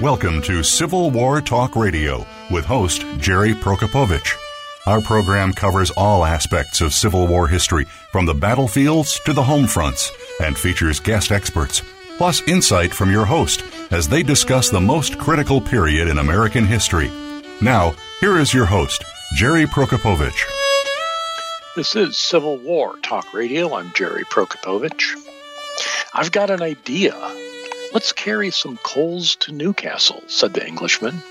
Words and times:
Welcome 0.00 0.40
to 0.42 0.62
Civil 0.62 1.10
War 1.10 1.42
Talk 1.42 1.76
Radio 1.76 2.24
with 2.50 2.64
host 2.64 3.04
Jerry 3.18 3.52
Prokopowicz. 3.52 4.34
Our 4.86 5.02
program 5.02 5.52
covers 5.52 5.90
all 5.90 6.24
aspects 6.24 6.80
of 6.80 6.94
Civil 6.94 7.26
War 7.26 7.46
history, 7.46 7.84
from 8.10 8.24
the 8.24 8.32
battlefields 8.32 9.20
to 9.26 9.34
the 9.34 9.42
home 9.42 9.66
fronts, 9.66 10.10
and 10.42 10.56
features 10.56 11.00
guest 11.00 11.30
experts, 11.30 11.82
plus 12.16 12.40
insight 12.48 12.94
from 12.94 13.12
your 13.12 13.26
host 13.26 13.62
as 13.90 14.08
they 14.08 14.22
discuss 14.22 14.70
the 14.70 14.80
most 14.80 15.18
critical 15.18 15.60
period 15.60 16.08
in 16.08 16.16
American 16.16 16.64
history. 16.64 17.10
Now, 17.60 17.94
here 18.22 18.38
is 18.38 18.54
your 18.54 18.64
host, 18.64 19.04
Jerry 19.34 19.66
Prokopowicz. 19.66 20.40
This 21.76 21.94
is 21.94 22.16
Civil 22.16 22.56
War 22.56 22.96
Talk 23.02 23.34
Radio. 23.34 23.74
I'm 23.74 23.92
Jerry 23.92 24.24
Prokopowicz. 24.24 25.12
I've 26.14 26.32
got 26.32 26.48
an 26.48 26.62
idea. 26.62 27.12
Let's 27.92 28.12
carry 28.12 28.50
some 28.50 28.76
coals 28.78 29.34
to 29.36 29.52
Newcastle, 29.52 30.22
said 30.28 30.54
the 30.54 30.64
Englishman. 30.66 31.22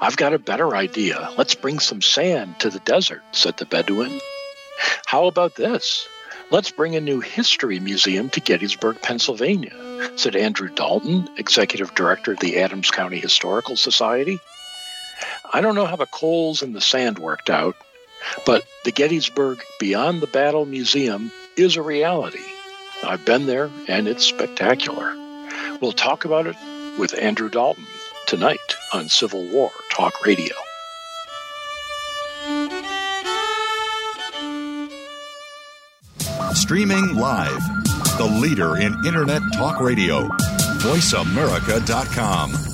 I've 0.00 0.16
got 0.16 0.32
a 0.32 0.38
better 0.38 0.74
idea. 0.74 1.30
Let's 1.38 1.54
bring 1.54 1.78
some 1.78 2.02
sand 2.02 2.58
to 2.60 2.70
the 2.70 2.80
desert, 2.80 3.22
said 3.30 3.56
the 3.56 3.64
Bedouin. 3.64 4.20
How 5.06 5.26
about 5.26 5.54
this? 5.54 6.08
Let's 6.50 6.70
bring 6.70 6.96
a 6.96 7.00
new 7.00 7.20
history 7.20 7.78
museum 7.78 8.28
to 8.30 8.40
Gettysburg, 8.40 9.00
Pennsylvania, 9.02 10.10
said 10.16 10.34
Andrew 10.34 10.68
Dalton, 10.68 11.28
executive 11.36 11.94
director 11.94 12.32
of 12.32 12.40
the 12.40 12.58
Adams 12.58 12.90
County 12.90 13.20
Historical 13.20 13.76
Society. 13.76 14.40
I 15.52 15.60
don't 15.60 15.76
know 15.76 15.86
how 15.86 15.96
the 15.96 16.06
coals 16.06 16.62
and 16.62 16.74
the 16.74 16.80
sand 16.80 17.20
worked 17.20 17.50
out, 17.50 17.76
but 18.44 18.64
the 18.84 18.92
Gettysburg 18.92 19.62
Beyond 19.78 20.20
the 20.20 20.26
Battle 20.26 20.66
Museum 20.66 21.30
is 21.56 21.76
a 21.76 21.82
reality. 21.82 22.44
I've 23.04 23.24
been 23.24 23.46
there, 23.46 23.70
and 23.86 24.08
it's 24.08 24.24
spectacular. 24.24 25.23
We'll 25.80 25.92
talk 25.92 26.24
about 26.24 26.46
it 26.46 26.56
with 26.98 27.14
Andrew 27.18 27.48
Dalton 27.48 27.86
tonight 28.26 28.58
on 28.92 29.08
Civil 29.08 29.44
War 29.48 29.70
Talk 29.90 30.24
Radio. 30.24 30.54
Streaming 36.54 37.16
live, 37.16 37.62
the 38.16 38.38
leader 38.40 38.76
in 38.76 38.94
Internet 39.06 39.42
Talk 39.54 39.80
Radio, 39.80 40.28
VoiceAmerica.com. 40.78 42.73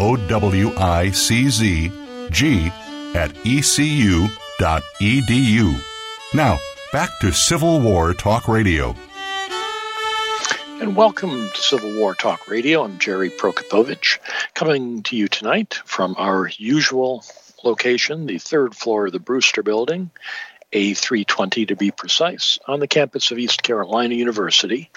O 0.00 0.16
W 0.16 0.72
I 0.76 1.10
C 1.10 1.48
Z 1.48 1.90
G 2.30 2.70
at 3.14 3.32
ecu.edu. 3.44 4.30
Now, 6.34 6.58
back 6.92 7.10
to 7.20 7.32
Civil 7.32 7.80
War 7.80 8.14
Talk 8.14 8.46
Radio. 8.46 8.94
And 10.80 10.94
welcome 10.94 11.48
to 11.48 11.60
Civil 11.60 11.96
War 11.96 12.14
Talk 12.14 12.46
Radio. 12.48 12.84
I'm 12.84 13.00
Jerry 13.00 13.30
Prokopowicz, 13.30 14.18
coming 14.54 15.02
to 15.04 15.16
you 15.16 15.26
tonight 15.26 15.74
from 15.84 16.14
our 16.16 16.48
usual 16.56 17.24
location, 17.64 18.26
the 18.26 18.38
third 18.38 18.76
floor 18.76 19.06
of 19.06 19.12
the 19.12 19.18
Brewster 19.18 19.64
Building, 19.64 20.10
A320 20.72 21.66
to 21.68 21.76
be 21.76 21.90
precise, 21.90 22.60
on 22.68 22.78
the 22.78 22.86
campus 22.86 23.32
of 23.32 23.38
East 23.38 23.64
Carolina 23.64 24.14
University 24.14 24.90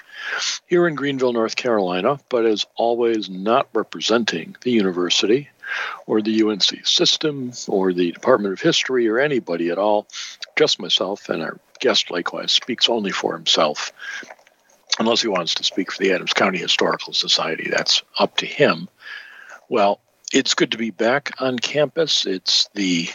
here 0.68 0.88
in 0.88 0.96
Greenville, 0.96 1.34
North 1.34 1.56
Carolina, 1.56 2.20
but 2.30 2.46
as 2.46 2.66
always 2.76 3.30
not 3.30 3.68
representing 3.74 4.56
the 4.62 4.72
university 4.72 5.50
or 6.06 6.22
the 6.22 6.44
UNC 6.44 6.86
system 6.86 7.52
or 7.68 7.94
the 7.94 8.12
Department 8.12 8.54
of 8.54 8.62
History 8.62 9.08
or 9.08 9.20
anybody 9.20 9.70
at 9.70 9.78
all, 9.78 10.08
just 10.58 10.80
myself 10.80 11.30
and 11.30 11.42
our 11.42 11.60
guest 11.80 12.12
likewise 12.12 12.52
speaks 12.52 12.90
only 12.90 13.12
for 13.12 13.34
himself. 13.34 13.92
Unless 15.00 15.22
he 15.22 15.28
wants 15.28 15.56
to 15.56 15.64
speak 15.64 15.92
for 15.92 16.04
the 16.04 16.12
Adams 16.12 16.34
County 16.34 16.58
Historical 16.58 17.14
Society, 17.14 17.70
that's 17.70 18.04
up 18.20 18.38
to 18.38 18.46
him. 18.46 18.90
Well, 19.70 20.02
it's 20.34 20.54
good 20.54 20.72
to 20.72 20.78
be 20.78 20.92
back 20.92 21.32
on 21.40 21.60
campus. 21.60 22.26
It's 22.26 22.70
the 22.74 23.10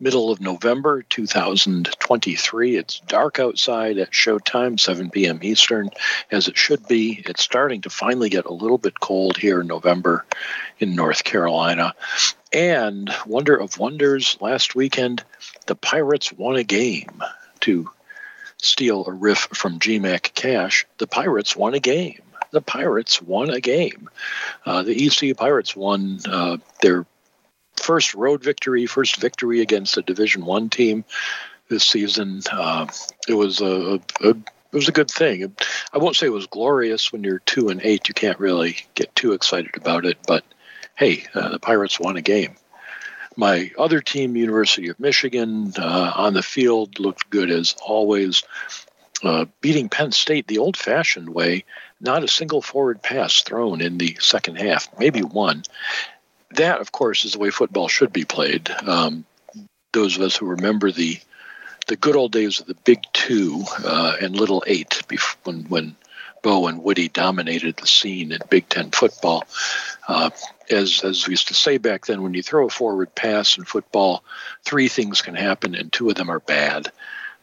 middle 0.00 0.30
of 0.30 0.40
November 0.40 1.02
2023. 1.02 2.76
It's 2.76 3.00
dark 3.00 3.38
outside 3.38 3.98
at 3.98 4.10
showtime, 4.10 4.78
7 4.78 5.10
p.m. 5.10 5.38
Eastern, 5.42 5.90
as 6.30 6.48
it 6.48 6.58
should 6.58 6.86
be. 6.88 7.22
It's 7.26 7.42
starting 7.42 7.82
to 7.82 7.90
finally 7.90 8.28
get 8.28 8.46
a 8.46 8.52
little 8.52 8.78
bit 8.78 8.98
cold 9.00 9.36
here 9.36 9.60
in 9.60 9.66
November 9.66 10.24
in 10.78 10.94
North 10.94 11.24
Carolina. 11.24 11.94
And 12.52 13.10
wonder 13.26 13.56
of 13.56 13.78
wonders, 13.78 14.36
last 14.40 14.74
weekend, 14.74 15.24
the 15.66 15.76
Pirates 15.76 16.32
won 16.32 16.56
a 16.56 16.64
game 16.64 17.22
to 17.60 17.90
steal 18.58 19.06
a 19.06 19.12
riff 19.12 19.48
from 19.52 19.78
GMAC 19.78 20.34
Cash. 20.34 20.86
The 20.98 21.06
Pirates 21.06 21.56
won 21.56 21.74
a 21.74 21.80
game. 21.80 22.20
The 22.50 22.62
Pirates 22.62 23.20
won 23.20 23.50
a 23.50 23.60
game. 23.60 24.08
Uh, 24.64 24.82
the 24.82 25.06
ECU 25.06 25.34
Pirates 25.34 25.74
won 25.74 26.20
uh, 26.28 26.58
their 26.82 27.04
first 27.76 28.14
road 28.14 28.42
victory, 28.42 28.86
first 28.86 29.16
victory 29.16 29.60
against 29.60 29.96
a 29.96 30.02
Division 30.02 30.44
One 30.44 30.70
team 30.70 31.04
this 31.68 31.84
season. 31.84 32.42
Uh, 32.50 32.86
it 33.28 33.34
was 33.34 33.60
a, 33.60 34.00
a, 34.20 34.30
it 34.30 34.72
was 34.72 34.88
a 34.88 34.92
good 34.92 35.10
thing. 35.10 35.54
I 35.92 35.98
won't 35.98 36.16
say 36.16 36.26
it 36.26 36.30
was 36.30 36.46
glorious. 36.46 37.12
When 37.12 37.24
you're 37.24 37.40
two 37.40 37.68
and 37.68 37.80
eight, 37.82 38.08
you 38.08 38.14
can't 38.14 38.38
really 38.38 38.78
get 38.94 39.14
too 39.14 39.32
excited 39.32 39.76
about 39.76 40.04
it. 40.04 40.18
But 40.26 40.44
hey, 40.96 41.24
uh, 41.34 41.50
the 41.50 41.58
Pirates 41.58 42.00
won 42.00 42.16
a 42.16 42.22
game. 42.22 42.56
My 43.36 43.72
other 43.76 44.00
team, 44.00 44.36
University 44.36 44.88
of 44.88 45.00
Michigan, 45.00 45.72
uh, 45.76 46.12
on 46.14 46.34
the 46.34 46.42
field 46.42 47.00
looked 47.00 47.30
good 47.30 47.50
as 47.50 47.74
always. 47.84 48.42
Uh, 49.22 49.46
beating 49.60 49.88
Penn 49.88 50.12
State 50.12 50.46
the 50.48 50.58
old 50.58 50.76
fashioned 50.76 51.30
way, 51.30 51.64
not 52.00 52.22
a 52.22 52.28
single 52.28 52.60
forward 52.60 53.02
pass 53.02 53.42
thrown 53.42 53.80
in 53.80 53.96
the 53.96 54.16
second 54.20 54.56
half, 54.56 54.88
maybe 54.98 55.22
one 55.22 55.62
that, 56.56 56.80
of 56.80 56.92
course, 56.92 57.24
is 57.24 57.32
the 57.32 57.38
way 57.38 57.50
football 57.50 57.88
should 57.88 58.12
be 58.12 58.24
played. 58.24 58.70
Um, 58.86 59.24
those 59.92 60.16
of 60.16 60.22
us 60.22 60.36
who 60.36 60.46
remember 60.46 60.90
the 60.90 61.18
the 61.86 61.96
good 61.96 62.16
old 62.16 62.32
days 62.32 62.60
of 62.60 62.66
the 62.66 62.74
Big 62.74 63.00
Two 63.12 63.62
uh, 63.84 64.16
and 64.20 64.34
Little 64.34 64.64
Eight, 64.66 65.02
when 65.44 65.64
when 65.64 65.96
Bo 66.42 66.66
and 66.66 66.82
Woody 66.82 67.08
dominated 67.08 67.76
the 67.76 67.86
scene 67.86 68.32
in 68.32 68.40
Big 68.50 68.68
Ten 68.68 68.90
football. 68.90 69.44
Uh, 70.06 70.30
as 70.70 71.02
as 71.04 71.26
we 71.26 71.32
used 71.32 71.48
to 71.48 71.54
say 71.54 71.78
back 71.78 72.06
then, 72.06 72.22
when 72.22 72.34
you 72.34 72.42
throw 72.42 72.66
a 72.66 72.70
forward 72.70 73.14
pass 73.14 73.56
in 73.58 73.64
football, 73.64 74.24
three 74.64 74.88
things 74.88 75.22
can 75.22 75.34
happen, 75.34 75.74
and 75.74 75.92
two 75.92 76.08
of 76.08 76.16
them 76.16 76.30
are 76.30 76.40
bad. 76.40 76.92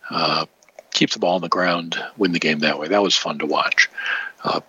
Uh, 0.10 0.46
keep 0.92 1.10
the 1.12 1.20
ball 1.20 1.36
on 1.36 1.42
the 1.42 1.50
ground, 1.50 1.98
win 2.18 2.32
the 2.32 2.40
game 2.40 2.60
that 2.60 2.80
way. 2.80 2.88
That 2.90 3.02
was 3.02 3.16
fun 3.16 3.40
to 3.40 3.46
watch. 3.46 3.90
Uh, 4.44 4.62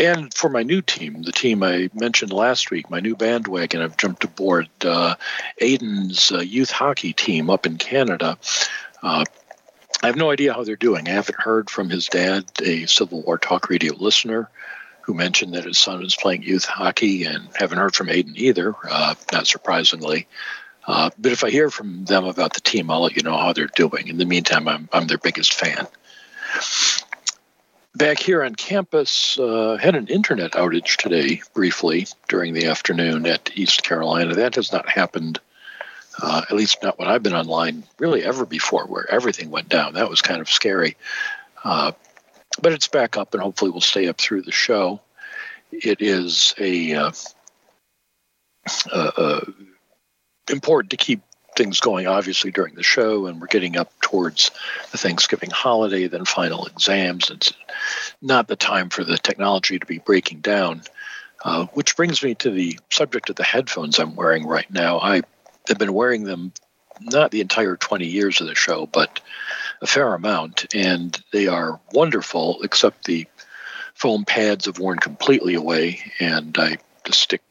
and 0.00 0.32
for 0.34 0.48
my 0.48 0.62
new 0.62 0.82
team, 0.82 1.22
the 1.22 1.32
team 1.32 1.62
I 1.62 1.90
mentioned 1.94 2.32
last 2.32 2.70
week, 2.70 2.90
my 2.90 3.00
new 3.00 3.16
bandwagon, 3.16 3.80
I've 3.80 3.96
jumped 3.96 4.24
aboard 4.24 4.68
uh, 4.82 5.14
Aiden's 5.60 6.32
uh, 6.32 6.40
youth 6.40 6.70
hockey 6.70 7.12
team 7.12 7.50
up 7.50 7.66
in 7.66 7.76
Canada. 7.76 8.38
Uh, 9.02 9.24
I 10.02 10.06
have 10.06 10.16
no 10.16 10.30
idea 10.30 10.54
how 10.54 10.64
they're 10.64 10.76
doing. 10.76 11.08
I 11.08 11.12
haven't 11.12 11.40
heard 11.40 11.70
from 11.70 11.90
his 11.90 12.06
dad, 12.06 12.44
a 12.62 12.86
Civil 12.86 13.22
War 13.22 13.38
Talk 13.38 13.68
Radio 13.68 13.94
listener, 13.94 14.48
who 15.02 15.14
mentioned 15.14 15.54
that 15.54 15.64
his 15.64 15.78
son 15.78 16.04
is 16.04 16.16
playing 16.16 16.42
youth 16.42 16.64
hockey, 16.64 17.24
and 17.24 17.48
haven't 17.54 17.78
heard 17.78 17.94
from 17.94 18.08
Aiden 18.08 18.36
either, 18.36 18.74
uh, 18.88 19.14
not 19.32 19.46
surprisingly. 19.46 20.26
Uh, 20.86 21.10
but 21.18 21.32
if 21.32 21.44
I 21.44 21.50
hear 21.50 21.70
from 21.70 22.04
them 22.04 22.24
about 22.24 22.54
the 22.54 22.60
team, 22.60 22.90
I'll 22.90 23.02
let 23.02 23.16
you 23.16 23.22
know 23.22 23.36
how 23.36 23.52
they're 23.52 23.66
doing. 23.66 24.08
In 24.08 24.18
the 24.18 24.24
meantime, 24.24 24.68
I'm, 24.68 24.88
I'm 24.92 25.06
their 25.06 25.18
biggest 25.18 25.54
fan 25.54 25.86
back 27.98 28.20
here 28.20 28.44
on 28.44 28.54
campus, 28.54 29.38
uh, 29.38 29.76
had 29.76 29.96
an 29.96 30.06
internet 30.06 30.52
outage 30.52 30.96
today 30.96 31.42
briefly 31.52 32.06
during 32.28 32.54
the 32.54 32.66
afternoon 32.66 33.26
at 33.26 33.50
East 33.54 33.82
Carolina. 33.82 34.34
That 34.34 34.54
has 34.54 34.72
not 34.72 34.88
happened, 34.88 35.40
uh, 36.22 36.42
at 36.48 36.56
least 36.56 36.78
not 36.82 36.98
when 36.98 37.08
I've 37.08 37.24
been 37.24 37.34
online, 37.34 37.82
really 37.98 38.24
ever 38.24 38.46
before, 38.46 38.86
where 38.86 39.10
everything 39.10 39.50
went 39.50 39.68
down. 39.68 39.94
That 39.94 40.08
was 40.08 40.22
kind 40.22 40.40
of 40.40 40.48
scary. 40.48 40.96
Uh, 41.64 41.92
but 42.62 42.72
it's 42.72 42.88
back 42.88 43.16
up, 43.16 43.34
and 43.34 43.42
hopefully 43.42 43.72
we'll 43.72 43.80
stay 43.80 44.06
up 44.06 44.18
through 44.18 44.42
the 44.42 44.52
show. 44.52 45.00
It 45.72 46.00
is 46.00 46.54
a 46.58 46.94
uh, 46.94 47.12
important 50.48 50.90
to 50.90 50.96
keep 50.96 51.20
things 51.58 51.80
going, 51.80 52.06
obviously, 52.06 52.50
during 52.50 52.74
the 52.74 52.82
show, 52.82 53.26
and 53.26 53.40
we're 53.40 53.48
getting 53.48 53.76
up 53.76 53.92
towards 54.00 54.50
the 54.92 54.96
Thanksgiving 54.96 55.50
holiday, 55.50 56.06
then 56.06 56.24
final 56.24 56.64
exams. 56.64 57.30
It's 57.30 57.52
not 58.22 58.48
the 58.48 58.56
time 58.56 58.88
for 58.88 59.04
the 59.04 59.18
technology 59.18 59.78
to 59.78 59.84
be 59.84 59.98
breaking 59.98 60.40
down. 60.40 60.82
Uh, 61.44 61.66
which 61.66 61.96
brings 61.96 62.22
me 62.22 62.34
to 62.34 62.50
the 62.50 62.78
subject 62.90 63.30
of 63.30 63.36
the 63.36 63.44
headphones 63.44 63.98
I'm 63.98 64.16
wearing 64.16 64.44
right 64.44 64.68
now. 64.72 64.98
I 64.98 65.22
have 65.68 65.78
been 65.78 65.94
wearing 65.94 66.24
them 66.24 66.52
not 67.00 67.30
the 67.30 67.40
entire 67.40 67.76
20 67.76 68.06
years 68.06 68.40
of 68.40 68.48
the 68.48 68.56
show, 68.56 68.86
but 68.86 69.20
a 69.80 69.86
fair 69.86 70.14
amount, 70.14 70.74
and 70.74 71.16
they 71.32 71.46
are 71.46 71.78
wonderful, 71.92 72.60
except 72.62 73.04
the 73.04 73.26
foam 73.94 74.24
pads 74.24 74.66
have 74.66 74.80
worn 74.80 74.98
completely 74.98 75.54
away, 75.54 76.00
and 76.18 76.56
I 76.58 76.78
just 77.04 77.20
stick 77.20 77.42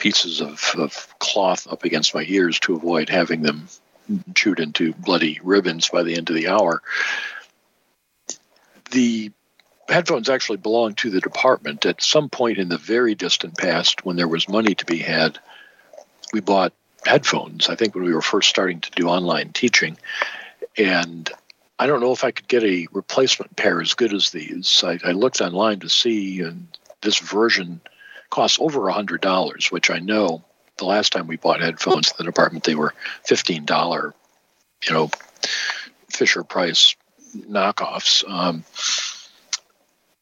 pieces 0.00 0.40
of, 0.40 0.72
of 0.76 1.14
cloth 1.20 1.68
up 1.70 1.84
against 1.84 2.14
my 2.14 2.24
ears 2.26 2.58
to 2.60 2.74
avoid 2.74 3.08
having 3.08 3.42
them 3.42 3.68
chewed 4.34 4.58
into 4.58 4.92
bloody 4.94 5.38
ribbons 5.44 5.88
by 5.88 6.02
the 6.02 6.16
end 6.16 6.28
of 6.28 6.34
the 6.34 6.48
hour. 6.48 6.82
The 8.90 9.30
headphones 9.88 10.28
actually 10.28 10.58
belong 10.58 10.94
to 10.94 11.10
the 11.10 11.20
department. 11.20 11.86
At 11.86 12.02
some 12.02 12.28
point 12.28 12.58
in 12.58 12.68
the 12.68 12.78
very 12.78 13.14
distant 13.14 13.56
past, 13.56 14.04
when 14.04 14.16
there 14.16 14.26
was 14.26 14.48
money 14.48 14.74
to 14.74 14.84
be 14.84 14.98
had, 14.98 15.38
we 16.32 16.40
bought 16.40 16.72
headphones. 17.04 17.68
I 17.68 17.76
think 17.76 17.94
when 17.94 18.04
we 18.04 18.14
were 18.14 18.22
first 18.22 18.48
starting 18.48 18.80
to 18.80 18.90
do 18.92 19.08
online 19.08 19.52
teaching. 19.52 19.96
And 20.76 21.30
I 21.78 21.86
don't 21.86 22.00
know 22.00 22.12
if 22.12 22.24
I 22.24 22.30
could 22.30 22.48
get 22.48 22.64
a 22.64 22.88
replacement 22.92 23.56
pair 23.56 23.80
as 23.80 23.94
good 23.94 24.12
as 24.12 24.30
these. 24.30 24.82
I, 24.84 24.98
I 25.04 25.12
looked 25.12 25.40
online 25.40 25.80
to 25.80 25.88
see, 25.88 26.40
and 26.40 26.66
this 27.00 27.18
version 27.18 27.80
costs 28.30 28.58
over 28.60 28.88
a 28.88 28.92
hundred 28.92 29.20
dollars, 29.20 29.70
which 29.70 29.90
I 29.90 29.98
know 29.98 30.44
the 30.78 30.86
last 30.86 31.12
time 31.12 31.26
we 31.26 31.36
bought 31.36 31.60
headphones 31.60 32.08
in 32.08 32.14
the 32.18 32.24
department 32.24 32.64
they 32.64 32.74
were 32.74 32.94
fifteen 33.24 33.64
dollar, 33.64 34.14
you 34.86 34.94
know, 34.94 35.10
Fisher 36.10 36.44
Price 36.44 36.94
knockoffs. 37.36 38.28
Um, 38.28 38.64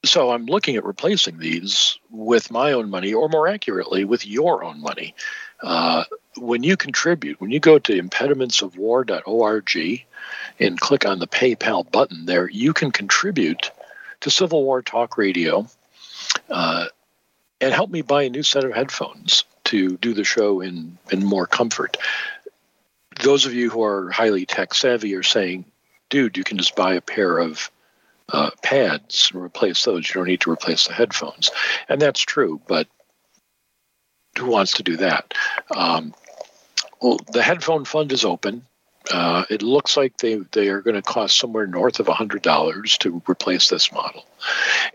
so 0.05 0.31
I'm 0.31 0.47
looking 0.47 0.77
at 0.77 0.85
replacing 0.85 1.39
these 1.39 1.99
with 2.11 2.51
my 2.51 2.73
own 2.73 2.91
money, 2.91 3.13
or 3.13 3.29
more 3.29 3.49
accurately, 3.49 4.05
with 4.05 4.27
your 4.27 4.65
own 4.65 4.81
money. 4.81 5.15
Uh, 5.63 6.05
when 6.37 6.63
you 6.63 6.77
contribute, 6.77 7.41
when 7.41 7.51
you 7.51 7.59
go 7.59 7.79
to 7.79 8.01
impedimentsofwar.org 8.01 10.07
and 10.61 10.81
click 10.81 11.05
on 11.05 11.19
the 11.19 11.27
PayPal 11.27 11.91
button 11.91 12.27
there, 12.27 12.49
you 12.49 12.73
can 12.73 12.93
contribute 12.93 13.71
to 14.21 14.31
Civil 14.31 14.65
War 14.65 14.83
Talk 14.83 15.19
Radio. 15.19 15.67
Uh, 16.49 16.87
and 17.61 17.75
help 17.75 17.91
me 17.91 18.03
buy 18.03 18.25
a 18.25 18.31
new 18.31 18.43
set 18.43 18.65
of 18.65 18.73
headphones 18.73 19.45
to 19.65 19.97
do 19.99 20.15
the 20.15 20.25
show 20.25 20.61
in, 20.61 20.99
in 21.11 21.25
more 21.25 21.47
comfort. 21.47 21.97
Those 23.23 23.47
of 23.47 23.55
you 23.55 23.71
who 23.71 23.83
are 23.83 24.11
highly 24.11 24.47
tech 24.47 24.75
savvy 24.75 25.15
are 25.15 25.23
saying, 25.23 25.65
dude, 26.09 26.37
you 26.37 26.45
can 26.45 26.59
just 26.59 26.77
buy 26.77 26.95
a 26.95 27.01
pair 27.01 27.39
of 27.39 27.71
uh, 28.33 28.51
pads 28.63 29.31
and 29.33 29.43
replace 29.43 29.85
those. 29.85 30.09
You 30.09 30.15
don't 30.15 30.29
need 30.29 30.41
to 30.43 30.51
replace 30.51 30.87
the 30.87 30.95
headphones. 30.95 31.51
And 31.89 32.01
that's 32.01 32.21
true, 32.21 32.61
but 32.69 32.87
who 34.39 34.47
wants 34.47 34.75
to 34.75 34.83
do 34.83 34.99
that? 34.99 35.35
Um, 35.75 36.15
well, 37.01 37.19
the 37.33 37.43
headphone 37.43 37.85
fund 37.85 38.13
is 38.13 38.25
open. 38.25 38.65
Uh, 39.11 39.45
it 39.49 39.63
looks 39.63 39.97
like 39.97 40.17
they, 40.19 40.37
they 40.53 40.69
are 40.69 40.83
going 40.83 40.97
to 40.97 41.03
cost 41.03 41.39
somewhere 41.39 41.67
north 41.67 41.99
of 42.01 42.07
$100 42.07 42.99
to 42.99 43.23
replace 43.29 43.69
this 43.69 43.91
model. 43.91 44.25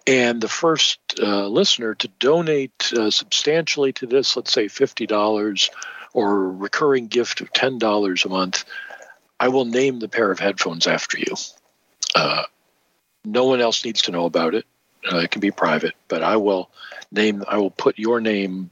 And 0.05 0.39
the 0.39 0.47
first 0.47 0.99
uh, 1.19 1.47
listener 1.47 1.95
to 1.95 2.07
donate 2.19 2.93
uh, 2.93 3.09
substantially 3.09 3.93
to 3.93 4.05
this, 4.05 4.35
let's 4.35 4.51
say 4.51 4.65
$50 4.65 5.69
or 6.13 6.31
a 6.31 6.51
recurring 6.51 7.07
gift 7.07 7.41
of 7.41 7.51
$10 7.53 8.25
a 8.25 8.29
month, 8.29 8.65
I 9.39 9.47
will 9.47 9.65
name 9.65 9.99
the 9.99 10.09
pair 10.09 10.29
of 10.29 10.39
headphones 10.39 10.85
after 10.85 11.17
you. 11.17 11.35
Uh, 12.13 12.43
no 13.25 13.45
one 13.45 13.61
else 13.61 13.83
needs 13.83 14.03
to 14.03 14.11
know 14.11 14.25
about 14.25 14.53
it. 14.53 14.65
Uh, 15.11 15.17
it 15.17 15.31
can 15.31 15.41
be 15.41 15.51
private, 15.51 15.95
but 16.07 16.23
I 16.23 16.37
will 16.37 16.69
name, 17.11 17.43
I 17.47 17.57
will 17.57 17.71
put 17.71 17.97
your 17.97 18.21
name 18.21 18.69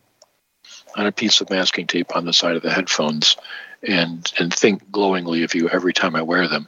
on 0.96 1.08
a 1.08 1.12
piece 1.12 1.42
of 1.42 1.50
masking 1.50 1.88
tape 1.88 2.16
on 2.16 2.26
the 2.26 2.34
side 2.34 2.56
of 2.56 2.62
the 2.62 2.72
headphones 2.72 3.38
and 3.88 4.32
and 4.40 4.54
think 4.54 4.92
glowingly 4.92 5.44
of 5.44 5.56
you 5.56 5.70
every 5.70 5.94
time 5.94 6.16
I 6.16 6.22
wear 6.22 6.48
them. 6.48 6.68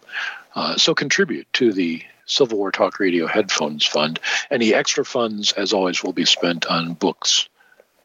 Uh, 0.55 0.77
so 0.77 0.93
contribute 0.93 1.51
to 1.53 1.73
the 1.73 2.03
Civil 2.25 2.57
War 2.57 2.71
Talk 2.71 2.99
Radio 2.99 3.27
Headphones 3.27 3.85
Fund. 3.85 4.19
Any 4.49 4.73
extra 4.73 5.03
funds, 5.03 5.51
as 5.53 5.73
always, 5.73 6.03
will 6.03 6.13
be 6.13 6.25
spent 6.25 6.65
on 6.67 6.93
books 6.93 7.49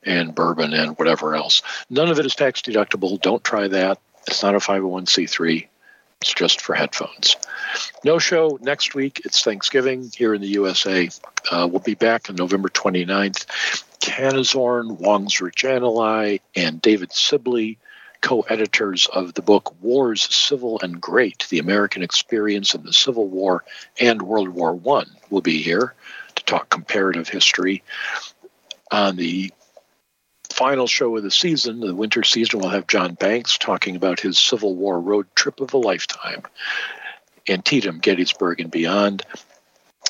and 0.03 0.35
bourbon 0.35 0.73
and 0.73 0.99
whatever 0.99 1.35
else. 1.35 1.63
None 1.91 2.09
of 2.09 2.19
it 2.19 2.27
is 2.27 2.35
tax 2.35 2.63
deductible. 2.63 3.21
Don't 3.21 3.45
try 3.45 3.69
that. 3.69 3.99
It's 4.27 4.43
not 4.43 4.55
a 4.55 4.59
501c3. 4.59 5.67
It's 6.21 6.35
just 6.35 6.61
for 6.61 6.75
headphones. 6.75 7.37
No 8.05 8.19
show 8.19 8.59
next 8.61 8.95
week. 8.95 9.23
It's 9.25 9.45
Thanksgiving 9.45 10.11
here 10.17 10.35
in 10.35 10.41
the 10.41 10.49
USA. 10.49 11.09
Uh, 11.51 11.69
we'll 11.71 11.81
be 11.81 11.95
back 11.95 12.29
on 12.29 12.37
November 12.37 12.69
29th. 12.69 13.47
Kanisorn, 14.01 14.99
Wong 14.99 15.27
Zerjanilai, 15.27 16.41
and 16.57 16.83
David 16.83 17.13
Sibley 17.13 17.79
co 18.21 18.43
editors 18.43 19.07
of 19.07 19.35
the 19.35 19.43
book 19.43 19.75
Wars 19.81 20.23
Civil 20.35 20.81
and 20.81 21.01
Great 21.01 21.47
The 21.51 21.59
American 21.59 22.03
Experience 22.03 22.75
in 22.75 22.83
the 22.83 22.93
Civil 22.93 23.29
War 23.29 23.65
and 24.01 24.23
World 24.23 24.49
War 24.49 24.79
I, 24.99 25.05
will 25.31 25.41
be 25.41 25.63
here 25.63 25.95
to 26.35 26.45
talk 26.45 26.69
comparative 26.69 27.29
history. 27.29 27.83
On 28.91 29.17
the 29.17 29.53
final 30.51 30.87
show 30.87 31.17
of 31.17 31.23
the 31.23 31.31
season, 31.31 31.81
the 31.81 31.95
winter 31.95 32.25
season, 32.25 32.61
we'll 32.61 32.71
have 32.71 32.87
John 32.87 33.15
Banks 33.15 33.59
talking 33.59 33.97
about 33.97 34.21
his 34.21 34.39
Civil 34.39 34.75
War 34.75 35.01
road 35.01 35.27
trip 35.35 35.61
of 35.61 35.75
a 35.75 35.79
lifetime, 35.79 36.43
Antietam, 37.49 37.99
Gettysburg, 37.99 38.61
and 38.61 38.71
beyond. 38.71 39.23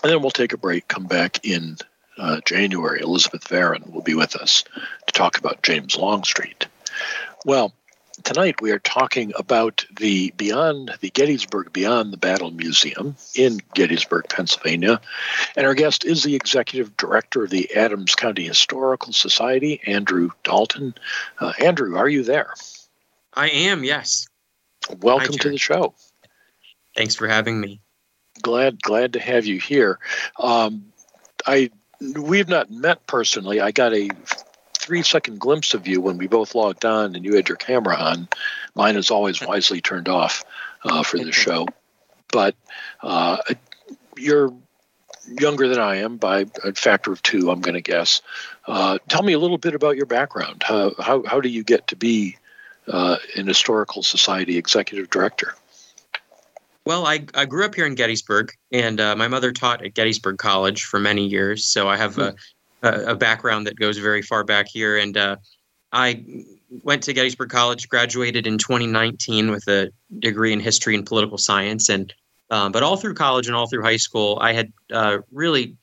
And 0.02 0.12
then 0.12 0.22
we'll 0.22 0.30
take 0.30 0.52
a 0.52 0.58
break, 0.58 0.86
come 0.88 1.06
back 1.06 1.44
in 1.44 1.76
uh, 2.18 2.40
January. 2.44 3.00
Elizabeth 3.00 3.44
Varon 3.48 3.92
will 3.92 4.02
be 4.02 4.14
with 4.14 4.36
us 4.36 4.64
to 5.06 5.12
talk 5.12 5.38
about 5.38 5.62
James 5.62 5.96
Longstreet. 5.96 6.66
Well, 7.44 7.72
tonight 8.24 8.60
we 8.60 8.70
are 8.70 8.78
talking 8.78 9.32
about 9.36 9.84
the 9.96 10.32
Beyond 10.36 10.92
the 11.00 11.10
Gettysburg 11.10 11.72
Beyond 11.72 12.12
the 12.12 12.16
Battle 12.16 12.50
Museum 12.50 13.16
in 13.34 13.60
Gettysburg, 13.74 14.28
Pennsylvania. 14.28 15.00
And 15.56 15.66
our 15.66 15.74
guest 15.74 16.04
is 16.04 16.22
the 16.22 16.34
executive 16.34 16.96
director 16.96 17.44
of 17.44 17.50
the 17.50 17.74
Adams 17.74 18.14
County 18.14 18.44
Historical 18.44 19.12
Society, 19.12 19.80
Andrew 19.86 20.30
Dalton. 20.44 20.94
Uh, 21.38 21.52
Andrew, 21.58 21.96
are 21.96 22.08
you 22.08 22.22
there? 22.22 22.54
I 23.34 23.48
am, 23.48 23.84
yes. 23.84 24.26
Welcome 25.00 25.34
Hi, 25.34 25.42
to 25.42 25.50
the 25.50 25.58
show. 25.58 25.94
Thanks 26.96 27.14
for 27.14 27.28
having 27.28 27.60
me. 27.60 27.80
Glad 28.42 28.80
glad 28.82 29.14
to 29.14 29.20
have 29.20 29.46
you 29.46 29.58
here. 29.58 29.98
Um, 30.38 30.92
I 31.46 31.70
we 32.00 32.38
have 32.38 32.48
not 32.48 32.70
met 32.70 33.06
personally. 33.06 33.60
I 33.60 33.72
got 33.72 33.92
a 33.92 34.08
three 34.88 35.02
second 35.02 35.38
glimpse 35.38 35.74
of 35.74 35.86
you 35.86 36.00
when 36.00 36.16
we 36.16 36.26
both 36.26 36.54
logged 36.54 36.86
on 36.86 37.14
and 37.14 37.22
you 37.22 37.36
had 37.36 37.46
your 37.46 37.58
camera 37.58 37.94
on. 37.94 38.26
Mine 38.74 38.96
is 38.96 39.10
always 39.10 39.38
wisely 39.46 39.82
turned 39.82 40.08
off 40.08 40.42
uh, 40.82 41.02
for 41.02 41.18
the 41.18 41.30
show. 41.30 41.66
But 42.32 42.54
uh, 43.02 43.36
you're 44.16 44.50
younger 45.26 45.68
than 45.68 45.78
I 45.78 45.96
am 45.96 46.16
by 46.16 46.46
a 46.64 46.72
factor 46.72 47.12
of 47.12 47.22
two, 47.22 47.50
I'm 47.50 47.60
going 47.60 47.74
to 47.74 47.82
guess. 47.82 48.22
Uh, 48.66 48.96
tell 49.10 49.22
me 49.22 49.34
a 49.34 49.38
little 49.38 49.58
bit 49.58 49.74
about 49.74 49.96
your 49.96 50.06
background. 50.06 50.62
How, 50.66 50.94
how, 50.98 51.22
how 51.26 51.42
do 51.42 51.50
you 51.50 51.62
get 51.62 51.88
to 51.88 51.96
be 51.96 52.38
uh, 52.86 53.18
an 53.36 53.46
historical 53.46 54.02
society 54.02 54.56
executive 54.56 55.10
director? 55.10 55.52
Well, 56.86 57.06
I, 57.06 57.26
I 57.34 57.44
grew 57.44 57.66
up 57.66 57.74
here 57.74 57.84
in 57.84 57.94
Gettysburg, 57.94 58.54
and 58.72 58.98
uh, 58.98 59.16
my 59.16 59.28
mother 59.28 59.52
taught 59.52 59.84
at 59.84 59.92
Gettysburg 59.92 60.38
College 60.38 60.84
for 60.84 60.98
many 60.98 61.26
years. 61.26 61.66
So 61.66 61.88
I 61.88 61.98
have 61.98 62.16
a, 62.16 62.34
a, 62.82 63.14
background 63.14 63.66
that 63.66 63.76
goes 63.76 63.98
very 63.98 64.22
far 64.22 64.44
back 64.44 64.66
here. 64.68 64.96
And 64.96 65.16
uh, 65.16 65.36
I 65.92 66.24
went 66.82 67.02
to 67.04 67.12
Gettysburg 67.12 67.50
College, 67.50 67.88
graduated 67.88 68.46
in 68.46 68.58
2019 68.58 69.50
with 69.50 69.66
a 69.68 69.90
degree 70.18 70.52
in 70.52 70.60
history 70.60 70.94
and 70.94 71.06
political 71.06 71.38
science. 71.38 71.88
And 71.88 72.12
um, 72.50 72.72
but 72.72 72.82
all 72.82 72.96
through 72.96 73.14
college 73.14 73.46
and 73.46 73.54
all 73.54 73.68
through 73.68 73.82
high 73.82 73.96
school, 73.96 74.38
I 74.40 74.52
had 74.52 74.72
uh, 74.92 75.18
really 75.30 75.76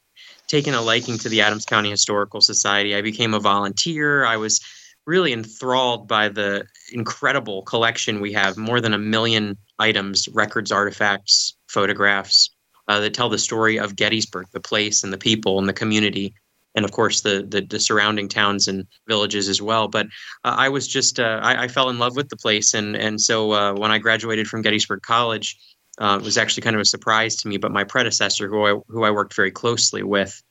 taken 0.48 0.74
a 0.74 0.82
liking 0.82 1.18
to 1.20 1.30
the 1.30 1.42
Adams 1.42 1.66
County 1.66 1.90
Historical 1.90 2.42
Society. 2.42 2.96
I 2.96 3.02
became 3.02 3.34
a 3.34 3.40
volunteer. 3.40 4.26
I 4.26 4.38
was 4.38 4.62
really 5.06 5.34
enthralled 5.34 6.08
by 6.08 6.30
the 6.30 6.66
incredible 6.92 7.62
collection 7.62 8.22
we 8.22 8.34
have 8.34 8.58
more 8.58 8.82
than 8.82 8.94
a 8.94 8.98
million 8.98 9.58
items, 9.78 10.28
records, 10.30 10.72
artifacts, 10.72 11.56
photographs, 11.68 12.50
uh, 12.88 13.00
that 13.00 13.14
tell 13.14 13.30
the 13.30 13.38
story 13.38 13.80
of 13.80 13.96
Gettysburg, 13.96 14.48
the 14.52 14.60
place 14.60 15.04
and 15.04 15.14
the 15.14 15.18
people 15.18 15.60
and 15.60 15.70
the 15.70 15.74
community, 15.74 16.34
and 16.76 16.86
of 16.86 16.92
course 16.92 17.22
the 17.22 17.46
the, 17.48 17.62
the 17.62 17.80
surrounding 17.80 18.28
towns 18.28 18.68
and 18.68 18.86
villages 19.08 19.50
as 19.50 19.62
well. 19.62 19.88
But 19.88 20.08
uh, 20.44 20.56
I 20.58 20.70
was 20.70 20.88
just 20.88 21.20
uh, 21.20 21.40
I, 21.42 21.64
I, 21.64 21.68
fell 21.68 21.90
in 21.90 21.98
love 21.98 22.16
with 22.16 22.30
the 22.30 22.38
place, 22.38 22.74
and 22.74 22.96
and 22.96 23.20
so 23.20 23.52
uh, 23.54 23.74
when 23.74 23.92
I 23.92 23.98
graduated 23.98 24.48
from 24.48 24.62
Gettysburg 24.62 25.02
College, 25.02 25.58
uh, 26.00 26.18
it 26.20 26.24
was 26.24 26.38
actually 26.38 26.62
kind 26.62 26.76
of 26.76 26.82
a 26.82 26.86
surprise 26.86 27.36
to 27.38 27.48
me. 27.48 27.58
But 27.58 27.72
my 27.72 27.84
predecessor, 27.84 28.48
who 28.48 28.66
I 28.66 28.80
who 28.88 29.04
I 29.04 29.12
worked 29.12 29.36
very 29.36 29.52
closely 29.52 30.04
with, 30.04 30.42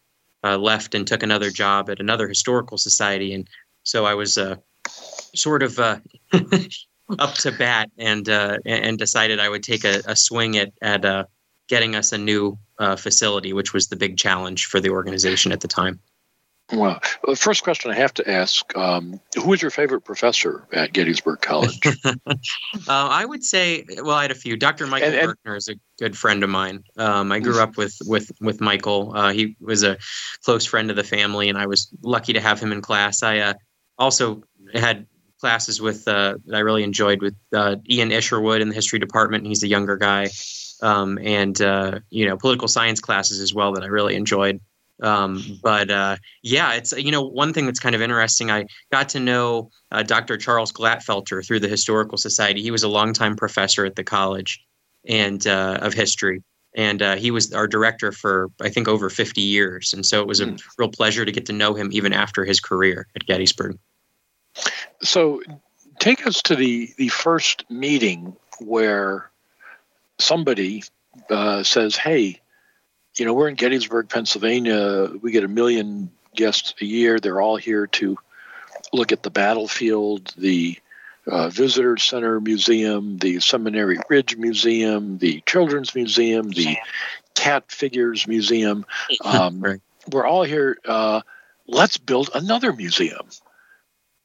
uh, 0.43 0.59
left 0.59 0.95
and 0.95 1.07
took 1.07 1.23
another 1.23 1.50
job 1.50 1.90
at 1.90 2.00
another 2.00 2.28
historical 2.28 2.78
society, 2.78 3.35
and 3.35 3.49
so 3.83 4.04
I 4.07 4.14
was 4.14 4.38
sort 5.35 5.62
of 5.62 5.78
up 7.19 7.35
to 7.35 7.52
bat 7.52 7.90
and 7.99 8.28
and 8.28 8.99
decided 8.99 9.40
I 9.40 9.49
would 9.49 9.62
take 9.62 9.85
a, 9.85 10.02
a 10.07 10.16
swing 10.16 10.57
at 10.57 10.73
at 10.81 11.28
getting 11.66 11.95
us 11.95 12.12
a 12.12 12.19
new 12.19 12.59
uh, 12.78 12.97
facility, 12.97 13.52
which 13.52 13.73
was 13.73 13.88
the 13.88 13.97
big 13.97 14.19
challenge 14.19 14.66
for 14.66 14.81
the 14.81 14.90
organization 14.90 15.52
at 15.52 15.61
the 15.61 15.69
time. 15.69 16.00
Well, 16.73 16.99
the 17.26 17.37
first 17.37 17.62
question 17.62 17.90
I 17.90 17.94
have 17.94 18.14
to 18.14 18.30
ask 18.30 18.76
um, 18.76 19.21
who 19.35 19.50
was 19.50 19.61
your 19.61 19.71
favorite 19.71 20.00
professor 20.00 20.66
at 20.73 20.94
Gettysburg 20.94 21.42
College? 21.42 21.78
uh, 22.06 22.28
I 22.88 23.25
would 23.25 23.44
say, 23.44 23.85
well, 23.99 24.16
I 24.16 24.23
had 24.23 24.30
a 24.30 24.35
few. 24.35 24.56
Dr. 24.56 24.87
Michael 24.87 25.09
and, 25.09 25.16
and, 25.16 25.37
Birkner 25.44 25.56
is 25.56 25.68
a 25.68 25.75
good 25.99 26.16
friend 26.16 26.42
of 26.42 26.49
mine. 26.49 26.83
Um, 26.97 27.33
I 27.33 27.40
grew 27.40 27.61
up 27.61 27.76
with, 27.76 27.99
with, 28.06 28.33
with 28.40 28.62
Michael. 28.62 29.12
Uh, 29.14 29.33
he 29.33 29.56
was 29.61 29.83
a 29.83 29.99
close 30.42 30.64
friend 30.64 30.88
of 30.88 30.97
the 30.97 31.04
family, 31.04 31.50
and 31.50 31.59
I 31.59 31.66
was 31.66 31.88
lucky 32.02 32.33
to 32.33 32.40
have 32.40 32.61
him 32.61 32.73
in 32.73 32.80
class. 32.80 33.23
I 33.23 33.40
uh, 33.40 33.54
also 33.99 34.42
had 34.73 35.06
classes 35.40 35.83
with 35.83 36.09
uh, 36.09 36.38
that 36.47 36.56
I 36.56 36.61
really 36.61 36.83
enjoyed 36.83 37.21
with 37.21 37.35
uh, 37.52 37.76
Ian 37.90 38.11
Isherwood 38.11 38.62
in 38.62 38.71
the 38.71 38.75
history 38.75 38.99
department. 38.99 39.47
He's 39.47 39.62
a 39.62 39.68
younger 39.68 39.99
guy 39.99 40.30
um, 40.83 41.18
and 41.21 41.61
uh, 41.61 42.00
you 42.11 42.26
know 42.26 42.37
political 42.37 42.68
science 42.68 43.00
classes 43.00 43.40
as 43.40 43.52
well 43.52 43.73
that 43.73 43.83
I 43.83 43.87
really 43.87 44.14
enjoyed. 44.14 44.61
Um, 45.03 45.59
but 45.63 45.91
uh, 45.91 46.17
yeah, 46.43 46.75
it's 46.75 46.93
you 46.93 47.11
know 47.11 47.23
one 47.23 47.53
thing 47.53 47.67
that's 47.67 47.81
kind 47.81 47.95
of 47.95 48.03
interesting. 48.03 48.51
I 48.51 48.67
got 48.93 49.09
to 49.11 49.21
know 49.21 49.71
uh, 49.91 50.03
Dr. 50.03 50.37
Charles 50.37 50.73
Glatfelter 50.73 51.45
through 51.45 51.61
the 51.61 51.69
Historical 51.69 52.19
Society. 52.19 52.63
He 52.63 52.71
was 52.71 52.83
a 52.83 52.89
longtime 52.89 53.37
professor 53.37 53.85
at 53.85 53.97
the 53.97 54.05
college 54.05 54.65
and 55.07 55.45
uh, 55.47 55.79
of 55.83 55.95
history, 55.95 56.43
and 56.77 57.03
uh, 57.03 57.17
he 57.17 57.31
was 57.31 57.53
our 57.53 57.67
director 57.67 58.13
for 58.13 58.51
I 58.61 58.69
think 58.69 58.87
over 58.87 59.11
50 59.11 59.41
years. 59.41 59.93
And 59.93 60.07
so 60.07 60.21
it 60.21 60.29
was 60.29 60.41
a 60.41 60.47
mm. 60.47 60.63
real 60.79 60.91
pleasure 60.91 61.25
to 61.25 61.33
get 61.33 61.47
to 61.47 61.53
know 61.53 61.75
him 61.75 61.91
even 61.93 62.13
after 62.13 62.45
his 62.45 62.61
career 62.61 63.09
at 63.17 63.27
Gettysburg. 63.27 63.79
So, 65.03 65.43
take 65.99 66.27
us 66.27 66.41
to 66.43 66.55
the 66.55 66.91
the 66.99 67.09
first 67.09 67.65
meeting 67.69 68.37
where 68.61 69.29
somebody 70.19 70.85
uh, 71.29 71.65
says, 71.65 71.97
"Hey, 71.97 72.41
you 73.16 73.25
know, 73.25 73.35
we're 73.35 73.49
in 73.49 73.54
Gettysburg, 73.54 74.09
Pennsylvania. 74.09 75.11
We 75.21 75.30
get 75.30 75.44
a 75.44 75.49
million 75.49 76.11
guests 76.35 76.75
a 76.80 76.85
year. 76.85 77.18
They're 77.21 77.40
all 77.40 77.56
here 77.56 77.87
to 77.87 78.18
look 78.92 79.12
at 79.12 79.23
the 79.23 79.30
battlefield, 79.30 80.35
the 80.37 80.78
uh, 81.26 81.49
Visitor 81.49 81.97
Center 81.97 82.40
Museum, 82.40 83.18
the 83.18 83.40
Seminary 83.40 83.99
Ridge 84.09 84.37
Museum, 84.37 85.18
the 85.18 85.42
Children's 85.47 85.94
Museum, 85.94 86.50
the 86.50 86.76
Cat 87.35 87.71
Figures 87.71 88.26
Museum. 88.26 88.85
Um, 89.25 89.61
right. 89.61 89.80
We're 90.11 90.26
all 90.26 90.42
here. 90.42 90.76
Uh, 90.85 91.23
let's 91.66 91.97
build 91.97 92.30
another 92.35 92.73
museum." 92.73 93.26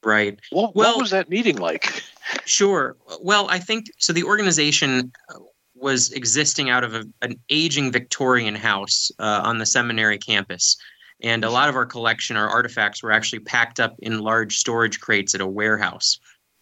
Right. 0.04 0.40
What, 0.50 0.76
well, 0.76 0.94
what 0.94 1.02
was 1.02 1.12
that 1.12 1.30
meeting 1.30 1.58
like? 1.58 2.04
Sure. 2.46 2.96
Well, 3.22 3.48
I 3.50 3.60
think 3.60 3.92
so. 3.98 4.14
The 4.14 4.24
organization 4.24 5.12
was 5.80 6.12
existing 6.12 6.70
out 6.70 6.84
of 6.84 6.94
a, 6.94 7.06
an 7.22 7.40
aging 7.50 7.92
Victorian 7.92 8.56
house 8.56 9.12
uh, 9.20 9.42
on 9.44 9.58
the 9.58 9.66
seminary 9.66 10.18
campus. 10.18 10.78
And 11.22 11.44
a 11.44 11.50
lot 11.50 11.70
of 11.70 11.76
our 11.76 11.86
collection, 11.86 12.38
our 12.38 12.48
artifacts, 12.48 13.04
were 13.04 13.12
actually 13.12 13.40
packed 13.40 13.80
up 13.80 13.96
in 14.00 14.20
large 14.20 14.58
storage 14.58 15.00
crates 15.00 15.36
at 15.36 15.42
a 15.42 15.48
warehouse. 15.48 16.20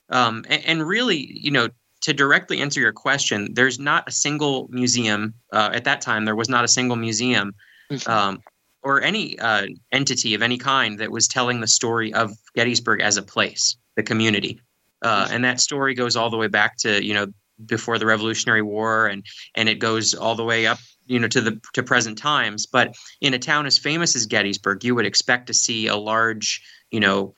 Um, 0.10 0.46
and, 0.50 0.66
and, 0.66 0.88
really, 0.88 1.32
you 1.32 1.52
know, 1.52 1.70
to 2.02 2.14
directly 2.14 2.62
answer 2.62 2.80
your 2.80 2.94
question, 2.94 3.54
there's 3.54 3.78
not 3.78 4.08
a 4.08 4.12
single 4.12 4.68
museum 4.72 5.34
uh, 5.52 5.70
at 5.74 5.84
that 5.84 6.02
time. 6.02 6.26
There 6.26 6.36
was 6.36 6.50
not 6.50 6.64
a 6.64 6.68
single 6.68 6.96
museum 6.96 7.54
mm-hmm. 7.92 8.10
um, 8.10 8.42
or 8.84 9.02
any 9.02 9.38
uh, 9.40 9.68
entity 9.92 10.34
of 10.34 10.42
any 10.42 10.58
kind 10.58 11.00
that 11.00 11.12
was 11.12 11.28
telling 11.28 11.60
the 11.60 11.68
story 11.68 12.14
of 12.14 12.32
Gettysburg 12.56 13.02
as 13.02 13.18
a 13.18 13.24
place, 13.24 13.76
the 13.96 14.04
community. 14.04 14.62
Uh, 15.02 15.26
mm-hmm. 15.26 15.36
and 15.36 15.44
that 15.44 15.60
story 15.60 15.94
goes 15.94 16.16
all 16.16 16.30
the 16.30 16.38
way 16.38 16.48
back 16.48 16.78
to 16.78 17.04
you 17.04 17.14
know 17.14 17.28
before 17.66 17.98
the 17.98 18.06
Revolutionary 18.06 18.62
War, 18.62 19.08
and 19.08 19.26
and 19.56 19.70
it 19.70 19.80
goes 19.80 20.14
all 20.14 20.36
the 20.36 20.44
way 20.44 20.66
up, 20.66 20.80
you 21.06 21.20
know, 21.20 21.28
to 21.28 21.42
the 21.42 21.60
to 21.74 21.84
present 21.84 22.18
times. 22.18 22.66
But 22.66 22.96
in 23.22 23.34
a 23.34 23.40
town 23.40 23.66
as 23.66 23.78
famous 23.78 24.16
as 24.16 24.26
Gettysburg, 24.26 24.84
you 24.84 24.96
would 24.96 25.06
expect 25.06 25.48
to 25.48 25.54
see 25.54 25.88
a 25.88 25.96
large, 25.96 26.62
you 26.92 27.00
know, 27.00 27.34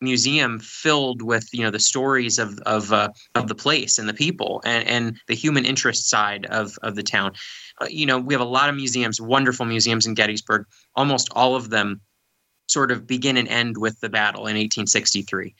museum 0.00 0.58
filled 0.58 1.22
with 1.22 1.48
you 1.52 1.62
know 1.62 1.70
the 1.70 1.78
stories 1.78 2.38
of 2.38 2.58
of 2.60 2.92
uh, 2.92 3.08
of 3.34 3.48
the 3.48 3.54
place 3.54 3.98
and 3.98 4.08
the 4.08 4.14
people 4.14 4.62
and 4.64 4.86
and 4.88 5.20
the 5.26 5.34
human 5.34 5.64
interest 5.64 6.08
side 6.08 6.46
of 6.46 6.78
of 6.82 6.94
the 6.94 7.02
town. 7.02 7.32
Uh, 7.80 7.86
you 7.88 8.06
know, 8.06 8.18
we 8.18 8.34
have 8.34 8.40
a 8.40 8.44
lot 8.44 8.68
of 8.68 8.76
museums, 8.76 9.20
wonderful 9.20 9.66
museums 9.66 10.06
in 10.06 10.14
Gettysburg. 10.14 10.66
Almost 10.96 11.28
all 11.32 11.54
of 11.54 11.70
them 11.70 12.00
sort 12.68 12.92
of 12.92 13.06
begin 13.06 13.36
and 13.36 13.48
end 13.48 13.76
with 13.76 13.98
the 14.00 14.08
battle 14.08 14.42
in 14.42 14.56
1863 14.56 15.54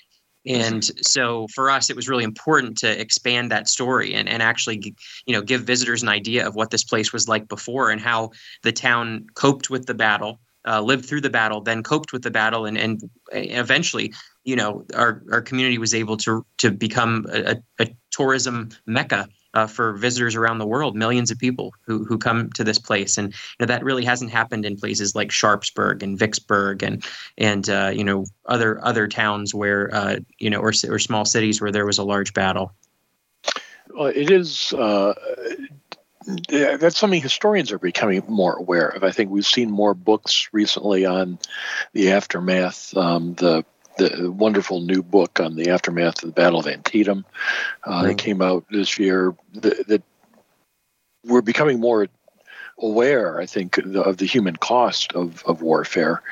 and 0.47 0.85
so 1.02 1.47
for 1.54 1.70
us 1.70 1.90
it 1.90 1.97
was 1.97 2.09
really 2.09 2.25
important 2.25 2.76
to 2.78 3.00
expand 3.00 3.50
that 3.50 3.68
story 3.68 4.14
and, 4.14 4.28
and 4.28 4.42
actually 4.42 4.94
you 5.26 5.35
know 5.35 5.42
give 5.42 5.62
visitors 5.62 6.02
an 6.02 6.09
idea 6.09 6.47
of 6.47 6.54
what 6.54 6.70
this 6.70 6.85
place 6.85 7.12
was 7.12 7.28
like 7.28 7.49
before 7.49 7.90
and 7.90 8.00
how 8.00 8.30
the 8.62 8.73
town 8.73 9.26
coped 9.35 9.70
with 9.70 9.87
the 9.87 9.94
battle 9.94 10.40
uh, 10.66 10.80
lived 10.80 11.04
through 11.04 11.20
the 11.20 11.30
battle 11.30 11.61
then 11.61 11.82
coped 11.82 12.12
with 12.12 12.23
the 12.23 12.30
battle 12.30 12.64
and, 12.64 12.78
and 12.78 13.02
eventually 13.32 14.12
you 14.44 14.56
know 14.56 14.85
our, 14.94 15.23
our 15.30 15.42
community 15.42 15.78
was 15.78 15.94
able 15.94 16.16
to 16.16 16.44
to 16.59 16.70
become 16.70 17.26
a, 17.30 17.56
a 17.78 17.88
tourism 18.11 18.70
mecca 18.87 19.28
uh, 19.54 19.66
for 19.66 19.92
visitors 19.92 20.37
around 20.37 20.59
the 20.59 20.66
world, 20.66 20.97
millions 20.97 21.30
of 21.30 21.38
people 21.38 21.75
who, 21.87 22.04
who 22.04 22.19
come 22.19 22.50
to 22.50 22.64
this 22.64 22.78
place, 22.78 23.19
and 23.19 23.33
you 23.33 23.57
know, 23.61 23.66
that 23.66 23.85
really 23.85 24.04
hasn't 24.04 24.30
happened 24.30 24.64
in 24.64 24.76
places 24.76 25.14
like 25.14 25.30
Sharpsburg 25.30 26.02
and 26.02 26.19
Vicksburg 26.19 26.83
and 26.83 27.04
and 27.38 27.69
uh, 27.69 27.92
you 27.95 28.04
know 28.04 28.26
other 28.47 28.85
other 28.85 29.09
towns 29.09 29.54
where 29.54 29.95
uh, 29.95 30.16
you 30.38 30.50
know 30.50 30.61
or 30.61 30.73
or 30.88 30.99
small 30.99 31.25
cities 31.25 31.61
where 31.61 31.73
there 31.73 31.87
was 31.87 31.99
a 31.99 32.04
large 32.04 32.33
battle. 32.35 32.73
Well, 33.92 34.07
it 34.07 34.30
is. 34.30 34.73
Uh, 34.73 35.14
that's 36.49 36.99
something 36.99 37.21
historians 37.21 37.73
are 37.73 37.78
becoming 37.78 38.23
more 38.28 38.54
aware 38.54 38.88
of. 38.88 39.02
I 39.02 39.11
think 39.11 39.30
we've 39.30 39.47
seen 39.47 39.71
more 39.71 39.95
books 39.95 40.49
recently 40.52 41.07
on 41.07 41.38
the 41.92 42.12
aftermath, 42.12 42.97
um, 42.97 43.35
the 43.35 43.64
the 43.99 44.30
wonderful 44.30 44.80
new 44.80 45.02
book 45.02 45.40
on 45.40 45.56
the 45.56 45.70
aftermath 45.70 46.23
of 46.23 46.28
the 46.28 46.40
Battle 46.40 46.61
of 46.61 46.66
Antietam 46.66 47.25
uh, 47.85 48.02
that 48.02 48.18
came 48.18 48.42
out 48.42 48.64
this 48.70 48.99
year. 48.99 49.35
That, 49.54 49.87
that 49.88 50.02
we're 51.25 51.42
becoming 51.42 51.80
more 51.80 52.06
aware, 52.78 53.40
I 53.40 53.47
think, 53.47 53.78
of 53.78 54.16
the 54.16 54.26
human 54.26 54.56
cost 54.56 55.12
of, 55.12 55.42
of 55.44 55.62
warfare. 55.62 56.23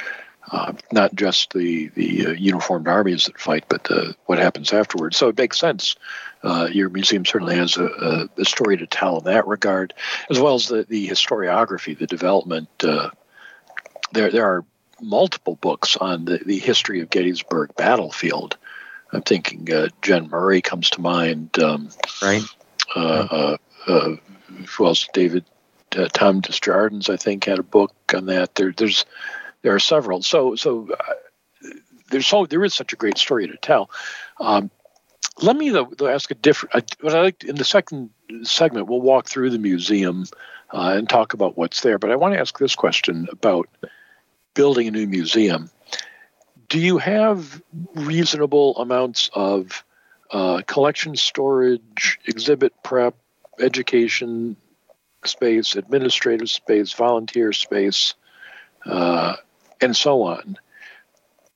Uh, 0.51 0.73
not 0.93 1.15
just 1.15 1.53
the 1.53 1.89
the 1.89 2.29
uh, 2.29 2.31
uniformed 2.31 2.89
armies 2.89 3.27
that 3.27 3.39
fight, 3.39 3.65
but 3.69 3.91
uh, 3.91 4.13
what 4.25 4.39
happens 4.39 4.73
afterwards. 4.73 5.15
So 5.19 5.29
it 5.29 5.37
makes 5.37 5.59
sense. 5.59 5.95
Uh, 6.43 6.71
your 6.73 6.89
museum 6.89 7.27
certainly 7.27 7.57
has 7.57 7.77
a, 7.77 7.85
a, 7.85 8.41
a, 8.41 8.45
story 8.47 8.79
to 8.79 8.87
tell 8.87 9.19
in 9.19 9.25
that 9.25 9.47
regard, 9.47 9.93
as 10.31 10.41
well 10.41 10.55
as 10.55 10.69
the, 10.69 10.85
the 10.85 11.07
historiography, 11.07 11.99
the 11.99 12.07
development. 12.07 12.69
Uh, 12.83 13.11
there 14.13 14.31
there 14.31 14.47
are 14.47 14.65
multiple 15.01 15.57
books 15.57 15.97
on 15.97 16.25
the, 16.25 16.39
the 16.39 16.59
history 16.59 17.01
of 17.01 17.11
Gettysburg 17.11 17.75
battlefield. 17.77 18.57
I'm 19.13 19.23
thinking 19.23 19.73
uh, 19.73 19.89
Jen 20.03 20.29
Murray 20.29 20.61
comes 20.61 20.91
to 20.91 21.01
mind. 21.01 21.59
Um, 21.59 21.89
right. 22.23 22.43
Uh, 22.95 22.99
uh, 22.99 23.57
uh, 23.87 24.17
who 24.67 24.87
else? 24.87 25.09
David 25.13 25.45
uh, 25.97 26.09
Tom 26.13 26.41
Desjardin, 26.41 27.03
I 27.09 27.17
think, 27.17 27.45
had 27.45 27.59
a 27.59 27.63
book 27.63 27.95
on 28.15 28.27
that. 28.27 28.55
There, 28.55 28.73
there's 28.73 29.05
there 29.63 29.75
are 29.75 29.81
several. 29.81 30.23
So 30.23 30.57
so 30.57 30.89
uh, 30.93 31.69
there's 32.11 32.27
so 32.27 32.47
there 32.47 32.65
is 32.65 32.75
such 32.75 32.93
a 32.93 32.97
great 32.97 33.19
story 33.19 33.47
to 33.47 33.57
tell. 33.57 33.91
Um, 34.41 34.71
let 35.41 35.57
me 35.57 35.71
though, 35.71 35.91
though 35.97 36.09
ask 36.09 36.31
a 36.31 36.35
different. 36.35 36.95
what 37.01 37.15
I 37.15 37.23
like 37.23 37.45
in 37.45 37.57
the 37.57 37.65
second 37.65 38.11
segment, 38.43 38.89
we'll 38.89 39.01
walk 39.01 39.27
through 39.27 39.51
the 39.51 39.59
museum 39.59 40.27
and 40.71 41.09
talk 41.09 41.33
about 41.33 41.57
what's 41.57 41.81
there. 41.81 41.99
But 41.99 42.11
I 42.11 42.17
want 42.17 42.35
to 42.35 42.41
ask 42.41 42.59
this 42.59 42.75
question 42.75 43.29
about 43.33 43.69
building 44.59 44.89
a 44.89 44.91
new 44.91 45.07
museum, 45.07 45.71
do 46.69 46.81
you 46.81 46.99
have 46.99 47.63
reasonable 47.95 48.77
amounts 48.79 49.31
of 49.33 49.85
uh, 50.33 50.63
collection 50.67 51.15
storage, 51.15 52.19
exhibit 52.27 52.73
prep, 52.83 53.15
education 53.61 54.57
space, 55.25 55.77
administrative 55.77 56.51
space, 56.51 56.93
volunteer 56.93 57.53
space, 57.53 58.15
uh, 58.85 59.37
and 59.81 59.97
so 59.97 60.23
on? 60.23 60.59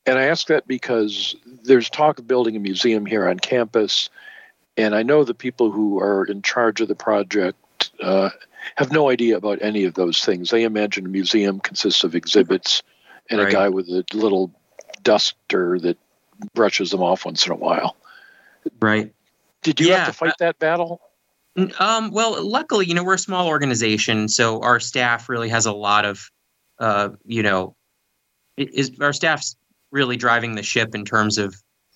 And 0.06 0.16
I 0.16 0.26
ask 0.26 0.46
that 0.46 0.68
because 0.68 1.34
there's 1.64 1.90
talk 1.90 2.20
of 2.20 2.28
building 2.28 2.54
a 2.54 2.60
museum 2.60 3.04
here 3.04 3.28
on 3.28 3.40
campus, 3.40 4.10
and 4.76 4.94
I 4.94 5.02
know 5.02 5.24
the 5.24 5.34
people 5.34 5.72
who 5.72 5.98
are 5.98 6.24
in 6.24 6.40
charge 6.42 6.80
of 6.80 6.86
the 6.86 6.94
project 6.94 7.90
uh, 8.00 8.30
have 8.76 8.92
no 8.92 9.10
idea 9.10 9.36
about 9.36 9.60
any 9.60 9.86
of 9.86 9.94
those 9.94 10.24
things. 10.24 10.50
They 10.50 10.62
imagine 10.62 11.06
a 11.06 11.08
museum 11.08 11.58
consists 11.58 12.04
of 12.04 12.14
exhibits 12.14 12.84
and 13.30 13.40
Right. 13.40 13.48
a 13.48 13.52
guy 13.52 13.68
with 13.68 13.88
a 13.88 14.04
little 14.12 14.52
duster 15.02 15.78
that 15.80 15.98
brushes 16.54 16.90
them 16.90 17.02
off 17.02 17.24
once 17.24 17.46
in 17.46 17.52
a 17.52 17.56
while. 17.56 17.96
Right. 18.80 19.12
Did 19.62 19.80
you 19.80 19.88
Yeah, 19.88 19.98
have 19.98 20.06
to 20.08 20.12
fight 20.12 20.34
that 20.38 20.58
battle? 20.58 21.00
Um, 21.78 22.10
well, 22.10 22.44
luckily, 22.44 22.86
you 22.86 22.94
know, 22.94 23.04
we're 23.04 23.14
a 23.14 23.18
small 23.18 23.46
organization, 23.46 24.28
so 24.28 24.62
our 24.62 24.80
staff 24.80 25.28
really 25.28 25.50
has 25.50 25.66
a 25.66 25.72
lot 25.72 26.04
of, 26.04 26.30
uh, 26.78 27.10
you 27.26 27.42
know, 27.42 27.76
is 28.56 28.92
our 29.00 29.12
staff's 29.12 29.56
really 29.90 30.16
driving 30.16 30.54
the 30.54 30.62
ship 30.62 30.94
in 30.94 31.04
terms 31.04 31.36
of 31.38 31.54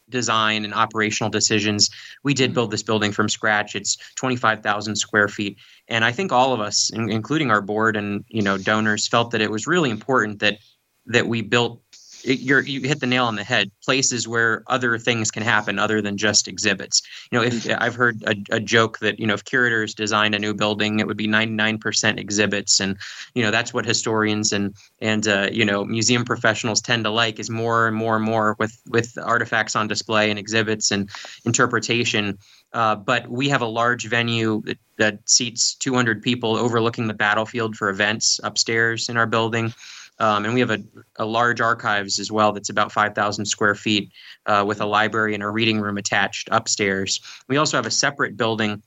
design 0.09 0.65
and 0.65 0.75
operational 0.75 1.31
decisions. 1.31 1.91
We 2.23 2.35
did 2.35 2.55
build 2.55 2.71
this 2.71 2.83
building 2.83 3.11
from 3.13 3.29
scratch. 3.29 3.75
It's 3.75 3.97
25,000 4.17 4.95
square 4.97 5.29
feet. 5.29 5.57
And 5.89 6.05
I 6.05 6.13
think 6.13 6.31
all 6.31 6.53
of 6.53 6.61
us, 6.61 6.91
in, 6.91 7.11
including 7.11 7.51
our 7.51 7.61
board 7.63 7.97
and, 7.97 8.25
you 8.29 8.43
know, 8.43 8.59
donors 8.59 9.09
felt 9.09 9.31
that 9.33 9.41
it 9.41 9.51
was 9.51 9.67
really 9.67 9.91
important 9.91 10.39
that, 10.41 10.59
that 11.07 11.27
we 11.27 11.43
built 11.43 11.81
it- 12.27 12.41
you're, 12.41 12.61
you 12.61 12.81
hit 12.81 13.01
the 13.01 13.07
nail 13.07 13.25
on 13.27 13.37
the 13.37 13.45
head. 13.45 13.71
Places 13.85 14.27
where 14.27 14.65
other 14.67 14.99
things 14.99 15.31
can 15.31 15.43
happen 15.43 15.79
other 15.79 16.03
than 16.03 16.17
just 16.17 16.49
exhibits. 16.49 17.03
You 17.31 17.39
know, 17.39 17.45
if 17.45 17.69
I've 17.79 17.95
heard 17.95 18.23
a, 18.27 18.57
a 18.57 18.61
joke 18.61 18.99
that 18.99 19.21
you 19.21 19.27
know 19.27 19.35
if 19.35 19.45
curators 19.45 19.95
designed 19.95 20.35
a 20.35 20.39
new 20.39 20.53
building, 20.53 20.99
it 20.99 21.07
would 21.07 21.17
be 21.17 21.29
99% 21.29 22.19
exhibits, 22.19 22.81
and 22.81 22.97
you 23.35 23.43
know 23.43 23.51
that's 23.51 23.73
what 23.73 23.85
historians 23.87 24.53
and 24.53 24.75
and 25.01 25.29
uh, 25.29 25.49
you 25.53 25.65
know 25.65 25.85
museum 25.85 26.25
professionals 26.25 26.81
tend 26.81 27.05
to 27.05 27.11
like 27.11 27.39
is 27.39 27.49
more 27.49 27.87
and 27.87 27.97
more 27.97 28.17
and 28.17 28.25
more 28.25 28.57
with 28.59 28.77
with 28.89 29.17
artifacts 29.23 29.77
on 29.77 29.87
display 29.87 30.29
and 30.31 30.39
exhibits 30.39 30.91
and 30.91 31.09
interpretation. 31.45 32.37
Uh, 32.73 32.97
but 32.97 33.29
we 33.29 33.49
have 33.49 33.63
a 33.63 33.67
large 33.67 34.07
venue 34.09 34.61
that, 34.67 34.79
that 34.99 35.19
seats 35.29 35.75
200 35.77 36.21
people 36.21 36.57
overlooking 36.57 37.07
the 37.07 37.15
battlefield 37.15 37.77
for 37.77 37.89
events 37.89 38.41
upstairs 38.43 39.09
in 39.09 39.17
our 39.17 39.27
building. 39.27 39.73
Um, 40.19 40.45
and 40.45 40.55
we 40.55 40.61
have 40.61 40.71
a, 40.71 40.79
a 41.17 41.25
large 41.27 41.61
archives 41.61 42.19
as 42.19 42.33
well 42.33 42.53
that's 42.53 42.71
about 42.71 42.91
5,000 42.93 43.45
square 43.45 43.75
feet 43.75 44.11
uh, 44.47 44.65
with 44.67 44.81
a 44.81 44.87
library 44.87 45.35
and 45.35 45.43
a 45.43 45.51
reading 45.51 45.81
room 45.81 45.99
attached 45.99 46.49
upstairs. 46.51 47.21
We 47.49 47.59
also 47.59 47.77
have 47.77 47.87
a 47.87 47.91
separate 47.91 48.37
building 48.37 48.83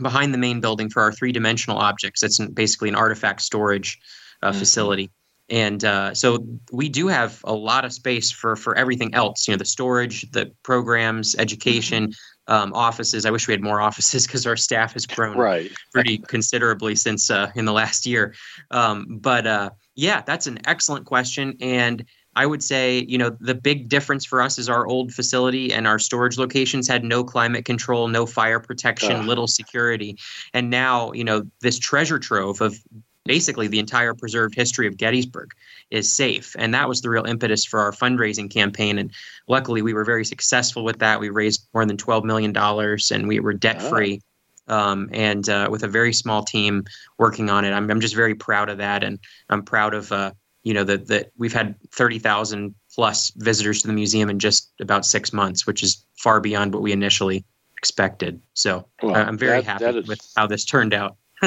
behind 0.00 0.32
the 0.34 0.38
main 0.38 0.60
building 0.60 0.88
for 0.88 1.02
our 1.02 1.12
three 1.12 1.32
dimensional 1.32 1.78
objects. 1.78 2.20
That's 2.20 2.38
basically 2.38 2.88
an 2.88 2.94
artifact 2.94 3.42
storage 3.42 3.98
uh, 4.42 4.52
Mhm. 4.52 4.58
facility. 4.58 5.10
And 5.50 5.84
uh, 5.84 6.14
so 6.14 6.46
we 6.72 6.88
do 6.88 7.08
have 7.08 7.40
a 7.44 7.52
lot 7.52 7.84
of 7.84 7.92
space 7.92 8.30
for 8.30 8.56
for 8.56 8.74
everything 8.76 9.14
else. 9.14 9.46
You 9.46 9.52
know, 9.52 9.58
the 9.58 9.66
storage, 9.66 10.30
the 10.30 10.50
programs, 10.62 11.36
education, 11.36 12.12
um, 12.46 12.72
offices. 12.72 13.26
I 13.26 13.30
wish 13.30 13.46
we 13.46 13.52
had 13.52 13.62
more 13.62 13.80
offices 13.80 14.26
because 14.26 14.46
our 14.46 14.56
staff 14.56 14.94
has 14.94 15.06
grown 15.06 15.36
Right. 15.36 15.70
pretty 15.92 16.18
considerably 16.18 16.94
since 16.94 17.30
uh, 17.30 17.50
in 17.54 17.66
the 17.66 17.72
last 17.72 18.06
year. 18.06 18.34
Um, 18.70 19.18
but 19.20 19.46
uh, 19.46 19.70
yeah, 19.94 20.22
that's 20.22 20.46
an 20.46 20.58
excellent 20.66 21.06
question. 21.06 21.56
And 21.60 22.04
I 22.36 22.46
would 22.46 22.62
say, 22.62 23.04
you 23.06 23.16
know, 23.16 23.36
the 23.40 23.54
big 23.54 23.88
difference 23.88 24.24
for 24.24 24.42
us 24.42 24.58
is 24.58 24.68
our 24.68 24.86
old 24.86 25.14
facility 25.14 25.72
and 25.72 25.86
our 25.86 25.98
storage 25.98 26.36
locations 26.36 26.88
had 26.88 27.04
no 27.04 27.22
climate 27.22 27.64
control, 27.64 28.08
no 28.08 28.26
fire 28.26 28.58
protection, 28.58 29.26
little 29.26 29.46
security. 29.46 30.18
And 30.52 30.68
now, 30.68 31.12
you 31.12 31.22
know, 31.22 31.44
this 31.60 31.78
treasure 31.78 32.18
trove 32.18 32.60
of 32.60 32.76
basically 33.24 33.68
the 33.68 33.78
entire 33.78 34.14
preserved 34.14 34.54
history 34.54 34.86
of 34.86 34.96
Gettysburg 34.96 35.50
is 35.90 36.12
safe. 36.12 36.54
And 36.58 36.74
that 36.74 36.88
was 36.88 37.00
the 37.00 37.08
real 37.08 37.24
impetus 37.24 37.64
for 37.64 37.80
our 37.80 37.92
fundraising 37.92 38.50
campaign. 38.50 38.98
And 38.98 39.12
luckily, 39.48 39.80
we 39.80 39.94
were 39.94 40.04
very 40.04 40.24
successful 40.24 40.84
with 40.84 40.98
that. 40.98 41.20
We 41.20 41.30
raised 41.30 41.68
more 41.72 41.86
than 41.86 41.96
$12 41.96 42.24
million 42.24 42.54
and 42.56 43.28
we 43.28 43.40
were 43.40 43.54
debt 43.54 43.80
free. 43.80 44.20
Um, 44.66 45.10
and 45.12 45.48
uh, 45.48 45.68
with 45.70 45.82
a 45.82 45.88
very 45.88 46.12
small 46.12 46.42
team 46.42 46.84
working 47.18 47.50
on 47.50 47.64
it, 47.64 47.72
I'm, 47.72 47.90
I'm 47.90 48.00
just 48.00 48.14
very 48.14 48.34
proud 48.34 48.68
of 48.70 48.78
that, 48.78 49.04
and 49.04 49.18
I'm 49.50 49.62
proud 49.62 49.92
of 49.94 50.10
uh, 50.10 50.32
you 50.62 50.72
know 50.74 50.84
that 50.84 51.08
that 51.08 51.32
we've 51.36 51.52
had 51.52 51.74
thirty 51.92 52.18
thousand 52.18 52.74
plus 52.94 53.30
visitors 53.36 53.82
to 53.82 53.88
the 53.88 53.92
museum 53.92 54.30
in 54.30 54.38
just 54.38 54.72
about 54.80 55.04
six 55.04 55.32
months, 55.32 55.66
which 55.66 55.82
is 55.82 56.04
far 56.16 56.40
beyond 56.40 56.72
what 56.72 56.82
we 56.82 56.92
initially 56.92 57.44
expected. 57.76 58.40
So 58.54 58.86
Well, 59.02 59.14
I'm 59.14 59.36
very 59.36 59.58
that- 59.60 59.64
happy 59.64 59.84
that 59.84 59.96
is- 59.96 60.08
with 60.08 60.20
how 60.36 60.46
this 60.46 60.64
turned 60.64 60.94
out. 60.94 61.16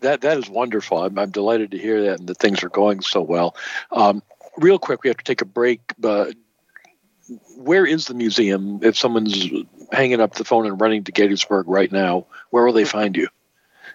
That 0.00 0.20
that 0.20 0.36
is 0.38 0.48
wonderful. 0.48 1.02
I'm, 1.02 1.18
I'm 1.18 1.30
delighted 1.30 1.70
to 1.72 1.78
hear 1.78 2.02
that 2.02 2.20
and 2.20 2.28
that 2.28 2.36
things 2.36 2.62
are 2.62 2.68
going 2.68 3.00
so 3.00 3.22
well. 3.22 3.56
Um, 3.90 4.22
real 4.58 4.78
quick, 4.78 5.02
we 5.02 5.08
have 5.08 5.16
to 5.16 5.24
take 5.24 5.40
a 5.40 5.46
break. 5.46 5.80
But 5.98 6.34
where 7.56 7.86
is 7.86 8.06
the 8.06 8.14
museum? 8.14 8.78
If 8.82 8.96
someone's 8.96 9.50
hanging 9.92 10.20
up 10.20 10.34
the 10.34 10.44
phone 10.44 10.66
and 10.66 10.80
running 10.80 11.04
to 11.04 11.12
Gettysburg 11.12 11.66
right 11.68 11.90
now, 11.90 12.26
where 12.50 12.64
will 12.64 12.72
they 12.72 12.84
find 12.84 13.16
you? 13.16 13.28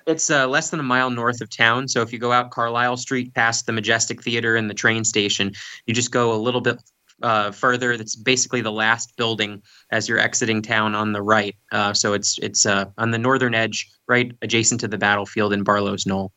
It's 0.07 0.29
uh, 0.29 0.47
less 0.47 0.69
than 0.69 0.79
a 0.79 0.83
mile 0.83 1.09
north 1.09 1.41
of 1.41 1.49
town. 1.49 1.87
So 1.87 2.01
if 2.01 2.11
you 2.11 2.19
go 2.19 2.31
out 2.31 2.51
Carlisle 2.51 2.97
Street 2.97 3.33
past 3.33 3.65
the 3.65 3.71
Majestic 3.71 4.23
Theater 4.23 4.55
and 4.55 4.69
the 4.69 4.73
train 4.73 5.03
station, 5.03 5.51
you 5.85 5.93
just 5.93 6.11
go 6.11 6.33
a 6.33 6.39
little 6.39 6.61
bit 6.61 6.81
uh, 7.21 7.51
further. 7.51 7.97
That's 7.97 8.15
basically 8.15 8.61
the 8.61 8.71
last 8.71 9.15
building 9.15 9.61
as 9.91 10.09
you're 10.09 10.19
exiting 10.19 10.61
town 10.61 10.95
on 10.95 11.13
the 11.13 11.21
right. 11.21 11.55
Uh, 11.71 11.93
so 11.93 12.13
it's 12.13 12.39
it's 12.39 12.65
uh, 12.65 12.85
on 12.97 13.11
the 13.11 13.19
northern 13.19 13.53
edge, 13.53 13.91
right 14.07 14.31
adjacent 14.41 14.81
to 14.81 14.87
the 14.87 14.97
battlefield 14.97 15.53
in 15.53 15.63
Barlow's 15.63 16.05
Knoll. 16.05 16.31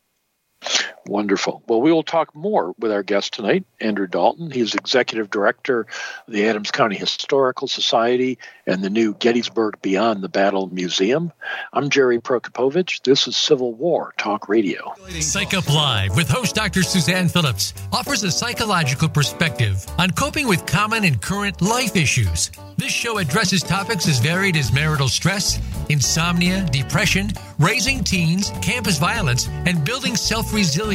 Wonderful. 1.07 1.61
Well, 1.67 1.81
we 1.81 1.91
will 1.91 2.03
talk 2.03 2.33
more 2.33 2.73
with 2.79 2.91
our 2.91 3.03
guest 3.03 3.35
tonight, 3.35 3.63
Andrew 3.79 4.07
Dalton. 4.07 4.49
He's 4.49 4.73
executive 4.73 5.29
director 5.29 5.81
of 5.81 6.33
the 6.33 6.47
Adams 6.47 6.71
County 6.71 6.95
Historical 6.95 7.67
Society 7.67 8.39
and 8.65 8.83
the 8.83 8.89
new 8.89 9.13
Gettysburg 9.13 9.79
Beyond 9.83 10.23
the 10.23 10.29
Battle 10.29 10.67
Museum. 10.73 11.31
I'm 11.73 11.91
Jerry 11.91 12.19
Prokopowicz. 12.19 13.03
This 13.03 13.27
is 13.27 13.37
Civil 13.37 13.73
War 13.73 14.15
Talk 14.17 14.49
Radio. 14.49 14.95
Psych 15.19 15.53
Up 15.53 15.69
Live 15.69 16.15
with 16.15 16.27
host 16.27 16.55
Dr. 16.55 16.81
Suzanne 16.81 17.29
Phillips 17.29 17.75
offers 17.93 18.23
a 18.23 18.31
psychological 18.31 19.07
perspective 19.07 19.85
on 19.99 20.09
coping 20.09 20.47
with 20.47 20.65
common 20.65 21.03
and 21.03 21.21
current 21.21 21.61
life 21.61 21.95
issues. 21.95 22.49
This 22.77 22.91
show 22.91 23.19
addresses 23.19 23.61
topics 23.61 24.07
as 24.07 24.19
varied 24.19 24.57
as 24.57 24.73
marital 24.73 25.07
stress, 25.07 25.61
insomnia, 25.89 26.65
depression, 26.71 27.29
raising 27.59 28.03
teens, 28.03 28.51
campus 28.61 28.97
violence, 28.97 29.47
and 29.65 29.85
building 29.85 30.15
self 30.15 30.51
resilience. 30.51 30.94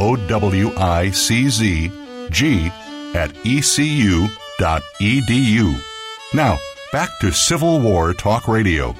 O 0.00 0.16
W 0.16 0.72
I 0.78 1.10
C 1.10 1.50
Z 1.50 1.92
G 2.30 2.72
at 3.14 3.30
ecu.edu. 3.44 4.30
Now, 6.32 6.58
back 6.90 7.10
to 7.20 7.30
Civil 7.32 7.80
War 7.80 8.14
Talk 8.14 8.48
Radio. 8.48 8.94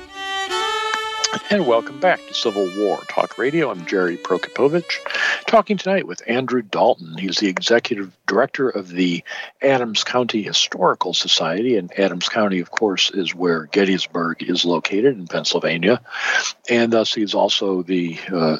And 1.49 1.67
welcome 1.67 1.99
back 2.01 2.21
to 2.27 2.35
Civil 2.35 2.69
War 2.77 2.99
Talk 3.09 3.39
Radio. 3.39 3.71
I'm 3.71 3.87
Jerry 3.87 4.19
Prokopowicz. 4.19 4.99
talking 5.47 5.79
tonight 5.79 6.07
with 6.07 6.23
Andrew 6.27 6.61
Dalton. 6.61 7.17
He's 7.17 7.39
the 7.39 7.49
executive 7.49 8.13
director 8.27 8.69
of 8.69 8.89
the 8.89 9.25
Adams 9.63 10.05
County 10.05 10.43
Historical 10.43 11.15
Society, 11.15 11.77
and 11.77 11.99
Adams 11.99 12.29
County, 12.29 12.61
of 12.61 12.71
course, 12.71 13.11
is 13.11 13.35
where 13.35 13.67
Gettysburg 13.67 14.43
is 14.43 14.65
located 14.65 15.17
in 15.17 15.27
Pennsylvania. 15.27 16.01
And 16.69 16.93
thus, 16.93 17.15
he's 17.15 17.35
also 17.35 17.83
the 17.83 18.19
uh, 18.31 18.59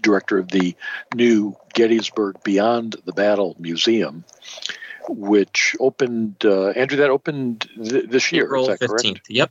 director 0.00 0.38
of 0.38 0.48
the 0.48 0.74
new 1.14 1.56
Gettysburg 1.74 2.42
Beyond 2.42 2.96
the 3.04 3.12
Battle 3.12 3.56
Museum, 3.58 4.24
which 5.08 5.76
opened, 5.80 6.36
uh, 6.44 6.68
Andrew, 6.70 6.98
that 6.98 7.10
opened 7.10 7.68
th- 7.82 8.08
this 8.08 8.32
year. 8.32 8.44
April 8.44 8.70
is 8.70 8.78
that 8.78 8.88
15th. 8.88 9.02
correct? 9.02 9.30
Yep. 9.30 9.50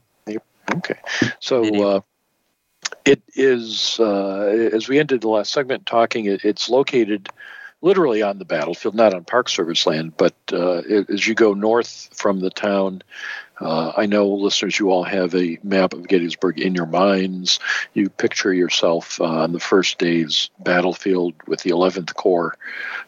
Okay. 0.76 1.00
So 1.40 1.84
uh, 1.84 2.02
it 3.06 3.22
is, 3.36 4.00
uh, 4.00 4.42
as 4.74 4.88
we 4.88 5.00
ended 5.00 5.22
the 5.22 5.30
last 5.30 5.52
segment 5.52 5.86
talking, 5.86 6.26
it, 6.26 6.46
it's 6.46 6.70
located 6.70 7.30
literally 7.82 8.22
on 8.22 8.40
the 8.40 8.46
battlefield, 8.46 8.96
not 8.96 9.14
on 9.14 9.24
Park 9.24 9.50
Service 9.50 9.86
land, 9.88 10.14
but 10.18 10.36
uh, 10.52 10.82
it, 10.88 11.10
as 11.10 11.28
you 11.28 11.34
go 11.34 11.54
north 11.54 12.10
from 12.14 12.40
the 12.40 12.50
town, 12.50 13.02
uh, 13.60 13.91
I 13.95 14.06
know, 14.06 14.28
listeners, 14.28 14.80
you 14.80 14.91
all 14.91 15.04
have 15.04 15.36
a 15.36 15.60
map 15.63 15.93
of 15.93 16.08
Gettysburg 16.08 16.60
in 16.60 16.76
your 16.76 16.86
minds. 16.86 17.60
You 17.93 18.10
picture 18.10 18.54
yourself 18.54 19.19
uh, 19.19 19.26
on 19.26 19.52
the 19.52 19.60
first 19.60 19.98
day's 19.98 20.50
battlefield 20.60 21.34
with 21.45 21.62
the 21.62 21.72
11th 21.72 22.13
Corps 22.15 22.58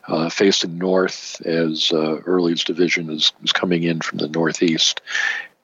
uh, 0.07 0.29
facing 0.29 0.77
north 0.77 1.41
as 1.45 1.91
uh, 1.93 2.17
Early's 2.25 2.63
division 2.63 3.09
is, 3.09 3.31
is 3.43 3.53
coming 3.53 3.83
in 3.83 4.01
from 4.01 4.17
the 4.17 4.27
northeast. 4.27 5.01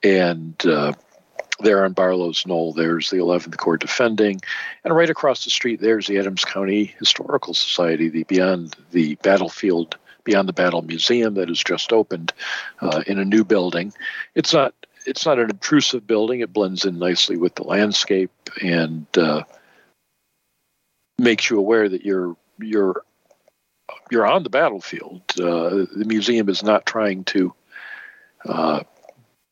And 0.02 0.54
uh, 0.64 0.94
there 1.60 1.84
on 1.84 1.92
Barlow's 1.92 2.46
Knoll, 2.46 2.72
there's 2.72 3.10
the 3.10 3.16
11th 3.18 3.56
Corps 3.56 3.76
defending, 3.76 4.40
and 4.84 4.94
right 4.94 5.10
across 5.10 5.44
the 5.44 5.50
street, 5.50 5.80
there's 5.80 6.06
the 6.06 6.18
Adams 6.18 6.44
County 6.44 6.94
Historical 6.98 7.52
Society, 7.52 8.08
the 8.08 8.24
Beyond 8.24 8.76
the 8.92 9.16
Battlefield, 9.16 9.96
Beyond 10.28 10.46
the 10.46 10.52
Battle 10.52 10.82
Museum 10.82 11.32
that 11.36 11.48
has 11.48 11.64
just 11.64 11.90
opened 11.90 12.34
uh, 12.82 13.02
in 13.06 13.18
a 13.18 13.24
new 13.24 13.44
building. 13.44 13.94
It's 14.34 14.52
not 14.52 14.74
it's 15.06 15.24
not 15.24 15.38
an 15.38 15.48
intrusive 15.48 16.06
building. 16.06 16.40
It 16.40 16.52
blends 16.52 16.84
in 16.84 16.98
nicely 16.98 17.38
with 17.38 17.54
the 17.54 17.62
landscape 17.62 18.30
and 18.60 19.06
uh, 19.16 19.44
makes 21.18 21.48
you 21.48 21.58
aware 21.58 21.88
that 21.88 22.04
you're 22.04 22.36
you're 22.58 23.02
you're 24.10 24.26
on 24.26 24.42
the 24.42 24.50
battlefield. 24.50 25.22
Uh, 25.40 25.86
the 25.96 26.04
museum 26.06 26.50
is 26.50 26.62
not 26.62 26.84
trying 26.84 27.24
to 27.24 27.54
uh, 28.44 28.82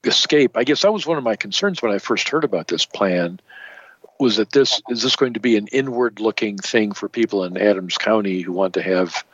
escape. 0.05 0.59
I 0.59 0.65
guess 0.65 0.83
that 0.83 0.93
was 0.93 1.07
one 1.07 1.17
of 1.17 1.25
my 1.25 1.37
concerns 1.37 1.81
when 1.81 1.93
I 1.93 2.01
first 2.01 2.29
heard 2.29 2.45
about 2.45 2.69
this 2.69 2.85
plan. 2.85 3.41
Was 4.21 4.37
that 4.37 4.53
this 4.53 4.83
is 4.91 5.03
this 5.03 5.17
going 5.17 5.33
to 5.33 5.41
be 5.41 5.57
an 5.57 5.69
inward-looking 5.69 6.59
thing 6.59 6.93
for 6.93 7.09
people 7.09 7.45
in 7.45 7.57
Adams 7.57 7.97
County 7.97 8.43
who 8.43 8.53
want 8.53 8.75
to 8.75 8.83
have 8.83 9.25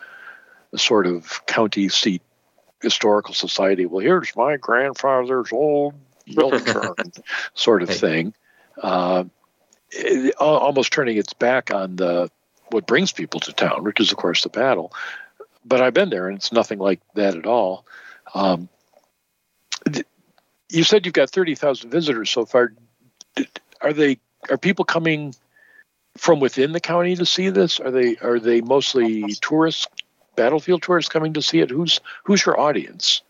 sort 0.77 1.07
of 1.07 1.45
county 1.47 1.89
seat 1.89 2.23
historical 2.81 3.35
society? 3.35 3.87
Well, 3.87 4.01
here's 4.01 4.35
my 4.37 4.57
grandfather's 4.57 5.53
old 5.53 5.95
milk 6.27 6.63
sort 7.55 7.83
of 7.83 7.91
thing. 7.91 8.35
Uh, 8.81 9.25
it, 9.91 10.35
almost 10.37 10.93
turning 10.93 11.17
its 11.17 11.33
back 11.33 11.73
on 11.73 11.97
the 11.97 12.31
what 12.71 12.87
brings 12.87 13.13
people 13.13 13.41
to 13.41 13.53
town, 13.53 13.85
which 13.85 14.01
is 14.01 14.11
of 14.11 14.17
course 14.17 14.43
the 14.43 14.49
battle. 14.49 14.93
But 15.65 15.81
I've 15.81 15.95
been 15.95 16.11
there, 16.11 16.29
and 16.29 16.37
it's 16.37 16.53
nothing 16.53 16.79
like 16.79 17.01
that 17.15 17.37
at 17.37 17.47
all. 17.47 17.87
Um, 18.35 18.69
you 20.71 20.85
said 20.85 21.05
you've 21.05 21.13
got 21.13 21.31
30,000 21.31 21.91
visitors 21.91 22.31
so 22.31 22.47
far. 22.47 22.73
Are 23.81 23.93
they 23.93 24.19
are 24.51 24.59
people 24.59 24.85
coming 24.85 25.35
from 26.17 26.41
within 26.41 26.73
the 26.73 26.81
county 26.81 27.17
to 27.17 27.27
see 27.27 27.51
this? 27.51 27.79
Are 27.79 27.91
they 27.91 28.17
are 28.17 28.41
they 28.41 28.61
mostly 28.61 29.35
tourists, 29.41 29.87
battlefield 30.37 30.83
tourists 30.83 31.09
coming 31.09 31.33
to 31.35 31.43
see 31.43 31.61
it? 31.61 31.71
Who's 31.71 32.01
who's 32.25 32.45
your 32.45 32.59
audience? 32.59 33.23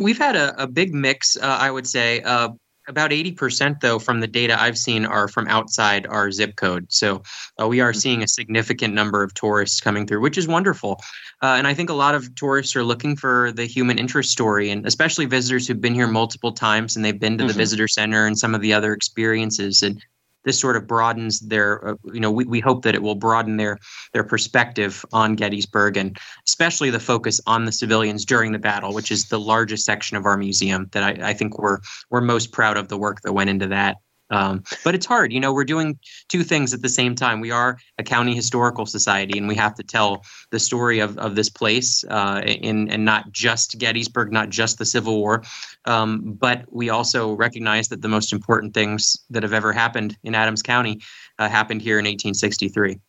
We've 0.00 0.18
had 0.18 0.36
a, 0.36 0.62
a 0.62 0.66
big 0.66 0.94
mix, 0.94 1.36
uh, 1.36 1.58
I 1.60 1.70
would 1.70 1.86
say. 1.86 2.22
Uh, 2.22 2.50
about 2.88 3.10
80% 3.12 3.80
though 3.80 3.98
from 3.98 4.20
the 4.20 4.26
data 4.26 4.60
i've 4.60 4.76
seen 4.76 5.06
are 5.06 5.28
from 5.28 5.46
outside 5.48 6.06
our 6.06 6.30
zip 6.30 6.56
code 6.56 6.86
so 6.90 7.22
uh, 7.60 7.66
we 7.66 7.80
are 7.80 7.92
seeing 7.92 8.22
a 8.22 8.28
significant 8.28 8.92
number 8.92 9.22
of 9.22 9.32
tourists 9.32 9.80
coming 9.80 10.06
through 10.06 10.20
which 10.20 10.36
is 10.36 10.48
wonderful 10.48 11.00
uh, 11.42 11.54
and 11.56 11.66
i 11.66 11.72
think 11.72 11.88
a 11.88 11.94
lot 11.94 12.14
of 12.14 12.34
tourists 12.34 12.74
are 12.76 12.82
looking 12.82 13.16
for 13.16 13.52
the 13.52 13.64
human 13.64 13.98
interest 13.98 14.30
story 14.30 14.70
and 14.70 14.86
especially 14.86 15.24
visitors 15.24 15.66
who've 15.66 15.80
been 15.80 15.94
here 15.94 16.08
multiple 16.08 16.52
times 16.52 16.96
and 16.96 17.04
they've 17.04 17.20
been 17.20 17.38
to 17.38 17.44
mm-hmm. 17.44 17.48
the 17.48 17.54
visitor 17.54 17.86
center 17.86 18.26
and 18.26 18.38
some 18.38 18.54
of 18.54 18.60
the 18.60 18.72
other 18.72 18.92
experiences 18.92 19.82
and 19.82 20.04
this 20.44 20.58
sort 20.58 20.76
of 20.76 20.86
broadens 20.86 21.40
their 21.40 21.86
uh, 21.86 21.94
you 22.12 22.20
know 22.20 22.30
we, 22.30 22.44
we 22.44 22.60
hope 22.60 22.82
that 22.82 22.94
it 22.94 23.02
will 23.02 23.14
broaden 23.14 23.56
their 23.56 23.78
their 24.12 24.24
perspective 24.24 25.04
on 25.12 25.34
gettysburg 25.34 25.96
and 25.96 26.18
especially 26.46 26.90
the 26.90 27.00
focus 27.00 27.40
on 27.46 27.64
the 27.64 27.72
civilians 27.72 28.24
during 28.24 28.52
the 28.52 28.58
battle 28.58 28.94
which 28.94 29.10
is 29.10 29.28
the 29.28 29.40
largest 29.40 29.84
section 29.84 30.16
of 30.16 30.26
our 30.26 30.36
museum 30.36 30.88
that 30.92 31.02
i, 31.02 31.30
I 31.30 31.34
think 31.34 31.58
we're 31.58 31.78
we're 32.10 32.20
most 32.20 32.52
proud 32.52 32.76
of 32.76 32.88
the 32.88 32.98
work 32.98 33.20
that 33.22 33.32
went 33.32 33.50
into 33.50 33.66
that 33.68 33.96
um, 34.30 34.62
but 34.84 34.94
it's 34.94 35.06
hard. 35.06 35.32
You 35.32 35.40
know, 35.40 35.52
we're 35.52 35.64
doing 35.64 35.98
two 36.28 36.42
things 36.42 36.72
at 36.72 36.82
the 36.82 36.88
same 36.88 37.14
time. 37.14 37.40
We 37.40 37.50
are 37.50 37.78
a 37.98 38.02
county 38.02 38.34
historical 38.34 38.86
society, 38.86 39.38
and 39.38 39.48
we 39.48 39.56
have 39.56 39.74
to 39.74 39.82
tell 39.82 40.24
the 40.50 40.60
story 40.60 41.00
of, 41.00 41.18
of 41.18 41.34
this 41.34 41.48
place 41.48 42.04
uh, 42.08 42.42
in, 42.44 42.88
and 42.90 43.04
not 43.04 43.32
just 43.32 43.78
Gettysburg, 43.78 44.32
not 44.32 44.48
just 44.48 44.78
the 44.78 44.84
Civil 44.84 45.18
War. 45.18 45.42
Um, 45.84 46.32
but 46.38 46.64
we 46.70 46.90
also 46.90 47.32
recognize 47.32 47.88
that 47.88 48.02
the 48.02 48.08
most 48.08 48.32
important 48.32 48.74
things 48.74 49.18
that 49.30 49.42
have 49.42 49.52
ever 49.52 49.72
happened 49.72 50.16
in 50.22 50.34
Adams 50.34 50.62
County 50.62 51.00
uh, 51.38 51.48
happened 51.48 51.82
here 51.82 51.98
in 51.98 52.04
1863. 52.04 53.00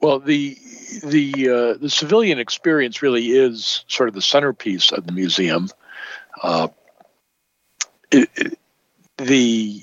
Well, 0.00 0.20
the 0.20 0.56
the 1.02 1.50
uh, 1.50 1.78
the 1.78 1.90
civilian 1.90 2.38
experience 2.38 3.02
really 3.02 3.30
is 3.30 3.84
sort 3.88 4.08
of 4.08 4.14
the 4.14 4.22
centerpiece 4.22 4.92
of 4.92 5.06
the 5.06 5.12
museum. 5.12 5.68
Uh, 6.42 6.68
it, 8.12 8.28
it, 8.36 8.58
the 9.18 9.82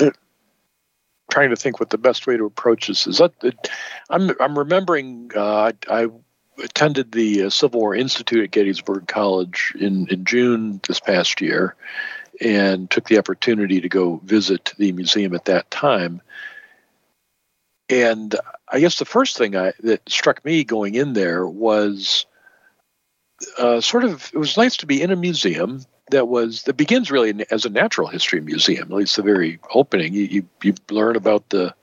uh, 0.00 0.10
trying 1.30 1.50
to 1.50 1.56
think 1.56 1.80
what 1.80 1.90
the 1.90 1.98
best 1.98 2.26
way 2.26 2.36
to 2.36 2.44
approach 2.44 2.88
this 2.88 3.06
is. 3.06 3.18
That, 3.18 3.70
I'm 4.08 4.30
I'm 4.40 4.58
remembering 4.58 5.30
uh, 5.34 5.72
I, 5.88 6.08
attended 6.62 7.12
the 7.12 7.44
uh, 7.44 7.50
Civil 7.50 7.80
War 7.80 7.94
Institute 7.94 8.44
at 8.44 8.50
Gettysburg 8.50 9.06
College 9.06 9.74
in 9.78 10.06
in 10.08 10.24
June 10.24 10.80
this 10.86 11.00
past 11.00 11.40
year, 11.40 11.76
and 12.40 12.90
took 12.90 13.08
the 13.08 13.18
opportunity 13.18 13.80
to 13.80 13.88
go 13.88 14.20
visit 14.24 14.74
the 14.76 14.92
museum 14.92 15.34
at 15.34 15.46
that 15.46 15.70
time. 15.70 16.20
And 17.88 18.36
I 18.68 18.78
guess 18.78 18.98
the 18.98 19.04
first 19.04 19.36
thing 19.36 19.56
I, 19.56 19.72
that 19.80 20.08
struck 20.08 20.44
me 20.44 20.62
going 20.62 20.94
in 20.94 21.12
there 21.12 21.46
was 21.46 22.26
uh, 23.58 23.80
sort 23.80 24.04
of 24.04 24.30
it 24.32 24.38
was 24.38 24.56
nice 24.56 24.76
to 24.78 24.86
be 24.86 25.02
in 25.02 25.10
a 25.10 25.16
museum 25.16 25.84
that 26.10 26.28
was 26.28 26.62
that 26.64 26.76
begins 26.76 27.10
really 27.10 27.44
as 27.50 27.64
a 27.64 27.70
natural 27.70 28.08
history 28.08 28.40
museum. 28.40 28.90
At 28.90 28.96
least 28.96 29.16
the 29.16 29.22
very 29.22 29.58
opening, 29.74 30.14
you 30.14 30.24
you, 30.24 30.48
you 30.62 30.74
learn 30.90 31.16
about 31.16 31.48
the 31.48 31.74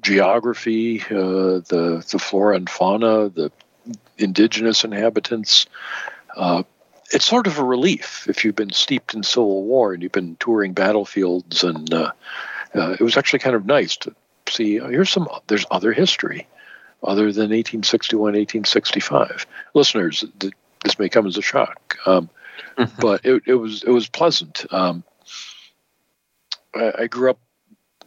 geography, 0.00 1.02
uh, 1.02 1.60
the 1.68 2.04
the 2.10 2.18
flora 2.18 2.56
and 2.56 2.68
fauna, 2.68 3.28
the 3.28 3.50
indigenous 4.16 4.84
inhabitants. 4.84 5.66
Uh, 6.36 6.62
it's 7.10 7.24
sort 7.24 7.46
of 7.46 7.58
a 7.58 7.64
relief 7.64 8.26
if 8.28 8.44
you've 8.44 8.54
been 8.54 8.72
steeped 8.72 9.14
in 9.14 9.22
Civil 9.22 9.64
War 9.64 9.94
and 9.94 10.02
you've 10.02 10.12
been 10.12 10.36
touring 10.36 10.72
battlefields, 10.74 11.64
and 11.64 11.92
uh, 11.92 12.12
uh 12.74 12.92
it 12.92 13.00
was 13.00 13.16
actually 13.16 13.40
kind 13.40 13.56
of 13.56 13.66
nice 13.66 13.96
to 13.98 14.14
see. 14.48 14.80
Oh, 14.80 14.88
here's 14.88 15.10
some. 15.10 15.28
There's 15.46 15.66
other 15.70 15.92
history 15.92 16.46
other 17.02 17.32
than 17.32 17.50
1861, 17.50 18.20
1865. 18.20 19.46
Listeners, 19.72 20.24
this 20.38 20.98
may 20.98 21.08
come 21.08 21.26
as 21.26 21.36
a 21.36 21.42
shock. 21.42 21.96
Um. 22.06 22.30
but 23.00 23.24
it, 23.24 23.42
it 23.46 23.54
was 23.54 23.82
it 23.82 23.90
was 23.90 24.08
pleasant. 24.08 24.66
Um, 24.70 25.04
I, 26.74 26.92
I 27.00 27.06
grew 27.06 27.30
up 27.30 27.40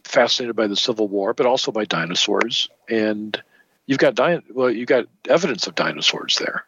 fascinated 0.03 0.55
by 0.55 0.67
the 0.67 0.75
Civil 0.75 1.07
War, 1.07 1.33
but 1.33 1.45
also 1.45 1.71
by 1.71 1.85
dinosaurs, 1.85 2.69
and 2.89 3.41
you've 3.85 3.99
got 3.99 4.15
di- 4.15 4.41
well, 4.53 4.69
you 4.69 4.85
got 4.85 5.05
evidence 5.27 5.67
of 5.67 5.75
dinosaurs 5.75 6.37
there. 6.37 6.65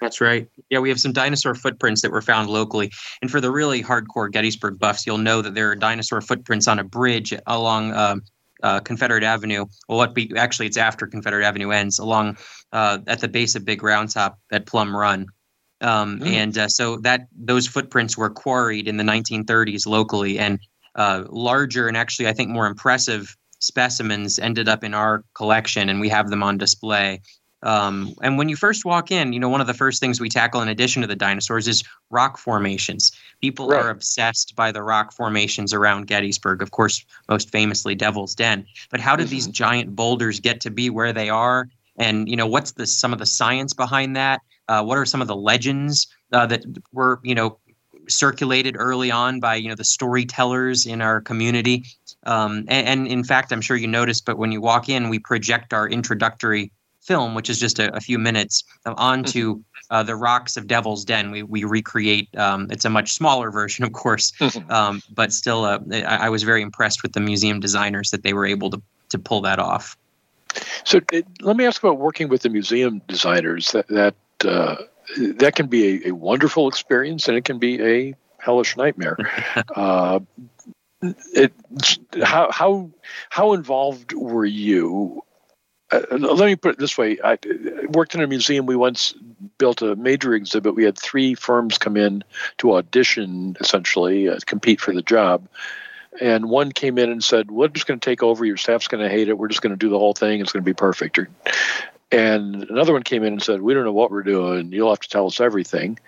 That's 0.00 0.20
right. 0.20 0.48
Yeah, 0.68 0.80
we 0.80 0.88
have 0.88 0.98
some 0.98 1.12
dinosaur 1.12 1.54
footprints 1.54 2.02
that 2.02 2.10
were 2.10 2.22
found 2.22 2.50
locally. 2.50 2.90
And 3.22 3.30
for 3.30 3.40
the 3.40 3.52
really 3.52 3.84
hardcore 3.84 4.32
Gettysburg 4.32 4.80
buffs, 4.80 5.06
you'll 5.06 5.18
know 5.18 5.42
that 5.42 5.54
there 5.54 5.70
are 5.70 5.76
dinosaur 5.76 6.20
footprints 6.20 6.66
on 6.66 6.80
a 6.80 6.84
bridge 6.84 7.32
along 7.46 7.94
um, 7.94 8.22
uh, 8.64 8.80
Confederate 8.80 9.22
Avenue. 9.22 9.66
Well, 9.88 9.98
what 9.98 10.12
be 10.12 10.32
actually 10.36 10.66
it's 10.66 10.76
after 10.76 11.06
Confederate 11.06 11.44
Avenue 11.44 11.70
ends 11.70 12.00
along 12.00 12.38
uh, 12.72 12.98
at 13.06 13.20
the 13.20 13.28
base 13.28 13.54
of 13.54 13.64
Big 13.64 13.82
Round 13.84 14.10
Top 14.10 14.40
at 14.50 14.66
Plum 14.66 14.94
Run. 14.94 15.26
Um, 15.82 16.20
mm. 16.20 16.26
And 16.26 16.56
uh, 16.56 16.68
so 16.68 16.96
that 16.98 17.28
those 17.36 17.66
footprints 17.66 18.16
were 18.16 18.30
quarried 18.30 18.88
in 18.88 18.96
the 18.96 19.04
1930s 19.04 19.86
locally, 19.86 20.38
and 20.38 20.58
uh, 20.94 21.24
larger 21.28 21.88
and 21.88 21.96
actually 21.96 22.28
I 22.28 22.32
think 22.32 22.50
more 22.50 22.66
impressive 22.66 23.36
specimens 23.58 24.38
ended 24.38 24.68
up 24.68 24.84
in 24.84 24.94
our 24.94 25.24
collection, 25.34 25.88
and 25.88 26.00
we 26.00 26.08
have 26.08 26.30
them 26.30 26.42
on 26.42 26.58
display. 26.58 27.20
Um, 27.64 28.14
and 28.22 28.38
when 28.38 28.48
you 28.48 28.56
first 28.56 28.84
walk 28.84 29.12
in, 29.12 29.32
you 29.32 29.38
know, 29.38 29.48
one 29.48 29.60
of 29.60 29.68
the 29.68 29.74
first 29.74 30.00
things 30.00 30.20
we 30.20 30.28
tackle 30.28 30.60
in 30.60 30.68
addition 30.68 31.00
to 31.02 31.06
the 31.06 31.14
dinosaurs 31.14 31.68
is 31.68 31.84
rock 32.10 32.36
formations. 32.36 33.12
People 33.40 33.68
right. 33.68 33.84
are 33.84 33.90
obsessed 33.90 34.56
by 34.56 34.72
the 34.72 34.82
rock 34.82 35.12
formations 35.12 35.72
around 35.72 36.08
Gettysburg, 36.08 36.60
of 36.60 36.72
course, 36.72 37.04
most 37.28 37.50
famously 37.50 37.94
Devil's 37.94 38.34
Den. 38.34 38.66
But 38.90 38.98
how 38.98 39.14
did 39.14 39.26
mm-hmm. 39.26 39.30
these 39.30 39.46
giant 39.46 39.94
boulders 39.94 40.40
get 40.40 40.60
to 40.62 40.70
be 40.70 40.90
where 40.90 41.12
they 41.12 41.30
are? 41.30 41.68
and 41.96 42.28
you 42.28 42.36
know 42.36 42.46
what's 42.46 42.72
the 42.72 42.86
some 42.86 43.12
of 43.12 43.18
the 43.18 43.26
science 43.26 43.72
behind 43.72 44.16
that 44.16 44.40
uh, 44.68 44.82
what 44.82 44.98
are 44.98 45.06
some 45.06 45.20
of 45.20 45.28
the 45.28 45.36
legends 45.36 46.06
uh, 46.32 46.46
that 46.46 46.64
were 46.92 47.20
you 47.22 47.34
know 47.34 47.58
circulated 48.08 48.76
early 48.78 49.10
on 49.10 49.40
by 49.40 49.54
you 49.54 49.68
know 49.68 49.74
the 49.74 49.84
storytellers 49.84 50.86
in 50.86 51.00
our 51.00 51.20
community 51.20 51.84
um, 52.24 52.64
and, 52.68 52.86
and, 52.88 53.06
in 53.08 53.24
fact 53.24 53.52
i'm 53.52 53.60
sure 53.60 53.76
you 53.76 53.86
noticed 53.86 54.24
but 54.24 54.38
when 54.38 54.52
you 54.52 54.60
walk 54.60 54.88
in 54.88 55.08
we 55.08 55.18
project 55.18 55.72
our 55.72 55.88
introductory 55.88 56.72
film 57.00 57.34
which 57.34 57.50
is 57.50 57.58
just 57.58 57.78
a, 57.78 57.94
a 57.96 58.00
few 58.00 58.18
minutes 58.18 58.64
uh, 58.86 58.94
onto 58.96 59.56
mm-hmm. 59.56 59.94
uh, 59.94 60.02
the 60.02 60.16
rocks 60.16 60.56
of 60.56 60.66
devil's 60.66 61.04
den 61.04 61.30
we, 61.30 61.42
we 61.42 61.64
recreate 61.64 62.28
um, 62.36 62.66
it's 62.70 62.84
a 62.84 62.90
much 62.90 63.12
smaller 63.12 63.50
version 63.50 63.84
of 63.84 63.92
course 63.92 64.32
mm-hmm. 64.32 64.70
um, 64.70 65.02
but 65.14 65.32
still 65.32 65.64
uh, 65.64 65.78
I, 65.92 66.26
I 66.26 66.28
was 66.28 66.42
very 66.42 66.62
impressed 66.62 67.02
with 67.02 67.12
the 67.12 67.20
museum 67.20 67.60
designers 67.60 68.10
that 68.10 68.22
they 68.22 68.32
were 68.32 68.46
able 68.46 68.70
to, 68.70 68.82
to 69.10 69.18
pull 69.18 69.42
that 69.42 69.58
off 69.58 69.96
so 70.84 71.00
let 71.40 71.56
me 71.56 71.64
ask 71.64 71.82
about 71.82 71.98
working 71.98 72.28
with 72.28 72.42
the 72.42 72.50
museum 72.50 73.00
designers 73.06 73.72
that 73.72 73.86
that 73.88 74.14
uh, 74.44 74.76
that 75.16 75.54
can 75.56 75.66
be 75.66 76.04
a, 76.04 76.08
a, 76.08 76.14
wonderful 76.14 76.68
experience 76.68 77.28
and 77.28 77.36
it 77.36 77.44
can 77.44 77.58
be 77.58 77.82
a 77.82 78.14
hellish 78.38 78.76
nightmare. 78.76 79.16
uh, 79.74 80.20
it, 81.34 81.52
how 82.22 82.50
how 82.50 82.90
how 83.30 83.52
involved 83.54 84.12
were 84.12 84.44
you? 84.44 85.22
Uh, 85.90 86.00
let 86.10 86.46
me 86.46 86.56
put 86.56 86.74
it 86.74 86.78
this 86.78 86.96
way: 86.96 87.18
I 87.22 87.38
worked 87.88 88.14
in 88.14 88.22
a 88.22 88.26
museum. 88.26 88.66
We 88.66 88.76
once 88.76 89.14
built 89.58 89.82
a 89.82 89.96
major 89.96 90.34
exhibit. 90.34 90.74
We 90.74 90.84
had 90.84 90.98
three 90.98 91.34
firms 91.34 91.78
come 91.78 91.96
in 91.96 92.24
to 92.58 92.74
audition, 92.74 93.56
essentially 93.60 94.28
uh, 94.28 94.38
compete 94.46 94.80
for 94.80 94.94
the 94.94 95.02
job. 95.02 95.48
And 96.20 96.50
one 96.50 96.72
came 96.72 96.98
in 96.98 97.10
and 97.10 97.24
said, 97.24 97.50
"We're 97.50 97.68
just 97.68 97.86
going 97.86 97.98
to 97.98 98.04
take 98.04 98.22
over. 98.22 98.44
Your 98.44 98.56
staff's 98.56 98.88
going 98.88 99.02
to 99.02 99.10
hate 99.10 99.28
it. 99.28 99.38
We're 99.38 99.48
just 99.48 99.62
going 99.62 99.72
to 99.72 99.76
do 99.76 99.88
the 99.88 99.98
whole 99.98 100.14
thing. 100.14 100.40
It's 100.40 100.52
going 100.52 100.62
to 100.62 100.68
be 100.68 100.74
perfect." 100.74 101.18
And 102.12 102.64
another 102.68 102.92
one 102.92 103.02
came 103.02 103.24
in 103.24 103.32
and 103.32 103.42
said, 103.42 103.62
We 103.62 103.74
don't 103.74 103.84
know 103.84 103.92
what 103.92 104.10
we're 104.10 104.22
doing. 104.22 104.70
You'll 104.70 104.90
have 104.90 105.00
to 105.00 105.08
tell 105.08 105.26
us 105.26 105.40
everything. 105.40 105.98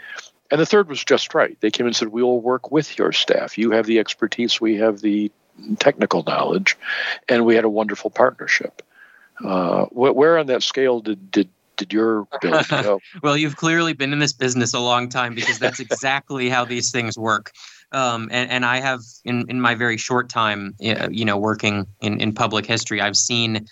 And 0.51 0.61
the 0.61 0.67
third 0.67 0.89
was 0.89 1.03
just 1.03 1.35
right. 1.35 1.59
They 1.61 1.71
came 1.71 1.87
and 1.87 1.97
said, 1.97 2.09
We 2.09 2.23
will 2.23 2.41
work 2.41 2.71
with 2.71 2.99
your 2.99 3.11
staff. 3.13 3.57
You 3.57 3.71
have 3.73 3.87
the 3.87 3.99
expertise, 3.99 4.61
we 4.61 4.77
have 4.77 5.01
the 5.01 5.33
technical 5.79 6.23
knowledge. 6.25 6.77
And 7.29 7.47
we 7.47 7.55
had 7.55 7.65
a 7.65 7.71
wonderful 7.71 8.11
partnership. 8.11 8.83
Uh, 9.45 9.87
where 9.87 10.39
on 10.39 10.47
that 10.47 10.63
scale 10.63 11.01
did, 11.01 11.31
did 11.31 11.49
did 11.77 11.93
your 11.93 12.29
build 12.41 12.69
go? 12.71 13.01
well, 13.23 13.37
you've 13.37 13.57
clearly 13.57 13.93
been 13.95 14.13
in 14.13 14.21
this 14.21 14.33
business 14.33 14.75
a 14.75 14.79
long 14.79 15.09
time 15.09 15.35
because 15.35 15.59
that's 15.59 15.81
exactly 15.81 16.49
how 16.49 16.65
these 16.65 16.91
things 16.91 17.19
work. 17.19 17.53
Um, 17.93 18.29
and, 18.31 18.51
and 18.51 18.65
I 18.65 18.81
have, 18.81 19.01
in, 19.25 19.49
in 19.49 19.61
my 19.61 19.75
very 19.75 19.97
short 19.97 20.29
time, 20.29 20.75
you 20.79 21.25
know, 21.25 21.37
working 21.37 21.87
in, 22.01 22.21
in 22.21 22.33
public 22.33 22.67
history, 22.67 23.01
I've 23.01 23.17
seen 23.17 23.67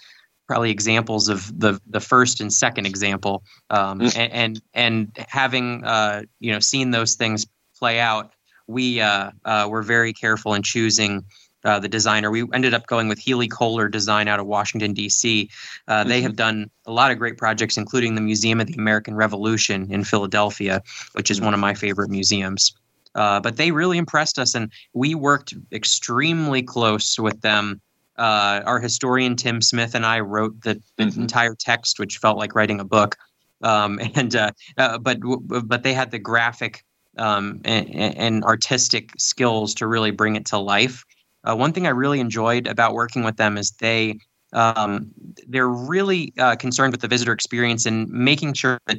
probably 0.52 0.70
examples 0.70 1.30
of 1.30 1.58
the 1.58 1.80
the 1.86 1.98
first 1.98 2.38
and 2.38 2.52
second 2.52 2.84
example, 2.84 3.42
um, 3.70 4.00
mm. 4.00 4.16
and, 4.18 4.32
and, 4.32 4.62
and 4.74 5.26
having 5.28 5.82
uh, 5.82 6.20
you 6.40 6.52
know 6.52 6.58
seen 6.58 6.90
those 6.90 7.14
things 7.14 7.46
play 7.78 7.98
out, 7.98 8.34
we 8.66 9.00
uh, 9.00 9.30
uh, 9.46 9.66
were 9.70 9.80
very 9.80 10.12
careful 10.12 10.52
in 10.52 10.62
choosing. 10.62 11.24
Uh, 11.64 11.78
the 11.78 11.88
designer. 11.88 12.28
We 12.28 12.44
ended 12.52 12.74
up 12.74 12.88
going 12.88 13.06
with 13.06 13.20
Healy 13.20 13.46
Kohler 13.46 13.88
Design 13.88 14.26
out 14.26 14.40
of 14.40 14.46
Washington 14.46 14.94
D.C. 14.94 15.48
Uh, 15.86 16.00
mm-hmm. 16.00 16.08
They 16.08 16.20
have 16.20 16.34
done 16.34 16.68
a 16.86 16.92
lot 16.92 17.12
of 17.12 17.18
great 17.18 17.38
projects, 17.38 17.76
including 17.76 18.16
the 18.16 18.20
Museum 18.20 18.60
of 18.60 18.66
the 18.66 18.74
American 18.74 19.14
Revolution 19.14 19.86
in 19.88 20.02
Philadelphia, 20.02 20.82
which 21.12 21.30
is 21.30 21.40
one 21.40 21.54
of 21.54 21.60
my 21.60 21.72
favorite 21.72 22.10
museums. 22.10 22.74
Uh, 23.14 23.38
but 23.38 23.58
they 23.58 23.70
really 23.70 23.96
impressed 23.96 24.40
us, 24.40 24.56
and 24.56 24.72
we 24.92 25.14
worked 25.14 25.54
extremely 25.70 26.64
close 26.64 27.16
with 27.16 27.40
them 27.42 27.80
uh, 28.18 28.62
our 28.64 28.80
historian 28.80 29.36
Tim 29.36 29.60
Smith 29.60 29.94
and 29.94 30.04
I 30.04 30.20
wrote 30.20 30.60
the, 30.62 30.80
the 30.96 31.04
mm-hmm. 31.04 31.22
entire 31.22 31.54
text, 31.54 31.98
which 31.98 32.18
felt 32.18 32.38
like 32.38 32.54
writing 32.54 32.80
a 32.80 32.84
book. 32.84 33.16
Um, 33.62 34.00
and 34.14 34.34
uh, 34.34 34.50
uh, 34.76 34.98
but 34.98 35.18
but 35.20 35.82
they 35.82 35.94
had 35.94 36.10
the 36.10 36.18
graphic 36.18 36.84
um, 37.18 37.60
and, 37.64 37.94
and, 37.94 38.44
artistic 38.44 39.10
skills 39.18 39.74
to 39.74 39.86
really 39.86 40.10
bring 40.10 40.36
it 40.36 40.46
to 40.46 40.58
life. 40.58 41.04
Uh, 41.44 41.54
one 41.54 41.72
thing 41.72 41.86
I 41.86 41.90
really 41.90 42.20
enjoyed 42.20 42.66
about 42.66 42.94
working 42.94 43.22
with 43.22 43.36
them 43.36 43.58
is 43.58 43.72
they 43.72 44.18
um, 44.54 45.10
they're 45.46 45.68
really 45.68 46.32
uh, 46.38 46.56
concerned 46.56 46.92
with 46.92 47.00
the 47.00 47.08
visitor 47.08 47.32
experience 47.32 47.86
and 47.86 48.08
making 48.08 48.54
sure 48.54 48.78
that 48.86 48.98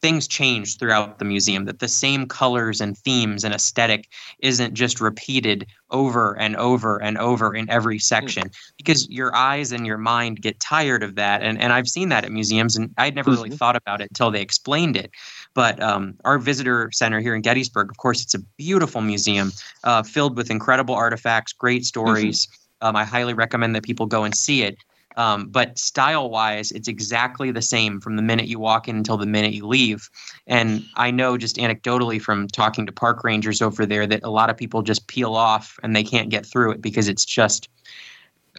things 0.00 0.28
change 0.28 0.78
throughout 0.78 1.18
the 1.18 1.24
museum 1.24 1.64
that 1.64 1.80
the 1.80 1.88
same 1.88 2.26
colors 2.26 2.80
and 2.80 2.96
themes 2.98 3.44
and 3.44 3.52
aesthetic 3.52 4.08
isn't 4.40 4.74
just 4.74 5.00
repeated 5.00 5.66
over 5.90 6.38
and 6.38 6.54
over 6.56 7.02
and 7.02 7.18
over 7.18 7.54
in 7.54 7.68
every 7.68 7.96
hmm. 7.96 8.00
section 8.00 8.50
because 8.76 9.08
your 9.08 9.34
eyes 9.34 9.72
and 9.72 9.86
your 9.86 9.98
mind 9.98 10.40
get 10.40 10.60
tired 10.60 11.02
of 11.02 11.14
that 11.16 11.42
and, 11.42 11.60
and 11.60 11.72
i've 11.72 11.88
seen 11.88 12.08
that 12.10 12.24
at 12.24 12.30
museums 12.30 12.76
and 12.76 12.92
i'd 12.98 13.14
never 13.14 13.30
mm-hmm. 13.30 13.42
really 13.42 13.56
thought 13.56 13.76
about 13.76 14.00
it 14.00 14.08
until 14.10 14.30
they 14.30 14.40
explained 14.40 14.96
it 14.96 15.10
but 15.54 15.82
um, 15.82 16.14
our 16.24 16.38
visitor 16.38 16.90
center 16.92 17.20
here 17.20 17.34
in 17.34 17.42
gettysburg 17.42 17.90
of 17.90 17.96
course 17.96 18.22
it's 18.22 18.34
a 18.34 18.40
beautiful 18.56 19.00
museum 19.00 19.50
uh, 19.84 20.02
filled 20.02 20.36
with 20.36 20.50
incredible 20.50 20.94
artifacts 20.94 21.52
great 21.52 21.82
mm-hmm. 21.82 21.86
stories 21.86 22.46
mm-hmm. 22.46 22.88
um, 22.88 22.96
i 22.96 23.04
highly 23.04 23.34
recommend 23.34 23.74
that 23.74 23.82
people 23.82 24.06
go 24.06 24.24
and 24.24 24.34
see 24.36 24.62
it 24.62 24.76
um, 25.18 25.48
but 25.48 25.76
style 25.78 26.30
wise, 26.30 26.70
it's 26.70 26.86
exactly 26.86 27.50
the 27.50 27.60
same 27.60 28.00
from 28.00 28.14
the 28.14 28.22
minute 28.22 28.46
you 28.46 28.60
walk 28.60 28.86
in 28.86 28.96
until 28.96 29.16
the 29.16 29.26
minute 29.26 29.52
you 29.52 29.66
leave. 29.66 30.08
And 30.46 30.86
I 30.94 31.10
know 31.10 31.36
just 31.36 31.56
anecdotally 31.56 32.22
from 32.22 32.46
talking 32.46 32.86
to 32.86 32.92
park 32.92 33.24
rangers 33.24 33.60
over 33.60 33.84
there 33.84 34.06
that 34.06 34.22
a 34.22 34.30
lot 34.30 34.48
of 34.48 34.56
people 34.56 34.80
just 34.82 35.08
peel 35.08 35.34
off 35.34 35.76
and 35.82 35.94
they 35.94 36.04
can't 36.04 36.28
get 36.28 36.46
through 36.46 36.70
it 36.70 36.80
because 36.80 37.08
it's 37.08 37.24
just 37.24 37.68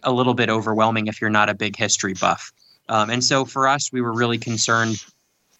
a 0.02 0.12
little 0.12 0.34
bit 0.34 0.50
overwhelming 0.50 1.06
if 1.06 1.18
you're 1.18 1.30
not 1.30 1.48
a 1.48 1.54
big 1.54 1.76
history 1.76 2.12
buff. 2.12 2.52
Um, 2.90 3.08
and 3.08 3.24
so 3.24 3.46
for 3.46 3.66
us, 3.66 3.90
we 3.90 4.02
were 4.02 4.12
really 4.12 4.38
concerned 4.38 5.02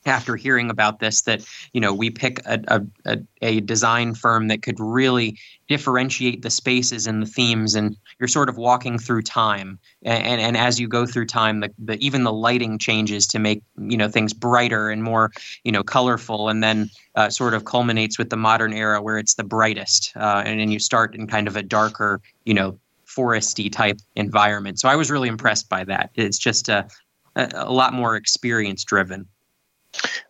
after 0.06 0.36
hearing 0.36 0.70
about 0.70 0.98
this 0.98 1.22
that 1.22 1.44
you 1.72 1.80
know 1.80 1.92
we 1.92 2.10
pick 2.10 2.40
a, 2.46 2.82
a, 3.04 3.18
a, 3.42 3.60
design 3.60 4.14
firm 4.14 4.48
that 4.48 4.62
could 4.62 4.80
really 4.80 5.38
differentiate 5.68 6.42
the 6.42 6.50
spaces 6.50 7.06
and 7.06 7.22
the 7.22 7.26
themes 7.26 7.74
and 7.74 7.96
you're 8.18 8.28
sort 8.28 8.48
of 8.48 8.56
walking 8.56 8.98
through 8.98 9.22
time. 9.22 9.78
And 10.02 10.24
and, 10.24 10.40
and 10.40 10.56
as 10.56 10.80
you 10.80 10.88
go 10.88 11.04
through 11.04 11.26
time 11.26 11.60
the, 11.60 11.70
the 11.78 11.98
even 12.04 12.24
the 12.24 12.32
lighting 12.32 12.78
changes 12.78 13.26
to 13.28 13.38
make 13.38 13.62
you 13.76 13.96
know 13.96 14.08
things 14.08 14.32
brighter 14.32 14.90
and 14.90 15.02
more 15.02 15.32
you 15.64 15.72
know 15.72 15.82
colorful 15.82 16.48
and 16.48 16.62
then 16.62 16.90
uh, 17.14 17.28
sort 17.28 17.54
of 17.54 17.64
culminates 17.64 18.18
with 18.18 18.30
the 18.30 18.36
modern 18.36 18.72
era 18.72 19.02
where 19.02 19.18
it's 19.18 19.34
the 19.34 19.44
brightest 19.44 20.12
uh, 20.16 20.42
and 20.46 20.60
then 20.60 20.70
you 20.70 20.78
start 20.78 21.14
in 21.14 21.26
kind 21.26 21.46
of 21.46 21.56
a 21.56 21.62
darker 21.62 22.20
you 22.44 22.54
know 22.54 22.78
foresty 23.06 23.70
type 23.70 23.98
environment. 24.14 24.78
So 24.78 24.88
i 24.88 24.96
was 24.96 25.10
really 25.10 25.28
impressed 25.28 25.68
by 25.68 25.84
that. 25.84 26.10
It's 26.14 26.38
just 26.38 26.68
a, 26.68 26.86
a, 27.34 27.50
a 27.54 27.72
lot 27.72 27.92
more 27.92 28.16
experience 28.16 28.84
driven 28.84 29.26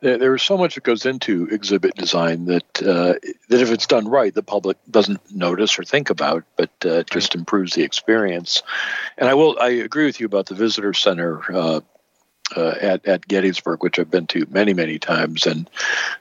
there, 0.01 0.19
there's 0.19 0.43
so 0.43 0.57
much 0.57 0.75
that 0.75 0.85
goes 0.85 1.07
into 1.07 1.47
exhibit 1.51 1.95
design 1.95 2.47
that 2.47 2.83
uh, 2.83 3.15
that 3.49 3.61
if 3.61 3.71
it's 3.71 3.87
done 3.87 4.09
right, 4.09 4.35
the 4.35 4.43
public 4.43 4.79
doesn't 4.91 5.21
notice 5.31 5.79
or 5.79 5.85
think 5.85 6.11
about, 6.11 6.45
but 6.57 6.71
uh, 6.85 7.01
it 7.01 7.11
just 7.11 7.35
improves 7.35 7.75
the 7.75 7.83
experience. 7.83 8.63
And 9.19 9.29
I 9.29 9.35
will 9.35 9.59
I 9.61 9.69
agree 9.69 10.07
with 10.07 10.21
you 10.21 10.27
about 10.27 10.47
the 10.47 10.55
visitor 10.55 10.95
center. 10.95 11.41
Uh, 11.53 11.81
uh 12.57 12.75
at, 12.81 13.07
at 13.07 13.29
Gettysburg, 13.29 13.81
which 13.81 14.01
I've 14.01 14.11
been 14.11 14.27
to 14.29 14.45
many, 14.51 14.75
many 14.75 14.99
times. 14.99 15.47
And 15.47 15.71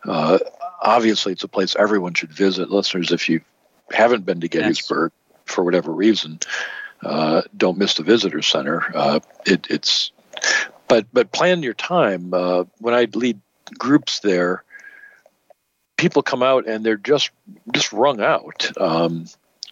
uh, 0.04 0.38
obviously, 0.80 1.32
it's 1.32 1.43
a 1.43 1.47
place 1.47 1.75
everyone 1.75 2.13
should 2.13 2.32
visit. 2.32 2.69
Listeners, 2.69 3.12
if 3.12 3.30
you 3.30 3.41
haven't 3.91 4.28
been 4.28 4.39
to 4.41 4.47
Gettysburg 4.47 5.12
yes. 5.12 5.38
for 5.45 5.63
whatever 5.63 5.91
reason, 5.91 6.39
uh, 7.02 7.41
don't 7.58 7.80
miss 7.80 7.95
the 7.95 8.04
visitor 8.04 8.43
center. 8.43 8.84
It, 9.47 9.65
it's 9.71 10.12
but 10.89 11.06
but 11.13 11.32
plan 11.32 11.63
your 11.63 11.73
time. 11.73 12.34
Uh, 12.34 12.65
when 12.80 12.93
I 12.93 13.08
lead 13.13 13.39
groups 13.78 14.19
there, 14.19 14.65
people 15.95 16.21
come 16.21 16.43
out 16.43 16.67
and 16.67 16.86
they're 16.86 16.97
just 16.97 17.30
just 17.71 17.93
wrung 17.93 18.19
out. 18.19 18.69
Um, 18.78 19.28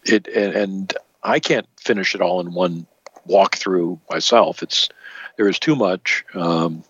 it 0.06 0.28
and, 0.28 0.54
and 0.56 0.94
I 1.24 1.42
can't 1.42 1.68
finish 1.78 2.16
it 2.16 2.22
all 2.22 2.40
in 2.40 2.54
one 2.54 2.88
walkthrough 3.28 4.00
myself. 4.10 4.64
It's 4.64 4.88
there 5.36 5.50
is 5.50 5.60
too 5.60 5.76
much. 5.76 6.24
Um, 6.34 6.86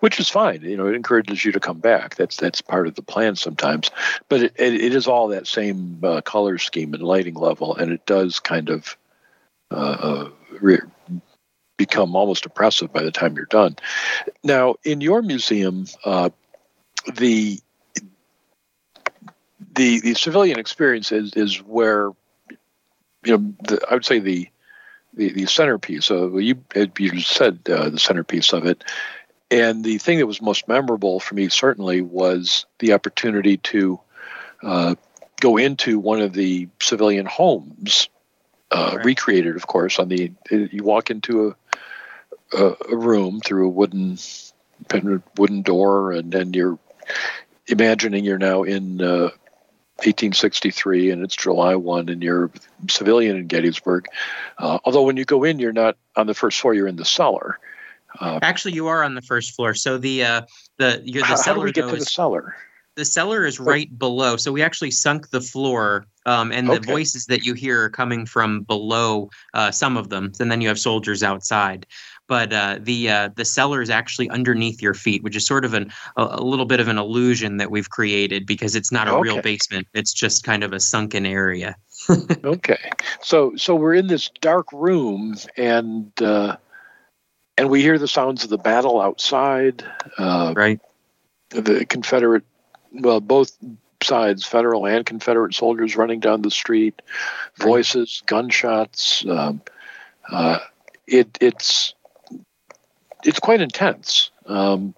which 0.00 0.18
is 0.18 0.30
fine. 0.30 0.62
You 0.62 0.78
know, 0.78 0.86
it 0.86 0.94
encourages 0.94 1.44
you 1.44 1.52
to 1.52 1.60
come 1.60 1.78
back. 1.78 2.14
That's 2.14 2.36
that's 2.38 2.62
part 2.62 2.86
of 2.86 2.94
the 2.94 3.02
plan 3.02 3.36
sometimes. 3.36 3.90
But 4.28 4.42
it, 4.42 4.52
it, 4.56 4.74
it 4.74 4.94
is 4.94 5.06
all 5.06 5.28
that 5.28 5.46
same 5.46 5.98
uh, 6.02 6.22
color 6.22 6.56
scheme 6.56 6.94
and 6.94 7.02
lighting 7.02 7.34
level, 7.34 7.76
and 7.76 7.92
it 7.92 8.06
does 8.06 8.40
kind 8.40 8.70
of 8.70 8.96
uh, 9.70 9.74
uh 9.74 10.30
re- 10.60 10.80
become 11.76 12.14
almost 12.14 12.46
oppressive 12.46 12.92
by 12.92 13.02
the 13.02 13.10
time 13.10 13.36
you're 13.36 13.46
done. 13.46 13.76
Now, 14.42 14.76
in 14.84 15.00
your 15.00 15.22
museum, 15.22 15.86
uh, 16.04 16.30
the 17.16 17.60
the 19.74 20.00
the 20.00 20.14
civilian 20.14 20.58
experience 20.58 21.12
is, 21.12 21.32
is 21.34 21.56
where 21.62 22.10
you 23.24 23.38
know 23.38 23.54
the, 23.64 23.80
I 23.88 23.94
would 23.94 24.04
say 24.04 24.18
the 24.18 24.48
the, 25.14 25.32
the 25.32 25.46
centerpiece. 25.46 26.10
of 26.10 26.40
you 26.40 26.62
you 26.98 27.20
said 27.20 27.60
uh, 27.68 27.90
the 27.90 27.98
centerpiece 27.98 28.52
of 28.52 28.66
it, 28.66 28.84
and 29.50 29.84
the 29.84 29.98
thing 29.98 30.18
that 30.18 30.26
was 30.26 30.40
most 30.40 30.68
memorable 30.68 31.20
for 31.20 31.34
me 31.34 31.48
certainly 31.48 32.00
was 32.00 32.66
the 32.78 32.92
opportunity 32.92 33.56
to 33.58 34.00
uh, 34.62 34.94
go 35.40 35.56
into 35.56 35.98
one 35.98 36.20
of 36.20 36.32
the 36.32 36.68
civilian 36.80 37.26
homes, 37.26 38.08
uh, 38.70 38.94
right. 38.96 39.04
recreated, 39.04 39.56
of 39.56 39.66
course. 39.66 39.98
On 39.98 40.08
the 40.08 40.32
you 40.50 40.82
walk 40.82 41.10
into 41.10 41.48
a 41.48 41.56
a, 42.56 42.76
a 42.90 42.96
room 42.96 43.40
through 43.40 43.66
a 43.66 43.70
wooden 43.70 44.18
wooden 45.38 45.62
door, 45.62 46.12
and 46.12 46.32
then 46.32 46.52
you're 46.52 46.78
imagining 47.66 48.24
you're 48.24 48.38
now 48.38 48.62
in 48.62 49.00
uh, 49.00 49.30
1863 49.98 51.10
and 51.10 51.22
it's 51.22 51.36
July 51.36 51.76
1 51.76 52.08
and 52.08 52.22
you're 52.22 52.50
civilian 52.90 53.36
in 53.36 53.46
Gettysburg. 53.46 54.06
Uh, 54.58 54.78
although 54.84 55.02
when 55.02 55.16
you 55.16 55.24
go 55.24 55.44
in, 55.44 55.58
you're 55.58 55.72
not 55.72 55.96
on 56.16 56.26
the 56.26 56.34
first 56.34 56.60
floor, 56.60 56.74
you're 56.74 56.88
in 56.88 56.96
the 56.96 57.04
cellar. 57.04 57.58
Uh, 58.18 58.38
Actually, 58.42 58.74
you 58.74 58.88
are 58.88 59.02
on 59.02 59.14
the 59.14 59.22
first 59.22 59.54
floor. 59.54 59.74
So 59.74 59.98
the 59.98 60.24
uh, 60.24 60.42
the 60.78 61.00
you're 61.04 61.22
the 61.22 61.28
how, 61.28 61.34
cellar. 61.36 61.56
How 61.56 61.60
do 61.60 61.66
we 61.66 61.72
get 61.72 61.88
to 61.88 61.96
the 61.96 62.04
cellar? 62.04 62.56
The 62.96 63.04
cellar 63.04 63.44
is 63.44 63.58
right 63.58 63.96
below. 63.98 64.36
So 64.36 64.52
we 64.52 64.62
actually 64.62 64.92
sunk 64.92 65.30
the 65.30 65.40
floor, 65.40 66.06
um, 66.26 66.52
and 66.52 66.68
the 66.68 66.74
okay. 66.74 66.92
voices 66.92 67.26
that 67.26 67.44
you 67.44 67.54
hear 67.54 67.82
are 67.82 67.90
coming 67.90 68.24
from 68.24 68.62
below. 68.62 69.30
Uh, 69.52 69.72
some 69.72 69.96
of 69.96 70.10
them, 70.10 70.30
and 70.38 70.50
then 70.50 70.60
you 70.60 70.68
have 70.68 70.78
soldiers 70.78 71.24
outside 71.24 71.86
but 72.26 72.52
uh, 72.52 72.78
the 72.80 73.10
uh, 73.10 73.30
the 73.36 73.44
cellar 73.44 73.82
is 73.82 73.90
actually 73.90 74.30
underneath 74.30 74.80
your 74.80 74.94
feet, 74.94 75.22
which 75.22 75.36
is 75.36 75.46
sort 75.46 75.64
of 75.64 75.74
an 75.74 75.92
a, 76.16 76.22
a 76.32 76.42
little 76.42 76.66
bit 76.66 76.80
of 76.80 76.88
an 76.88 76.98
illusion 76.98 77.58
that 77.58 77.70
we've 77.70 77.90
created 77.90 78.46
because 78.46 78.74
it's 78.74 78.90
not 78.90 79.08
a 79.08 79.12
okay. 79.12 79.20
real 79.20 79.42
basement; 79.42 79.86
it's 79.94 80.12
just 80.12 80.44
kind 80.44 80.64
of 80.64 80.72
a 80.72 80.80
sunken 80.80 81.26
area. 81.26 81.76
okay, 82.44 82.90
so 83.20 83.54
so 83.56 83.74
we're 83.74 83.94
in 83.94 84.06
this 84.06 84.30
dark 84.40 84.72
room, 84.72 85.34
and 85.56 86.10
uh, 86.22 86.56
and 87.56 87.70
we 87.70 87.82
hear 87.82 87.98
the 87.98 88.08
sounds 88.08 88.44
of 88.44 88.50
the 88.50 88.58
battle 88.58 89.00
outside. 89.00 89.84
Uh, 90.18 90.54
right. 90.56 90.80
The 91.50 91.84
Confederate, 91.86 92.44
well, 92.92 93.20
both 93.20 93.56
sides, 94.02 94.44
Federal 94.44 94.86
and 94.86 95.06
Confederate 95.06 95.54
soldiers 95.54 95.96
running 95.96 96.20
down 96.20 96.42
the 96.42 96.50
street, 96.50 97.00
voices, 97.58 98.22
gunshots. 98.26 99.24
Um, 99.26 99.62
uh, 100.30 100.58
it, 101.06 101.38
it's 101.40 101.94
it's 103.24 103.40
quite 103.40 103.60
intense. 103.60 104.30
Um, 104.46 104.94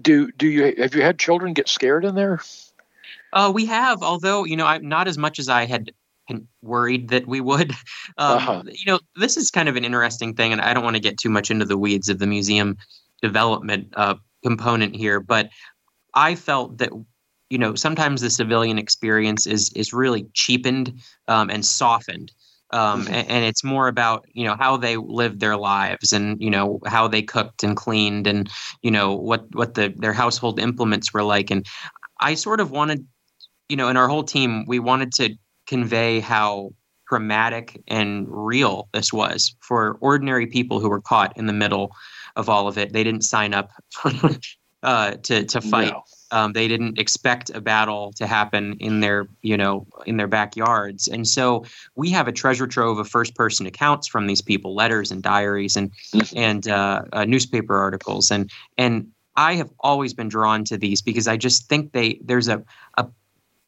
do 0.00 0.30
do 0.32 0.46
you 0.46 0.74
have 0.78 0.94
you 0.94 1.02
had 1.02 1.18
children 1.18 1.52
get 1.52 1.68
scared 1.68 2.04
in 2.04 2.14
there? 2.14 2.40
Uh, 3.32 3.52
we 3.54 3.66
have, 3.66 4.02
although 4.02 4.44
you 4.44 4.56
know, 4.56 4.66
I'm 4.66 4.88
not 4.88 5.08
as 5.08 5.18
much 5.18 5.38
as 5.38 5.48
I 5.48 5.66
had 5.66 5.90
worried 6.62 7.08
that 7.10 7.26
we 7.26 7.40
would. 7.40 7.72
Um, 8.18 8.36
uh-huh. 8.38 8.62
You 8.66 8.92
know, 8.92 9.00
this 9.16 9.36
is 9.36 9.50
kind 9.50 9.68
of 9.68 9.76
an 9.76 9.84
interesting 9.84 10.32
thing, 10.32 10.52
and 10.52 10.62
I 10.62 10.72
don't 10.72 10.84
want 10.84 10.96
to 10.96 11.02
get 11.02 11.18
too 11.18 11.28
much 11.28 11.50
into 11.50 11.66
the 11.66 11.76
weeds 11.76 12.08
of 12.08 12.18
the 12.18 12.26
museum 12.26 12.78
development 13.20 13.88
uh, 13.94 14.14
component 14.42 14.96
here, 14.96 15.20
but 15.20 15.50
I 16.14 16.34
felt 16.34 16.78
that 16.78 16.90
you 17.50 17.58
know 17.58 17.74
sometimes 17.74 18.22
the 18.22 18.30
civilian 18.30 18.78
experience 18.78 19.46
is 19.46 19.70
is 19.74 19.92
really 19.92 20.26
cheapened 20.32 20.98
um, 21.28 21.50
and 21.50 21.66
softened 21.66 22.32
um, 22.70 23.02
mm-hmm. 23.02 23.14
and, 23.14 23.28
and, 23.28 23.44
it's 23.44 23.62
more 23.62 23.88
about 23.88 24.26
you 24.32 24.44
know 24.44 24.56
how 24.56 24.76
they 24.76 24.96
lived 24.96 25.40
their 25.40 25.56
lives 25.56 26.12
and 26.12 26.40
you 26.40 26.50
know 26.50 26.80
how 26.86 27.06
they 27.06 27.22
cooked 27.22 27.62
and 27.62 27.76
cleaned 27.76 28.26
and 28.26 28.50
you 28.82 28.90
know 28.90 29.14
what 29.14 29.46
what 29.54 29.74
the 29.74 29.94
their 29.96 30.12
household 30.12 30.58
implements 30.58 31.12
were 31.12 31.22
like 31.22 31.50
and 31.50 31.66
i 32.20 32.34
sort 32.34 32.60
of 32.60 32.70
wanted 32.70 33.06
you 33.68 33.76
know 33.76 33.88
in 33.88 33.96
our 33.96 34.08
whole 34.08 34.24
team 34.24 34.64
we 34.66 34.78
wanted 34.78 35.12
to 35.12 35.34
convey 35.66 36.20
how 36.20 36.72
dramatic 37.08 37.80
and 37.86 38.26
real 38.28 38.88
this 38.92 39.12
was 39.12 39.54
for 39.60 39.96
ordinary 40.00 40.46
people 40.46 40.80
who 40.80 40.88
were 40.88 41.00
caught 41.00 41.36
in 41.36 41.46
the 41.46 41.52
middle 41.52 41.92
of 42.34 42.48
all 42.48 42.66
of 42.66 42.76
it 42.76 42.92
they 42.92 43.04
didn't 43.04 43.22
sign 43.22 43.54
up 43.54 43.70
uh, 44.82 45.12
to 45.22 45.44
to 45.44 45.60
fight 45.60 45.92
no. 45.92 46.02
Um, 46.32 46.52
they 46.52 46.68
didn't 46.68 46.98
expect 46.98 47.50
a 47.50 47.60
battle 47.60 48.12
to 48.16 48.26
happen 48.26 48.76
in 48.80 49.00
their, 49.00 49.28
you 49.42 49.56
know, 49.56 49.86
in 50.06 50.16
their 50.16 50.26
backyards, 50.26 51.08
and 51.08 51.26
so 51.26 51.64
we 51.94 52.10
have 52.10 52.28
a 52.28 52.32
treasure 52.32 52.66
trove 52.66 52.98
of 52.98 53.08
first-person 53.08 53.66
accounts 53.66 54.08
from 54.08 54.26
these 54.26 54.42
people, 54.42 54.74
letters 54.74 55.12
and 55.12 55.22
diaries, 55.22 55.76
and 55.76 55.90
and 56.34 56.68
uh, 56.68 57.02
uh, 57.12 57.24
newspaper 57.24 57.76
articles, 57.76 58.30
and 58.30 58.50
and 58.76 59.06
I 59.36 59.54
have 59.54 59.70
always 59.80 60.14
been 60.14 60.28
drawn 60.28 60.64
to 60.64 60.76
these 60.76 61.02
because 61.02 61.28
I 61.28 61.36
just 61.36 61.68
think 61.68 61.92
they 61.92 62.18
there's 62.24 62.48
a 62.48 62.62
a 62.96 63.06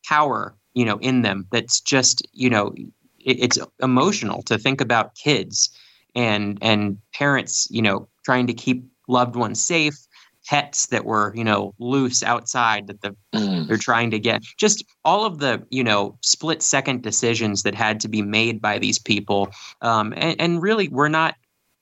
power, 0.05 0.55
you 0.75 0.85
know, 0.85 0.99
in 0.99 1.23
them 1.23 1.47
that's 1.53 1.81
just, 1.81 2.27
you 2.33 2.51
know, 2.51 2.75
it, 3.19 3.39
it's 3.41 3.59
emotional 3.83 4.43
to 4.43 4.59
think 4.59 4.81
about 4.81 5.15
kids 5.15 5.71
and 6.15 6.59
and 6.63 6.99
parents, 7.13 7.69
you 7.71 7.83
know, 7.83 8.09
trying 8.25 8.47
to 8.47 8.55
keep 8.55 8.85
loved 9.07 9.37
ones 9.37 9.63
safe 9.63 10.08
pets 10.49 10.87
that 10.87 11.05
were 11.05 11.35
you 11.37 11.45
know 11.45 11.75
loose 11.79 12.23
outside 12.23 12.87
that 12.87 13.03
the 13.03 13.15
mm. 13.35 13.69
they're 13.69 13.77
trying 13.77 14.11
to 14.11 14.19
get 14.19 14.43
just 14.57 14.83
all 15.05 15.27
of 15.27 15.41
the 15.41 15.63
you 15.69 15.85
know 15.85 16.17
split 16.23 16.63
second 16.63 17.03
decisions 17.03 17.65
that 17.65 17.75
had 17.75 18.01
to 18.01 18.09
be 18.09 18.23
made 18.23 18.59
by 18.59 18.79
these 18.79 18.99
people 18.99 19.51
um, 19.83 20.15
and, 20.17 20.41
and, 20.41 20.63
really 20.63 20.89
we're 20.89 21.09
not 21.09 21.35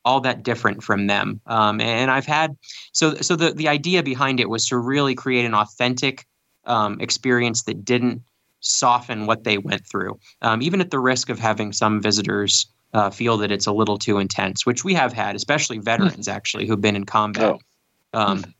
all 0.05 0.21
that 0.21 0.43
different 0.43 0.83
from 0.83 1.07
them 1.07 1.41
um, 1.47 1.81
and 1.81 2.11
i've 2.11 2.27
had 2.27 2.57
so 2.91 3.15
so 3.15 3.37
the, 3.37 3.53
the 3.53 3.69
idea 3.69 4.03
behind 4.03 4.41
it 4.41 4.51
was 4.51 4.67
to 4.67 4.77
really 4.77 5.15
create 5.15 5.45
an 5.45 5.55
authentic 5.55 6.27
um, 6.65 7.01
experience 7.01 7.63
that 7.63 7.85
didn't 7.85 8.21
soften 8.59 9.27
what 9.27 9.45
they 9.45 9.59
went 9.59 9.87
through 9.87 10.19
um, 10.43 10.61
even 10.61 10.81
at 10.81 10.91
the 10.91 10.99
risk 10.99 11.29
of 11.29 11.39
having 11.39 11.73
some 11.73 12.03
visitors 12.03 12.67
uh, 12.95 13.11
feel 13.11 13.37
that 13.37 13.53
it's 13.53 13.67
a 13.67 13.73
little 13.73 13.97
too 13.97 14.19
intense 14.19 14.67
which 14.67 14.83
we 14.83 14.93
have 14.93 15.13
had 15.13 15.37
especially 15.37 15.79
veterans 15.79 16.27
mm. 16.27 16.33
actually 16.33 16.67
who've 16.67 16.81
been 16.81 16.97
in 16.97 17.07
combat 17.07 17.53
oh. 17.53 17.61
Um, 18.13 18.39
mm 18.39 18.53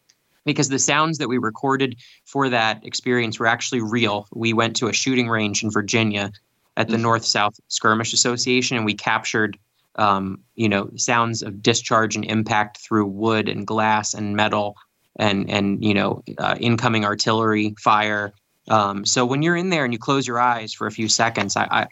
because 0.47 0.71
the 0.71 0.79
sounds 0.79 1.19
that 1.19 1.29
we 1.29 1.37
recorded 1.37 1.97
for 2.25 2.49
that 2.49 2.83
experience 2.87 3.39
were 3.39 3.47
actually 3.47 3.83
real. 3.83 4.27
We 4.33 4.55
went 4.55 4.77
to 4.77 4.87
a 4.87 4.93
shooting 4.93 5.29
range 5.29 5.63
in 5.63 5.71
Virginia 5.71 6.33
at 6.79 6.89
the 6.89 6.95
mm-hmm. 6.95 7.03
North 7.03 7.25
South 7.27 7.61
Skirmish 7.69 8.15
Association, 8.15 8.79
and 8.79 8.87
we 8.87 8.95
captured, 8.95 9.59
um, 9.97 10.39
you 10.55 10.69
know, 10.69 10.89
sounds 10.97 11.43
of 11.43 11.63
discharge 11.63 12.17
and 12.17 12.25
impact 12.25 12.79
through 12.79 13.07
wood 13.07 13.49
and 13.49 13.67
glass 13.67 14.15
and 14.15 14.37
metal, 14.37 14.77
and 15.17 15.51
and 15.51 15.85
you 15.85 15.93
know, 15.93 16.23
uh, 16.39 16.57
incoming 16.59 17.05
artillery 17.05 17.75
fire. 17.79 18.33
Um, 18.69 19.05
so 19.05 19.27
when 19.27 19.43
you're 19.43 19.57
in 19.57 19.71
there 19.71 19.85
and 19.85 19.93
you 19.93 19.99
close 19.99 20.27
your 20.27 20.41
eyes 20.41 20.73
for 20.73 20.87
a 20.87 20.93
few 20.93 21.09
seconds, 21.09 21.57
I, 21.57 21.67
I 21.71 21.87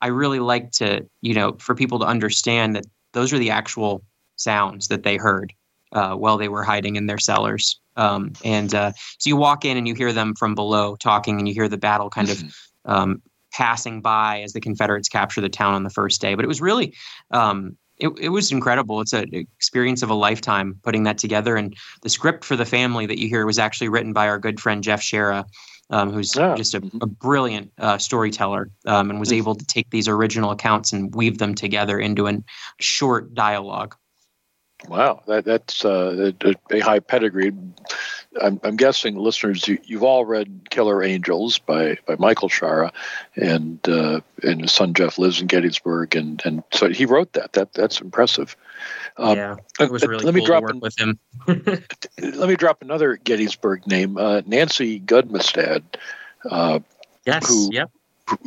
I 0.00 0.08
really 0.08 0.40
like 0.40 0.72
to, 0.72 1.06
you 1.20 1.34
know, 1.34 1.56
for 1.58 1.74
people 1.74 1.98
to 2.00 2.06
understand 2.06 2.76
that 2.76 2.86
those 3.12 3.32
are 3.32 3.38
the 3.38 3.50
actual 3.50 4.02
sounds 4.36 4.88
that 4.88 5.02
they 5.02 5.16
heard 5.16 5.52
uh, 5.92 6.14
while 6.14 6.36
they 6.38 6.48
were 6.48 6.64
hiding 6.64 6.96
in 6.96 7.06
their 7.06 7.18
cellars. 7.18 7.80
Um, 7.96 8.32
and 8.44 8.74
uh, 8.74 8.92
so 9.18 9.28
you 9.28 9.36
walk 9.36 9.64
in 9.64 9.76
and 9.76 9.88
you 9.88 9.94
hear 9.94 10.12
them 10.12 10.34
from 10.34 10.54
below 10.54 10.96
talking, 10.96 11.38
and 11.38 11.48
you 11.48 11.54
hear 11.54 11.68
the 11.68 11.78
battle 11.78 12.10
kind 12.10 12.28
of 12.28 12.38
mm-hmm. 12.38 12.92
um, 12.92 13.22
passing 13.52 14.02
by 14.02 14.42
as 14.42 14.52
the 14.52 14.60
Confederates 14.60 15.08
capture 15.08 15.40
the 15.40 15.48
town 15.48 15.74
on 15.74 15.82
the 15.82 15.90
first 15.90 16.20
day. 16.20 16.34
But 16.34 16.44
it 16.44 16.48
was 16.48 16.60
really, 16.60 16.94
um, 17.30 17.76
it, 17.98 18.08
it 18.20 18.28
was 18.28 18.52
incredible. 18.52 19.00
It's 19.00 19.14
an 19.14 19.30
experience 19.32 20.02
of 20.02 20.10
a 20.10 20.14
lifetime 20.14 20.78
putting 20.82 21.04
that 21.04 21.16
together. 21.18 21.56
And 21.56 21.74
the 22.02 22.10
script 22.10 22.44
for 22.44 22.56
the 22.56 22.66
family 22.66 23.06
that 23.06 23.18
you 23.18 23.28
hear 23.28 23.46
was 23.46 23.58
actually 23.58 23.88
written 23.88 24.12
by 24.12 24.28
our 24.28 24.38
good 24.38 24.60
friend 24.60 24.82
Jeff 24.82 25.00
Shaara. 25.00 25.44
Um, 25.88 26.10
who's 26.12 26.32
just 26.32 26.74
a, 26.74 26.80
mm-hmm. 26.80 26.98
a 27.00 27.06
brilliant 27.06 27.70
uh, 27.78 27.96
storyteller 27.96 28.70
um, 28.86 29.08
and 29.08 29.20
was 29.20 29.28
mm-hmm. 29.28 29.38
able 29.38 29.54
to 29.54 29.64
take 29.64 29.88
these 29.90 30.08
original 30.08 30.50
accounts 30.50 30.92
and 30.92 31.14
weave 31.14 31.38
them 31.38 31.54
together 31.54 32.00
into 32.00 32.26
a 32.26 32.36
short 32.80 33.34
dialogue. 33.34 33.94
Wow, 34.88 35.22
that, 35.26 35.44
that's 35.44 35.84
uh, 35.84 36.32
a, 36.42 36.54
a, 36.70 36.80
high 36.80 37.00
pedigree. 37.00 37.52
I'm, 38.40 38.60
I'm 38.62 38.76
guessing, 38.76 39.16
listeners, 39.16 39.66
you, 39.66 39.78
have 39.90 40.02
all 40.02 40.24
read 40.24 40.68
Killer 40.70 41.02
Angels 41.02 41.58
by, 41.58 41.96
by 42.06 42.16
Michael 42.18 42.50
Shaara, 42.50 42.92
and 43.34 43.80
uh, 43.88 44.20
and 44.42 44.60
his 44.60 44.72
son 44.72 44.92
Jeff 44.92 45.18
lives 45.18 45.40
in 45.40 45.46
Gettysburg, 45.46 46.14
and, 46.14 46.42
and 46.44 46.62
so 46.72 46.90
he 46.90 47.06
wrote 47.06 47.32
that. 47.32 47.54
That 47.54 47.72
that's 47.72 48.00
impressive. 48.00 48.54
Um, 49.16 49.36
yeah, 49.36 49.56
it 49.80 49.90
was 49.90 50.06
really 50.06 50.24
let 50.24 50.34
cool 50.34 50.40
me 50.40 50.46
drop 50.46 50.66
to 50.66 50.74
work 50.74 50.82
with 50.82 50.98
him. 51.00 51.18
let 52.18 52.48
me 52.48 52.56
drop 52.56 52.82
another 52.82 53.16
Gettysburg 53.16 53.86
name, 53.86 54.18
uh, 54.18 54.42
Nancy 54.44 55.00
Gudmestad. 55.00 55.82
Uh, 56.48 56.80
yes. 57.24 57.48
Who, 57.48 57.70
yep 57.72 57.90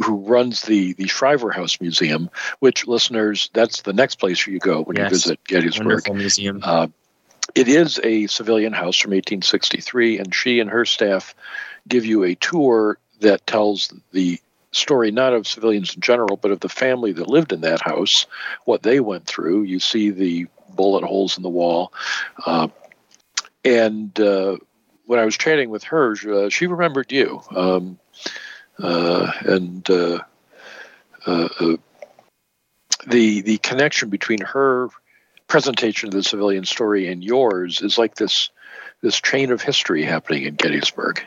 who 0.04 0.18
runs 0.18 0.64
the 0.64 0.94
the 0.94 1.08
Shriver 1.08 1.52
House 1.52 1.80
Museum, 1.80 2.30
which 2.60 2.88
listeners, 2.88 3.50
that's 3.54 3.82
the 3.84 3.94
next 3.94 4.16
place 4.16 4.46
you 4.46 4.60
go 4.60 4.82
when 4.84 4.98
yes. 4.98 5.06
you 5.06 5.10
visit 5.10 5.44
Gettysburg. 5.46 5.88
Wonderful 5.88 6.16
museum. 6.16 6.60
Uh, 6.64 6.88
it 7.56 7.68
is 7.68 8.00
a 8.04 8.28
civilian 8.28 8.74
house 8.74 8.98
from 8.98 9.12
1863, 9.12 10.20
and 10.20 10.36
she 10.36 10.60
and 10.60 10.70
her 10.70 10.86
staff 10.86 11.34
give 11.88 12.06
you 12.06 12.24
a 12.24 12.36
tour 12.36 12.98
that 13.22 13.46
tells 13.48 13.94
the 14.12 14.40
story 14.72 15.12
not 15.12 15.34
of 15.34 15.48
civilians 15.48 15.96
in 15.96 16.02
general, 16.02 16.38
but 16.38 16.52
of 16.52 16.60
the 16.60 16.70
family 16.70 17.12
that 17.12 17.28
lived 17.28 17.52
in 17.52 17.62
that 17.62 17.82
house, 17.82 18.28
what 18.66 18.84
they 18.84 19.00
went 19.00 19.26
through. 19.26 19.64
You 19.64 19.80
see 19.80 20.12
the 20.12 20.48
bullet 20.70 21.04
holes 21.04 21.38
in 21.38 21.44
the 21.44 21.50
wall. 21.50 21.92
Uh, 22.46 22.68
and 23.66 24.18
uh, 24.20 24.58
when 25.06 25.20
I 25.20 25.26
was 25.26 25.38
chatting 25.38 25.70
with 25.70 25.84
her, 25.86 26.16
uh, 26.32 26.50
she 26.50 26.68
remembered 26.68 27.12
you. 27.12 27.42
Um, 27.56 28.00
and 28.80 29.90
uh, 29.90 30.20
uh, 31.26 31.78
the 33.08 33.42
the 33.42 33.58
connection 33.60 34.10
between 34.10 34.42
her 34.42 34.90
presentation 35.48 36.10
of 36.10 36.14
the 36.14 36.24
civilian 36.24 36.66
story 36.66 37.08
and 37.08 37.24
yours 37.24 37.82
is 37.82 37.98
like 37.98 38.16
this 38.16 38.50
this 39.02 39.20
chain 39.22 39.52
of 39.52 39.62
history 39.62 40.04
happening 40.04 40.44
in 40.44 40.56
Gettysburg. 40.56 41.22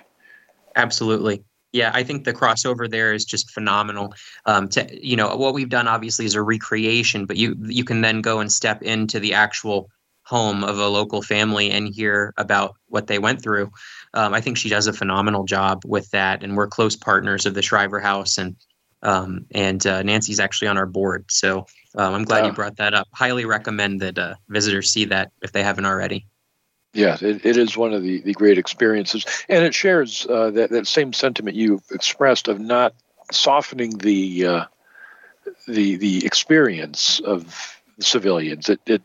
Absolutely. 0.77 1.45
yeah, 1.73 1.91
I 1.93 2.03
think 2.03 2.25
the 2.25 2.33
crossover 2.33 2.91
there 2.91 3.13
is 3.13 3.25
just 3.25 3.51
phenomenal. 3.51 4.15
Um, 4.47 4.69
to 4.69 5.07
you 5.07 5.17
know, 5.17 5.37
what 5.37 5.55
we've 5.55 5.69
done 5.69 5.89
obviously 5.89 6.25
is 6.25 6.35
a 6.35 6.43
recreation, 6.43 7.27
but 7.27 7.37
you 7.37 7.57
you 7.61 7.85
can 7.85 8.01
then 8.01 8.21
go 8.21 8.41
and 8.41 8.51
step 8.51 8.83
into 8.83 9.21
the 9.21 9.35
actual 9.35 9.91
home 10.33 10.65
of 10.65 10.79
a 10.79 10.89
local 10.89 11.21
family 11.21 11.71
and 11.71 11.95
hear 11.95 12.33
about 12.39 12.75
what 12.89 13.07
they 13.07 13.19
went 13.19 13.43
through. 13.43 13.71
Um, 14.15 14.33
I 14.33 14.41
think 14.41 14.57
she 14.57 14.71
does 14.71 14.87
a 14.87 14.93
phenomenal 14.93 15.45
job 15.45 15.83
with 15.85 16.11
that, 16.13 16.43
and 16.43 16.57
we're 16.57 16.69
close 16.69 16.97
partners 16.97 17.45
of 17.45 17.53
the 17.53 17.61
Shriver 17.61 18.01
House, 18.01 18.39
and 18.39 18.57
um, 19.03 19.45
and 19.51 19.87
uh, 19.87 20.03
Nancy's 20.03 20.41
actually 20.41 20.69
on 20.69 20.79
our 20.79 20.87
board. 20.87 21.27
So 21.29 21.67
um, 21.95 22.15
I'm 22.15 22.25
glad 22.25 22.47
you 22.47 22.53
brought 22.53 22.77
that 22.77 22.95
up. 22.95 23.09
Highly 23.13 23.45
recommend 23.45 24.01
that 24.01 24.19
uh, 24.19 24.35
visitors 24.49 24.89
see 24.89 25.05
that 25.07 25.33
if 25.43 25.53
they 25.53 25.63
haven't 25.63 25.85
already. 25.85 26.27
Yeah, 26.95 27.19
it, 27.21 27.45
it 27.45 27.57
is 27.59 27.77
one 27.77 27.93
of 27.93 28.03
the, 28.03 28.23
the 28.23 28.33
great 28.33 28.57
experiences, 28.57 29.27
and 29.51 29.65
it 29.65 29.75
shares 29.75 30.27
uh, 30.27 30.51
that 30.53 30.71
that 30.71 30.87
same 30.87 31.13
sentiment 31.13 31.57
you've 31.57 31.85
expressed 31.91 32.49
of 32.49 32.59
not 32.59 32.95
softening 33.31 33.99
the 33.99 34.47
uh, 34.47 34.65
the 35.69 35.97
the 35.97 36.25
experience 36.25 37.21
of 37.21 37.83
civilians. 38.01 38.71
It, 38.71 38.81
it 38.87 39.03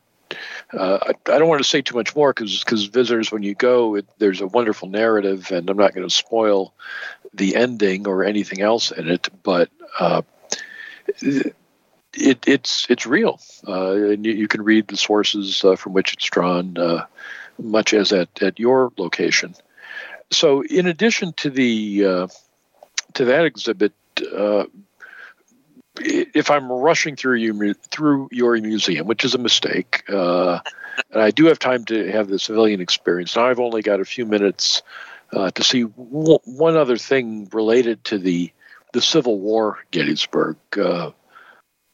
uh, 0.74 1.00
I, 1.02 1.32
I, 1.32 1.40
don't 1.40 1.48
want 1.48 1.62
to 1.62 1.70
say 1.70 1.82
too 1.82 1.96
much 1.96 2.16
more 2.16 2.34
because 2.34 2.64
because 2.64 2.86
visitors, 2.86 3.32
when 3.32 3.44
you 3.44 3.56
go, 3.56 3.96
it, 3.96 4.06
there's 4.18 4.42
a 4.42 4.48
wonderful 4.48 4.90
narrative, 4.90 5.50
and 5.52 5.70
I'm 5.70 5.78
not 5.78 5.94
going 5.94 6.08
to 6.08 6.14
spoil 6.14 6.74
the 7.34 7.56
ending 7.56 8.08
or 8.08 8.24
anything 8.24 8.62
else 8.62 8.92
in 8.92 9.08
it, 9.08 9.30
but 9.44 9.70
uh, 10.00 10.24
it, 11.22 11.54
it's 12.14 12.86
it's 12.90 13.06
real, 13.06 13.40
uh, 13.68 13.94
and 13.94 14.26
you, 14.26 14.34
you, 14.34 14.48
can 14.48 14.62
read 14.62 14.88
the 14.88 14.98
sources 14.98 15.64
uh, 15.64 15.76
from 15.76 15.94
which 15.94 16.14
it's 16.14 16.26
drawn, 16.26 16.78
uh, 16.78 17.06
much 17.62 17.94
as 17.94 18.12
at 18.12 18.30
at 18.42 18.60
your 18.60 18.92
location. 18.98 19.56
So, 20.32 20.64
in 20.64 20.88
addition 20.88 21.32
to 21.34 21.50
the 21.50 22.06
uh, 22.06 22.28
to 23.14 23.26
that 23.26 23.46
exhibit, 23.46 23.94
if 26.02 26.50
I'm 26.52 26.72
rushing 26.72 27.16
through 27.16 27.36
you 27.36 27.74
through 27.74 28.30
your 28.32 28.60
museum, 28.60 29.08
which 29.08 29.26
is 29.26 29.34
a 29.34 29.38
mistake, 29.38 30.04
uh, 30.10 30.60
and 31.12 31.22
I 31.22 31.32
do 31.32 31.46
have 31.46 31.60
time 31.60 31.86
to 31.86 32.12
have 32.12 32.28
the 32.28 32.40
civilian 32.40 32.82
experience. 32.82 33.36
Now 33.36 33.48
I've 33.48 33.60
only 33.60 33.82
got 33.82 34.00
a 34.00 34.06
few 34.06 34.26
minutes 34.26 34.82
uh, 35.34 35.52
to 35.52 35.64
see 35.64 35.84
w- 35.84 36.40
one 36.46 36.78
other 36.78 36.98
thing 36.98 37.50
related 37.52 38.04
to 38.06 38.18
the 38.18 38.52
the 38.94 39.02
Civil 39.02 39.40
War 39.40 39.80
Gettysburg. 39.92 40.58
Uh, 40.78 41.12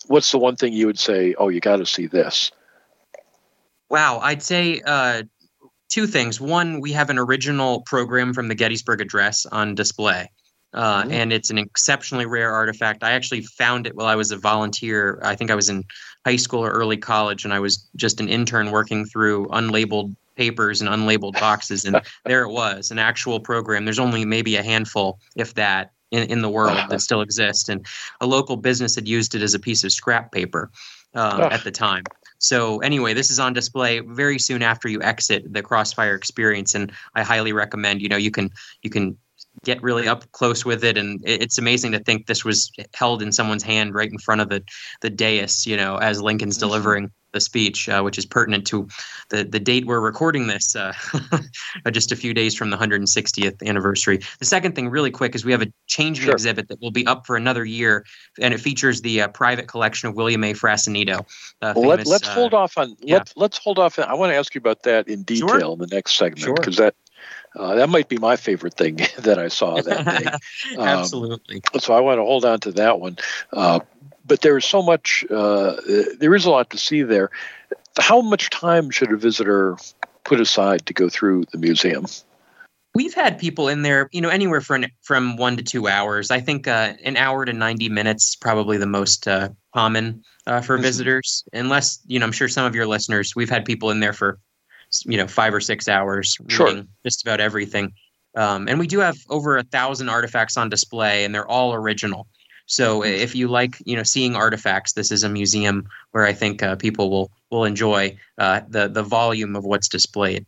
what's 0.08 0.32
the 0.32 0.38
one 0.38 0.56
thing 0.56 0.74
you 0.74 0.88
would 0.88 1.00
say? 1.00 1.36
Oh, 1.38 1.50
you 1.50 1.60
got 1.60 1.78
to 1.78 1.86
see 1.86 2.08
this. 2.08 2.52
Wow, 3.90 4.20
I'd 4.20 4.44
say 4.44 4.82
uh, 4.86 5.24
two 5.90 6.08
things. 6.08 6.40
One, 6.40 6.82
we 6.82 6.92
have 6.94 7.10
an 7.10 7.20
original 7.20 7.82
program 7.82 8.34
from 8.34 8.48
the 8.48 8.56
Gettysburg 8.56 9.02
Address 9.02 9.46
on 9.46 9.76
display. 9.76 10.30
Uh, 10.74 11.04
mm-hmm. 11.04 11.12
and 11.12 11.32
it's 11.32 11.50
an 11.50 11.58
exceptionally 11.58 12.26
rare 12.26 12.52
artifact. 12.52 13.04
I 13.04 13.12
actually 13.12 13.42
found 13.42 13.86
it 13.86 13.96
while 13.96 14.08
I 14.08 14.16
was 14.16 14.32
a 14.32 14.38
volunteer. 14.38 15.20
I 15.24 15.36
think 15.36 15.52
I 15.52 15.56
was 15.56 15.70
in 15.70 15.84
high 16.26 16.36
school 16.36 16.66
or 16.66 16.72
early 16.72 16.98
college, 16.98 17.46
and 17.46 17.54
I 17.54 17.60
was 17.60 17.88
just 17.96 18.20
an 18.20 18.28
intern 18.28 18.72
working 18.72 19.06
through 19.06 19.48
unlabeled 19.48 20.16
papers 20.36 20.82
and 20.82 20.90
unlabeled 20.90 21.40
boxes, 21.40 21.86
and 21.86 22.02
there 22.26 22.44
it 22.44 22.52
was, 22.52 22.92
an 22.92 23.00
actual 23.00 23.40
program. 23.40 23.86
There's 23.86 24.00
only 24.00 24.26
maybe 24.26 24.56
a 24.56 24.64
handful, 24.64 25.20
if 25.36 25.54
that, 25.56 25.92
in, 26.12 26.24
in 26.30 26.42
the 26.42 26.50
world 26.50 26.78
that 26.90 27.02
still 27.02 27.22
exist, 27.22 27.70
and 27.70 27.86
a 28.20 28.26
local 28.26 28.58
business 28.58 28.96
had 28.96 29.08
used 29.08 29.36
it 29.36 29.42
as 29.42 29.54
a 29.54 29.60
piece 29.60 29.84
of 29.84 29.92
scrap 29.92 30.32
paper 30.32 30.72
uh, 31.14 31.50
at 31.52 31.64
the 31.64 31.72
time. 31.72 32.04
So 32.40 32.80
anyway, 32.80 33.14
this 33.14 33.30
is 33.30 33.40
on 33.40 33.54
display 33.54 34.00
very 34.00 34.38
soon 34.38 34.64
after 34.64 34.90
you 34.90 35.02
exit 35.02 35.54
the 35.54 35.62
Crossfire 35.62 36.16
experience, 36.16 36.76
and 36.76 36.92
I 37.16 37.24
highly 37.24 37.54
recommend. 37.54 38.02
You 38.02 38.10
know, 38.10 38.18
you 38.18 38.32
can 38.32 38.50
you 38.82 38.90
can 38.90 39.18
get 39.64 39.82
really 39.82 40.08
up 40.08 40.30
close 40.32 40.66
with 40.66 40.84
it 40.84 40.98
and 40.98 41.22
it's 41.24 41.58
amazing 41.58 41.92
to 41.92 42.00
think 42.00 42.26
this 42.26 42.44
was 42.44 42.72
held 42.94 43.22
in 43.22 43.32
someone's 43.32 43.64
hand 43.64 43.94
right 43.94 44.12
in 44.12 44.18
front 44.18 44.42
of 44.42 44.50
the 44.50 44.64
the 45.02 45.10
dais 45.10 45.66
you 45.66 45.78
know 45.78 45.98
as 45.98 46.22
lincoln's 46.22 46.58
mm-hmm. 46.58 46.68
delivering 46.68 47.12
the 47.32 47.40
speech 47.40 47.90
uh, 47.90 48.02
which 48.02 48.18
is 48.18 48.26
pertinent 48.26 48.66
to 48.66 48.88
the 49.30 49.44
the 49.44 49.60
date 49.60 49.86
we're 49.86 50.00
recording 50.00 50.48
this 50.48 50.76
uh, 50.76 50.94
just 51.92 52.12
a 52.12 52.16
few 52.16 52.34
days 52.34 52.56
from 52.56 52.70
the 52.70 52.78
160th 52.78 53.66
anniversary 53.68 54.20
the 54.40 54.46
second 54.46 54.76
thing 54.76 54.90
really 54.90 55.12
quick 55.12 55.34
is 55.34 55.46
we 55.46 55.52
have 55.52 55.62
a 55.62 55.72
changing 55.88 56.26
sure. 56.26 56.34
exhibit 56.34 56.68
that 56.68 56.80
will 56.82 56.92
be 56.92 57.06
up 57.08 57.26
for 57.26 57.36
another 57.36 57.66
year 57.66 58.06
and 58.40 58.54
it 58.54 58.60
features 58.60 59.02
the 59.02 59.22
uh, 59.22 59.28
private 59.30 59.68
collection 59.68 60.10
of 60.10 60.16
william 60.16 60.44
a 60.44 60.54
frassanito 60.54 61.20
uh, 61.62 61.74
well, 61.76 61.92
famous, 61.92 62.08
let, 62.08 62.24
us 62.24 62.28
hold 62.30 62.54
off 62.54 62.78
on 62.78 62.96
yeah. 63.02 63.18
let, 63.18 63.34
let's 63.36 63.58
hold 63.58 63.80
off 63.80 63.98
i 63.98 64.14
want 64.14 64.32
to 64.32 64.36
ask 64.36 64.54
you 64.54 64.60
about 64.60 64.84
that 64.84 65.08
in 65.08 65.24
detail 65.24 65.48
sure. 65.48 65.74
in 65.74 65.80
the 65.80 65.88
next 65.88 66.16
segment 66.16 66.56
because 66.56 66.76
sure. 66.76 66.86
that 66.86 66.96
uh, 67.56 67.76
that 67.76 67.90
might 67.90 68.10
be 68.10 68.18
my 68.18 68.36
favorite 68.36 68.74
thing 68.74 69.00
that 69.20 69.40
I 69.40 69.48
saw 69.48 69.82
that 69.82 70.06
day. 70.06 70.32
Um, 70.78 70.88
Absolutely. 70.88 71.62
So 71.80 71.94
I 71.94 72.00
want 72.00 72.18
to 72.18 72.24
hold 72.24 72.46
on 72.46 72.60
to 72.62 72.72
that 72.74 73.00
one. 73.00 73.18
Uh, 73.52 73.80
but 74.26 74.42
there 74.42 74.58
is 74.58 74.66
so 74.66 74.82
much, 74.82 75.26
uh, 75.30 75.76
there 76.20 76.34
is 76.34 76.46
a 76.46 76.50
lot 76.50 76.70
to 76.72 76.78
see 76.78 77.04
there. 77.04 77.30
How 78.00 78.22
much 78.22 78.50
time 78.50 78.90
should 78.90 79.12
a 79.12 79.18
visitor 79.18 79.78
put 80.24 80.40
aside 80.40 80.86
to 80.88 80.94
go 80.94 81.10
through 81.10 81.46
the 81.52 81.58
museum? 81.58 82.06
We've 82.96 83.14
had 83.14 83.40
people 83.40 83.68
in 83.68 83.82
there, 83.82 84.10
you 84.12 84.22
know, 84.22 84.30
anywhere 84.30 84.62
from 84.62 84.86
from 85.02 85.36
one 85.36 85.58
to 85.58 85.64
two 85.64 85.88
hours. 85.88 86.32
I 86.32 86.40
think 86.40 86.68
uh, 86.68 86.94
an 87.04 87.18
hour 87.18 87.44
to 87.44 87.52
ninety 87.52 87.90
minutes 87.90 88.36
probably 88.36 88.78
the 88.78 88.86
most 88.86 89.28
uh, 89.28 89.50
common 89.74 90.24
uh, 90.46 90.62
for 90.62 90.76
mm-hmm. 90.76 90.84
visitors. 90.84 91.44
Unless, 91.54 92.00
you 92.06 92.20
know, 92.20 92.26
I'm 92.26 92.32
sure 92.32 92.48
some 92.48 92.66
of 92.66 92.76
your 92.76 92.86
listeners, 92.86 93.36
we've 93.36 93.50
had 93.50 93.66
people 93.66 93.90
in 93.90 94.00
there 94.00 94.14
for 94.14 94.40
you 95.06 95.18
know 95.18 95.28
five 95.28 95.54
or 95.54 95.62
six 95.62 95.88
hours 95.88 96.38
reading 96.40 96.58
sure. 96.58 96.84
just 97.04 97.22
about 97.22 97.40
everything. 97.40 97.94
Um, 98.36 98.68
and 98.68 98.80
we 98.80 98.88
do 98.88 99.00
have 99.00 99.18
over 99.30 99.58
a 99.58 99.64
thousand 99.64 100.10
artifacts 100.10 100.58
on 100.58 100.70
display, 100.70 101.24
and 101.24 101.34
they're 101.34 101.48
all 101.48 101.74
original. 101.74 102.28
So 102.66 103.02
mm-hmm. 103.02 103.14
if 103.14 103.36
you 103.36 103.48
like, 103.48 103.76
you 103.86 103.96
know, 103.96 104.04
seeing 104.04 104.36
artifacts, 104.36 104.94
this 104.94 105.12
is 105.12 105.24
a 105.24 105.30
museum 105.30 105.88
where 106.12 106.26
I 106.26 106.34
think 106.34 106.64
uh, 106.64 106.76
people 106.76 107.10
will 107.10 107.32
will 107.52 107.66
enjoy 107.66 108.18
uh, 108.38 108.62
the 108.68 108.88
the 108.88 109.04
volume 109.04 109.56
of 109.56 109.64
what's 109.64 109.88
displayed. 109.88 110.46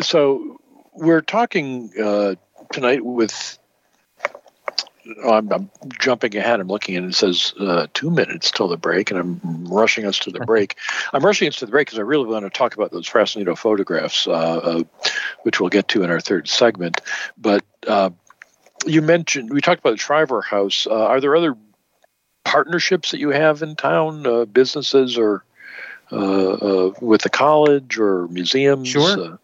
So 0.00 0.56
we're 0.94 1.20
talking 1.22 1.90
uh, 2.02 2.34
tonight 2.72 3.04
with 3.04 3.58
I'm, 5.24 5.52
I'm, 5.52 5.70
jumping 5.98 6.36
ahead. 6.36 6.60
I'm 6.60 6.68
looking 6.68 6.96
and 6.96 7.10
it 7.10 7.14
says 7.14 7.54
uh, 7.58 7.86
two 7.92 8.10
minutes 8.10 8.50
till 8.50 8.68
the 8.68 8.76
break, 8.76 9.10
and 9.10 9.18
I'm 9.18 9.66
rushing 9.66 10.06
us 10.06 10.18
to 10.20 10.30
the 10.30 10.40
break. 10.40 10.76
I'm 11.12 11.24
rushing 11.24 11.48
us 11.48 11.56
to 11.56 11.66
the 11.66 11.72
break 11.72 11.88
because 11.88 11.98
I 11.98 12.02
really 12.02 12.26
want 12.26 12.44
to 12.44 12.50
talk 12.50 12.74
about 12.74 12.92
those 12.92 13.08
Frassanito 13.08 13.56
photographs, 13.56 14.26
uh, 14.26 14.30
uh, 14.30 14.82
which 15.42 15.60
we'll 15.60 15.70
get 15.70 15.88
to 15.88 16.02
in 16.02 16.10
our 16.10 16.20
third 16.20 16.48
segment. 16.48 17.00
But 17.36 17.64
uh, 17.86 18.10
you 18.86 19.02
mentioned 19.02 19.50
we 19.50 19.60
talked 19.60 19.80
about 19.80 19.92
the 19.92 19.98
Shriver 19.98 20.42
House. 20.42 20.86
Uh, 20.86 21.06
are 21.06 21.20
there 21.20 21.34
other 21.36 21.56
partnerships 22.44 23.10
that 23.10 23.18
you 23.18 23.30
have 23.30 23.62
in 23.62 23.76
town, 23.76 24.26
uh, 24.26 24.44
businesses 24.44 25.18
or 25.18 25.44
with 26.10 27.22
the 27.22 27.30
college 27.30 27.98
or 27.98 28.28
museums? 28.28 28.88
Sure. 28.88 29.38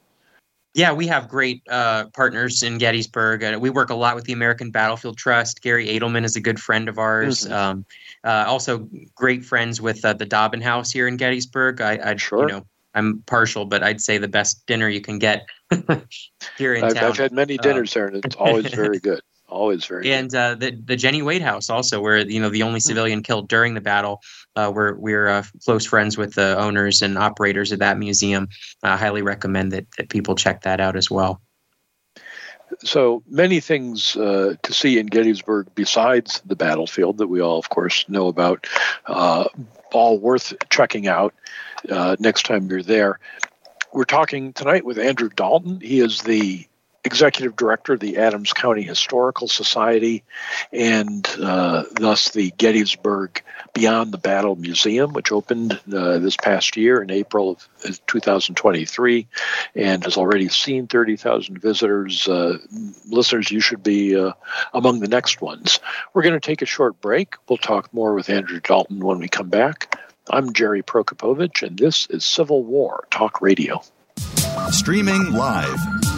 Yeah, 0.79 0.93
we 0.93 1.09
have 1.09 1.29
great 1.29 1.65
uh, 1.69 2.05
partners 2.15 2.63
in 2.63 2.79
Gettysburg. 2.79 3.43
Uh, 3.43 3.59
we 3.61 3.69
work 3.69 3.91
a 3.91 3.97
lot 3.97 4.15
with 4.15 4.27
the 4.27 4.33
American 4.33 4.71
Battlefield 4.71 5.19
Trust. 5.19 5.61
Garry 5.61 5.89
Adelman 5.89 6.25
is 6.25 6.37
a 6.37 6.41
good 6.41 6.61
friend 6.61 6.89
of 6.89 6.99
ours. 6.99 7.41
Mm-hmm. 7.41 7.53
Um, 7.53 7.85
uh, 8.23 8.45
also, 8.47 8.89
great 9.17 9.45
friends 9.45 9.81
with 9.81 10.05
uh, 10.05 10.13
the 10.13 10.25
Dobbin 10.25 10.61
House 10.61 10.93
here 10.93 11.09
in 11.09 11.17
Gettysburg. 11.17 11.81
I, 11.81 11.99
I'd, 12.11 12.21
sure. 12.21 12.49
you 12.49 12.55
know, 12.55 12.67
I'm 12.95 13.25
partial, 13.27 13.65
but 13.65 13.83
I'd 13.83 14.01
say 14.01 14.19
the 14.19 14.29
best 14.29 14.65
dinner 14.67 14.89
you 14.89 15.01
can 15.01 15.19
get 15.19 15.49
here 16.57 16.75
in 16.75 16.85
I've, 16.85 16.95
town. 16.95 17.11
I've 17.11 17.17
had 17.17 17.33
many 17.33 17.59
uh, 17.59 17.63
dinners 17.63 17.93
there, 17.93 18.07
and 18.07 18.25
it's 18.25 18.37
always 18.37 18.73
very 18.73 19.01
good 19.01 19.21
always 19.49 19.85
very 19.87 20.03
good. 20.05 20.13
and 20.13 20.35
uh, 20.35 20.55
the 20.55 20.79
the 20.85 20.97
Jenny 20.97 21.23
Wade 21.23 21.43
House 21.43 21.71
also 21.71 22.01
where 22.01 22.19
you 22.19 22.41
know 22.41 22.51
the 22.51 22.63
only 22.63 22.79
hmm. 22.79 22.89
civilian 22.89 23.23
killed 23.23 23.49
during 23.49 23.75
the 23.75 23.81
battle 23.81 24.21
uh, 24.59 24.71
we're 24.71 24.95
we're 24.97 25.29
uh, 25.29 25.45
close 25.65 25.87
friends 25.87 26.19
with 26.19 26.35
the 26.35 26.59
owners 26.59 27.01
and 27.01 27.17
operators 27.17 27.71
of 27.71 27.79
that 27.79 27.97
museum. 27.97 28.49
I 28.83 28.97
highly 28.97 29.23
recommend 29.23 29.73
that, 29.73 29.87
that 29.97 30.09
people 30.09 30.35
check 30.35 30.63
that 30.63 30.81
out 30.81 30.97
as 30.97 31.09
well. 31.09 31.41
So 32.81 33.23
many 33.29 33.61
things 33.61 34.17
uh, 34.17 34.57
to 34.63 34.73
see 34.73 34.99
in 34.99 35.07
Gettysburg 35.07 35.69
besides 35.75 36.43
the 36.45 36.57
battlefield 36.57 37.19
that 37.19 37.29
we 37.29 37.41
all 37.41 37.59
of 37.59 37.69
course 37.69 38.05
know 38.09 38.27
about 38.27 38.67
uh, 39.07 39.45
all 39.93 40.19
worth 40.19 40.53
checking 40.71 41.07
out 41.07 41.35
uh, 41.89 42.17
next 42.19 42.45
time 42.45 42.69
you're 42.69 42.83
there. 42.83 43.21
We're 43.93 44.05
talking 44.05 44.53
tonight 44.53 44.85
with 44.85 44.99
Andrew 44.99 45.31
Dalton. 45.31 45.81
He 45.81 46.01
is 46.01 46.23
the 46.23 46.67
executive 47.09 47.57
director 47.57 47.95
of 47.95 48.01
the 48.01 48.19
Adams 48.19 48.53
County 48.53 48.83
Historical 48.83 49.49
Society, 49.49 50.25
and 50.71 51.27
uh, 51.41 51.85
thus 51.93 52.33
the 52.33 52.53
Gettysburg 52.59 53.43
Beyond 53.73 54.13
the 54.13 54.19
Battle 54.19 54.57
Museum, 54.57 55.15
which 55.15 55.33
opened 55.33 55.81
uh, 55.91 56.19
this 56.19 56.37
past 56.37 56.77
year 56.77 57.01
in 57.01 57.11
April 57.11 57.59
of 57.87 58.07
2023 58.07 59.27
and 59.75 60.05
has 60.05 60.19
already 60.19 60.49
seen 60.49 60.87
30,000 60.87 61.59
visitors. 61.63 62.29
Uh, 62.29 62.59
listeners, 63.07 63.51
you 63.51 63.61
should 63.61 63.83
be 63.83 64.15
uh, 64.15 64.33
among 64.75 65.01
the 65.01 65.09
next 65.09 65.41
ones. 65.41 65.81
We're 66.13 66.23
going 66.23 66.39
to 66.39 66.41
take 66.41 66.61
a 66.61 66.67
short 66.67 67.01
break. 67.01 67.37
We'll 67.49 67.57
talk 67.57 67.93
more 67.95 68.13
with 68.15 68.29
Andrew 68.29 68.61
Dalton 68.61 69.01
when 69.01 69.19
we 69.19 69.29
come 69.29 69.49
back. 69.49 69.99
I'm 70.29 70.53
Jerry 70.53 70.83
Prokopowicz, 70.83 71.67
and 71.67 71.79
this 71.79 72.07
is 72.11 72.27
Civil 72.27 72.65
War 72.65 73.07
Talk 73.11 73.41
Radio. 73.41 73.81
Streaming 74.71 75.33
live 75.33 76.18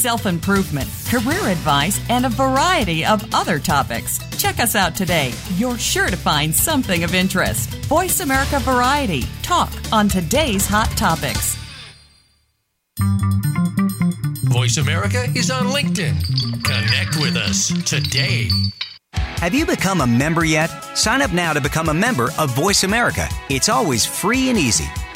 self 0.00 0.24
improvement, 0.24 0.88
career 1.08 1.48
advice, 1.48 2.00
and 2.08 2.24
a 2.24 2.30
variety 2.30 3.04
of 3.04 3.22
other 3.34 3.58
topics. 3.58 4.18
Check 4.40 4.58
us 4.58 4.74
out 4.74 4.96
today. 4.96 5.32
You're 5.56 5.78
sure 5.78 6.08
to 6.08 6.16
find 6.16 6.54
something 6.54 7.04
of 7.04 7.14
interest. 7.14 7.68
Voice 7.84 8.20
America 8.20 8.58
Variety. 8.60 9.24
Talk 9.42 9.70
on 9.92 10.08
today's 10.08 10.66
hot 10.66 10.88
topics. 10.96 11.56
Voice 14.44 14.78
America 14.78 15.26
is 15.36 15.50
on 15.50 15.66
LinkedIn. 15.66 16.16
Connect 16.64 17.16
with 17.16 17.36
us 17.36 17.68
today. 17.88 18.48
Have 19.12 19.54
you 19.54 19.64
become 19.64 20.00
a 20.00 20.06
member 20.06 20.44
yet? 20.44 20.68
Sign 20.96 21.22
up 21.22 21.32
now 21.32 21.52
to 21.52 21.60
become 21.60 21.88
a 21.88 21.94
member 21.94 22.30
of 22.38 22.54
Voice 22.54 22.84
America. 22.84 23.28
It's 23.48 23.68
always 23.68 24.04
free 24.04 24.48
and 24.50 24.58
easy. 24.58 24.88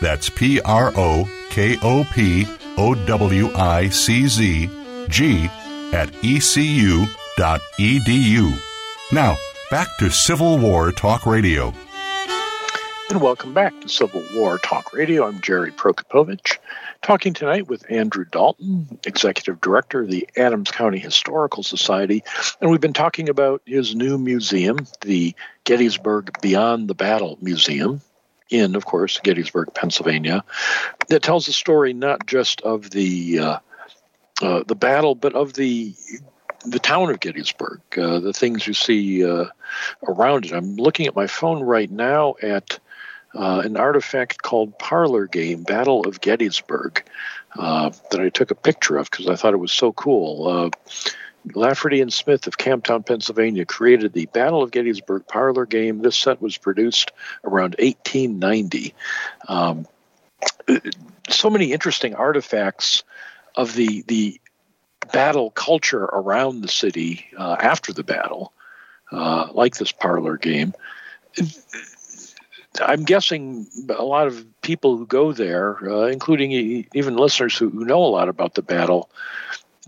That's 0.00 0.28
P 0.28 0.60
R 0.60 0.92
O 0.94 1.28
K 1.50 1.78
O 1.82 2.06
P 2.12 2.46
O 2.76 2.94
W 3.06 3.50
I 3.54 3.88
C 3.88 4.26
Z 4.26 4.68
G 5.08 5.48
at 5.92 6.12
ecu.edu. 6.22 7.08
Now, 9.12 9.36
back 9.70 9.88
to 9.98 10.10
Civil 10.10 10.58
War 10.58 10.92
Talk 10.92 11.24
Radio. 11.26 11.72
And 13.08 13.20
welcome 13.22 13.54
back 13.54 13.80
to 13.82 13.88
Civil 13.88 14.24
War 14.34 14.58
Talk 14.58 14.92
Radio. 14.92 15.26
I'm 15.26 15.40
Jerry 15.40 15.70
Prokopowicz, 15.70 16.58
talking 17.02 17.32
tonight 17.34 17.68
with 17.68 17.88
Andrew 17.88 18.24
Dalton, 18.24 18.98
Executive 19.06 19.60
Director 19.60 20.00
of 20.02 20.10
the 20.10 20.28
Adams 20.36 20.72
County 20.72 20.98
Historical 20.98 21.62
Society. 21.62 22.24
And 22.60 22.68
we've 22.68 22.80
been 22.80 22.92
talking 22.92 23.28
about 23.28 23.62
his 23.64 23.94
new 23.94 24.18
museum, 24.18 24.88
the 25.02 25.36
Gettysburg 25.62 26.36
Beyond 26.42 26.88
the 26.88 26.96
Battle 26.96 27.38
Museum, 27.40 28.00
in, 28.50 28.76
of 28.76 28.84
course, 28.84 29.18
Gettysburg, 29.22 29.74
Pennsylvania, 29.74 30.44
that 31.08 31.22
tells 31.22 31.46
the 31.46 31.52
story 31.52 31.92
not 31.92 32.26
just 32.26 32.60
of 32.62 32.90
the 32.90 33.38
uh, 33.38 33.58
uh, 34.42 34.62
the 34.66 34.74
battle, 34.74 35.14
but 35.14 35.34
of 35.34 35.54
the 35.54 35.94
the 36.64 36.78
town 36.78 37.10
of 37.10 37.20
Gettysburg, 37.20 37.80
uh, 37.96 38.18
the 38.18 38.32
things 38.32 38.66
you 38.66 38.74
see 38.74 39.24
uh, 39.24 39.46
around 40.06 40.46
it. 40.46 40.52
I'm 40.52 40.76
looking 40.76 41.06
at 41.06 41.14
my 41.14 41.26
phone 41.26 41.62
right 41.62 41.90
now 41.90 42.34
at 42.42 42.78
uh, 43.34 43.62
an 43.64 43.76
artifact 43.76 44.42
called 44.42 44.78
Parlor 44.78 45.26
Game 45.26 45.62
Battle 45.62 46.06
of 46.06 46.20
Gettysburg 46.20 47.04
uh, 47.56 47.90
that 48.10 48.20
I 48.20 48.30
took 48.30 48.50
a 48.50 48.54
picture 48.56 48.96
of 48.96 49.10
because 49.10 49.28
I 49.28 49.36
thought 49.36 49.54
it 49.54 49.58
was 49.58 49.72
so 49.72 49.92
cool. 49.92 50.70
Lafferty 51.54 52.00
and 52.00 52.12
Smith 52.12 52.46
of 52.46 52.58
Camptown, 52.58 53.06
Pennsylvania, 53.06 53.64
created 53.64 54.12
the 54.12 54.26
Battle 54.26 54.62
of 54.62 54.70
Gettysburg 54.70 55.26
parlor 55.28 55.66
game. 55.66 56.00
This 56.00 56.16
set 56.16 56.42
was 56.42 56.56
produced 56.56 57.12
around 57.44 57.76
1890. 57.78 58.94
Um, 59.48 59.86
so 61.28 61.50
many 61.50 61.72
interesting 61.72 62.14
artifacts 62.14 63.04
of 63.54 63.74
the 63.74 64.02
the 64.06 64.40
battle 65.12 65.50
culture 65.50 66.04
around 66.04 66.60
the 66.60 66.68
city 66.68 67.26
uh, 67.38 67.56
after 67.60 67.92
the 67.92 68.02
battle, 68.02 68.52
uh, 69.12 69.48
like 69.52 69.76
this 69.76 69.92
parlor 69.92 70.36
game. 70.36 70.74
I'm 72.80 73.04
guessing 73.04 73.66
a 73.88 74.04
lot 74.04 74.26
of 74.26 74.44
people 74.62 74.96
who 74.96 75.06
go 75.06 75.32
there, 75.32 75.78
uh, 75.88 76.06
including 76.06 76.86
even 76.92 77.16
listeners 77.16 77.56
who, 77.56 77.70
who 77.70 77.84
know 77.84 78.04
a 78.04 78.06
lot 78.06 78.28
about 78.28 78.54
the 78.54 78.62
battle, 78.62 79.08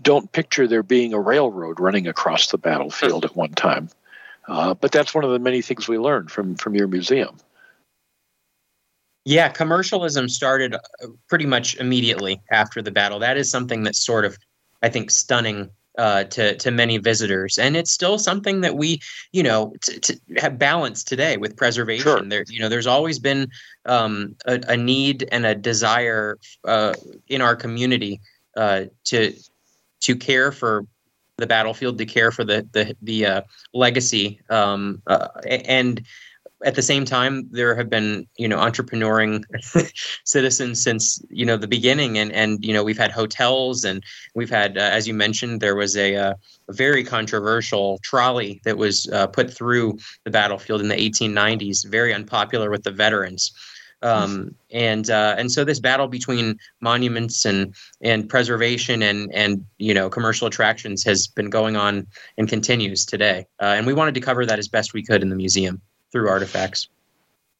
don't 0.01 0.31
picture 0.31 0.67
there 0.67 0.83
being 0.83 1.13
a 1.13 1.19
railroad 1.19 1.79
running 1.79 2.07
across 2.07 2.47
the 2.47 2.57
battlefield 2.57 3.25
at 3.25 3.35
one 3.35 3.51
time. 3.51 3.89
Uh, 4.47 4.73
but 4.73 4.91
that's 4.91 5.13
one 5.13 5.23
of 5.23 5.31
the 5.31 5.39
many 5.39 5.61
things 5.61 5.87
we 5.87 5.97
learned 5.97 6.31
from 6.31 6.55
from 6.55 6.75
your 6.75 6.87
museum. 6.87 7.37
Yeah, 9.25 9.49
commercialism 9.49 10.27
started 10.27 10.73
uh, 10.73 10.79
pretty 11.27 11.45
much 11.45 11.75
immediately 11.75 12.41
after 12.51 12.81
the 12.81 12.91
battle. 12.91 13.19
That 13.19 13.37
is 13.37 13.51
something 13.51 13.83
that's 13.83 14.03
sort 14.03 14.25
of, 14.25 14.37
I 14.81 14.89
think, 14.89 15.11
stunning 15.11 15.69
uh, 15.99 16.23
to 16.23 16.55
to 16.55 16.71
many 16.71 16.97
visitors, 16.97 17.59
and 17.59 17.75
it's 17.75 17.91
still 17.91 18.17
something 18.17 18.61
that 18.61 18.75
we, 18.75 19.01
you 19.31 19.43
know, 19.43 19.73
t- 19.83 19.99
to 19.99 20.19
have 20.37 20.57
balance 20.57 21.03
today 21.03 21.37
with 21.37 21.57
preservation. 21.57 22.03
Sure. 22.03 22.21
There, 22.21 22.45
you 22.47 22.59
know, 22.59 22.69
there's 22.69 22.87
always 22.87 23.19
been 23.19 23.51
um, 23.85 24.35
a, 24.45 24.61
a, 24.69 24.77
need 24.77 25.27
and 25.31 25.45
a 25.45 25.53
desire 25.53 26.39
uh, 26.63 26.93
in 27.27 27.41
our 27.41 27.55
community 27.55 28.21
uh, 28.55 28.85
to 29.05 29.33
to 30.01 30.15
care 30.15 30.51
for 30.51 30.85
the 31.37 31.47
battlefield, 31.47 31.97
to 31.97 32.05
care 32.05 32.31
for 32.31 32.43
the 32.43 32.67
the 32.73 32.95
the 33.01 33.25
uh, 33.25 33.41
legacy, 33.73 34.41
um, 34.49 35.01
uh, 35.07 35.27
and 35.47 36.05
at 36.65 36.75
the 36.75 36.81
same 36.81 37.05
time, 37.05 37.47
there 37.51 37.75
have 37.75 37.89
been 37.89 38.27
you 38.37 38.47
know 38.47 38.57
entrepreneuring 38.57 39.43
citizens 40.25 40.81
since 40.81 41.21
you 41.29 41.45
know 41.45 41.57
the 41.57 41.67
beginning, 41.67 42.17
and 42.17 42.31
and 42.33 42.63
you 42.63 42.73
know 42.73 42.83
we've 42.83 42.97
had 42.97 43.11
hotels, 43.11 43.83
and 43.83 44.03
we've 44.35 44.49
had, 44.49 44.77
uh, 44.77 44.81
as 44.81 45.07
you 45.07 45.13
mentioned, 45.13 45.61
there 45.61 45.75
was 45.75 45.95
a, 45.95 46.15
uh, 46.15 46.33
a 46.67 46.73
very 46.73 47.03
controversial 47.03 47.99
trolley 48.03 48.61
that 48.65 48.77
was 48.77 49.07
uh, 49.09 49.27
put 49.27 49.53
through 49.53 49.97
the 50.25 50.31
battlefield 50.31 50.81
in 50.81 50.89
the 50.89 50.95
1890s, 50.95 51.85
very 51.85 52.13
unpopular 52.13 52.69
with 52.69 52.83
the 52.83 52.91
veterans. 52.91 53.51
Um, 54.01 54.55
and 54.71 55.09
uh, 55.09 55.35
and 55.37 55.51
so 55.51 55.65
this 55.65 55.79
battle 55.79 56.07
between 56.07 56.57
monuments 56.79 57.45
and 57.45 57.75
and 58.01 58.29
preservation 58.29 59.01
and 59.01 59.29
and 59.33 59.65
you 59.77 59.93
know 59.93 60.09
commercial 60.09 60.47
attractions 60.47 61.03
has 61.03 61.27
been 61.27 61.49
going 61.49 61.75
on 61.75 62.07
and 62.37 62.47
continues 62.47 63.05
today. 63.05 63.45
Uh, 63.61 63.65
and 63.77 63.85
we 63.85 63.93
wanted 63.93 64.15
to 64.15 64.21
cover 64.21 64.45
that 64.45 64.59
as 64.59 64.67
best 64.67 64.93
we 64.93 65.03
could 65.03 65.21
in 65.21 65.29
the 65.29 65.35
museum 65.35 65.81
through 66.11 66.29
artifacts. 66.29 66.87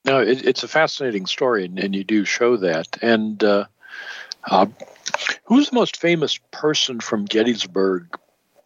No, 0.05 0.21
it, 0.21 0.45
it's 0.45 0.63
a 0.63 0.67
fascinating 0.67 1.25
story, 1.25 1.65
and, 1.65 1.77
and, 1.77 1.93
you 1.93 2.05
do 2.05 2.23
show 2.23 2.55
that. 2.57 2.87
And 3.01 3.43
uh, 3.43 3.65
uh, 4.45 4.67
who's 5.43 5.69
the 5.69 5.75
most 5.75 5.97
famous 5.97 6.39
person 6.51 7.01
from 7.01 7.25
Gettysburg 7.25 8.07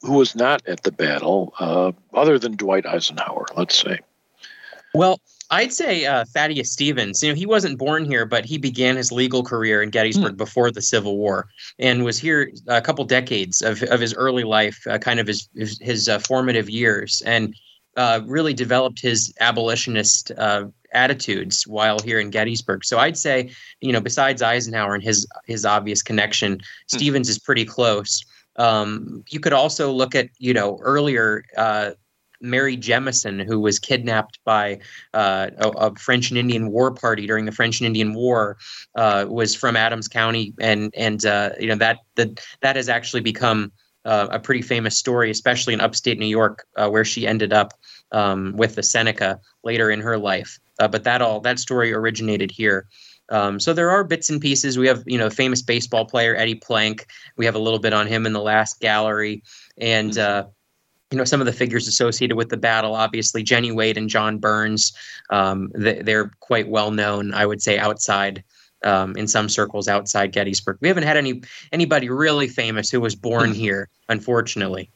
who 0.04 0.14
was 0.14 0.36
not 0.36 0.62
at 0.68 0.84
the 0.84 0.92
battle, 0.92 1.54
uh, 1.60 1.92
other 2.14 2.38
than 2.38 2.56
Dwight 2.56 2.86
Eisenhower? 2.86 3.46
Let's 3.56 3.80
say. 3.80 4.00
Well, 4.94 5.20
I'd 5.54 5.72
say 5.72 6.06
uh, 6.06 6.26
Thaddeus 6.34 6.72
Stevens. 6.72 7.22
You 7.22 7.30
know, 7.30 7.36
he 7.36 7.46
wasn't 7.46 7.78
born 7.78 8.06
here, 8.06 8.26
but 8.26 8.44
he 8.44 8.58
began 8.58 8.96
his 8.96 9.12
legal 9.12 9.44
career 9.44 9.84
in 9.84 9.92
Gettysburg 9.92 10.34
mm. 10.34 10.38
before 10.38 10.72
the 10.72 10.82
Civil 10.82 11.16
War, 11.16 11.48
and 11.78 12.04
was 12.04 12.18
here 12.18 12.52
a 12.68 12.82
couple 12.82 13.06
decades 13.06 13.62
of, 13.62 13.84
of 13.84 14.00
his 14.00 14.16
early 14.16 14.44
life, 14.44 14.80
uh, 14.90 14.98
kind 14.98 15.20
of 15.20 15.28
his 15.28 15.48
his, 15.56 15.78
his 15.80 16.10
uh, 16.10 16.18
formative 16.18 16.72
years, 16.72 17.22
and 17.28 17.56
uh, 17.98 18.22
really 18.26 18.56
developed 18.56 19.00
his 19.00 19.32
abolitionist 19.42 20.32
uh, 20.40 20.66
attitudes 20.94 21.68
while 21.68 22.00
here 22.00 22.20
in 22.20 22.32
Gettysburg. 22.32 22.84
So 22.84 22.98
I'd 22.98 23.18
say, 23.18 23.52
you 23.80 23.92
know, 23.94 24.02
besides 24.02 24.42
Eisenhower 24.42 24.96
and 24.96 25.04
his 25.04 25.28
his 25.46 25.66
obvious 25.66 26.02
connection, 26.02 26.58
mm. 26.58 26.64
Stevens 26.88 27.30
is 27.30 27.38
pretty 27.38 27.66
close. 27.66 28.26
Um, 28.56 29.24
you 29.30 29.40
could 29.40 29.54
also 29.54 29.92
look 29.92 30.16
at, 30.16 30.30
you 30.40 30.54
know, 30.54 30.80
earlier 30.82 31.44
uh, 31.58 31.92
Mary 32.44 32.78
Jemison, 32.78 33.44
who 33.44 33.60
was 33.60 33.80
kidnapped 33.80 34.38
by 34.44 34.80
uh, 35.14 35.50
a, 35.58 35.70
a, 35.70 35.96
French 35.96 36.30
and 36.30 36.38
Indian 36.38 36.70
War 36.72 36.94
party 36.94 37.26
during 37.26 37.46
the 37.46 37.52
French 37.52 37.80
and 37.80 37.88
Indian 37.88 38.14
War, 38.14 38.58
uh, 38.96 39.26
was 39.28 39.56
from 39.56 39.76
Adams 39.76 40.08
County, 40.08 40.54
and 40.60 40.94
and 40.96 41.26
uh, 41.26 41.52
you 41.60 41.68
know 41.68 41.76
that 41.76 42.00
that 42.16 42.46
that 42.62 42.76
has 42.76 42.90
actually 42.90 43.22
become 43.22 43.72
uh, 44.06 44.28
a 44.30 44.40
pretty 44.40 44.62
famous 44.62 44.98
story, 44.98 45.32
especially 45.32 45.74
in 45.74 45.82
upstate 45.82 46.20
New 46.20 46.28
York, 46.28 46.68
uh, 46.76 46.90
where 46.90 47.06
she 47.06 47.26
ended 47.26 47.54
up 47.54 47.74
um, 48.12 48.54
with 48.58 48.76
the 48.76 48.84
Seneca 48.84 49.40
later 49.64 49.90
in 49.90 50.02
her 50.02 50.18
life. 50.18 50.60
But 50.78 51.06
that 51.06 51.22
all 51.22 51.40
that 51.42 51.60
story 51.60 51.94
originated 51.94 52.52
here. 52.52 52.88
Um, 53.30 53.60
so 53.60 53.74
there 53.74 53.90
are 53.90 54.04
bits 54.04 54.30
and 54.30 54.42
pieces. 54.42 54.78
We 54.78 54.88
have, 54.88 55.04
you 55.06 55.18
know, 55.18 55.30
famous 55.30 55.62
baseball 55.62 56.06
player 56.06 56.36
Eddie 56.36 56.56
Plank. 56.56 57.08
We 57.38 57.46
have 57.46 57.56
a 57.56 57.60
little 57.60 57.80
bit 57.80 57.94
on 57.94 58.06
him 58.06 58.26
in 58.26 58.34
the 58.34 58.42
last 58.42 58.82
gallery, 58.82 59.44
and 59.78 60.18
uh, 60.18 60.48
you 61.14 61.18
know 61.18 61.26
some 61.26 61.40
of 61.40 61.46
the 61.46 61.54
figures 61.54 61.88
associated 61.88 62.36
with 62.38 62.50
the 62.50 62.58
battle. 62.58 62.96
Obviously, 62.96 63.44
Jenny 63.44 63.72
Wade 63.72 64.00
and 64.00 64.10
John 64.10 64.40
Burns. 64.40 64.94
Um, 65.30 65.72
they, 65.76 66.16
are 66.16 66.32
quite 66.40 66.68
well 66.68 66.90
known, 66.90 67.36
I 67.36 67.46
would 67.46 67.62
say, 67.62 67.78
outside 67.78 68.44
um, 68.84 69.16
in 69.16 69.28
some 69.28 69.48
circles 69.48 69.88
outside 69.88 70.32
Gettysburg. 70.32 70.80
We 70.82 70.88
haven't 70.88 71.04
had 71.04 71.16
any 71.16 71.44
anybody 71.72 72.10
really 72.10 72.48
famous 72.48 72.90
who 72.90 73.00
was 73.00 73.14
born 73.14 73.50
hmm. 73.50 73.54
here, 73.54 73.90
unfortunately. 74.10 74.90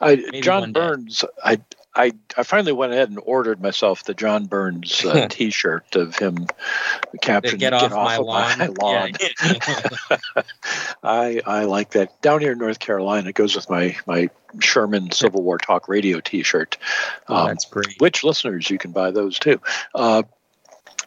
I, 0.00 0.22
John 0.42 0.72
Burns, 0.72 1.24
I, 1.42 1.58
I 1.94 2.12
I 2.36 2.44
finally 2.44 2.72
went 2.72 2.92
ahead 2.92 3.08
and 3.08 3.18
ordered 3.22 3.60
myself 3.60 4.04
the 4.04 4.14
John 4.14 4.46
Burns 4.46 5.04
uh, 5.04 5.26
T-shirt 5.30 5.96
of 5.96 6.16
him 6.16 6.46
capturing 7.20 7.58
"Get, 7.58 7.72
off, 7.72 7.82
get 7.82 7.92
off, 7.92 8.04
my 8.04 8.16
of 8.16 8.26
lawn." 8.26 8.58
My 8.58 8.66
lawn. 8.66 9.12
Yeah. 9.20 10.16
I 11.02 11.40
I 11.44 11.64
like 11.64 11.90
that. 11.90 12.20
Down 12.22 12.40
here 12.40 12.52
in 12.52 12.58
North 12.58 12.78
Carolina, 12.78 13.30
it 13.30 13.34
goes 13.34 13.56
with 13.56 13.68
my 13.68 13.96
my 14.06 14.30
Sherman 14.60 15.10
Civil 15.10 15.42
War 15.42 15.58
Talk 15.58 15.88
Radio 15.88 16.20
T-shirt. 16.20 16.76
Um, 17.26 17.36
oh, 17.36 17.46
that's 17.48 17.64
great. 17.64 17.96
Which 17.98 18.22
listeners 18.22 18.70
you 18.70 18.78
can 18.78 18.92
buy 18.92 19.10
those 19.10 19.38
too. 19.38 19.60
Uh, 19.94 20.22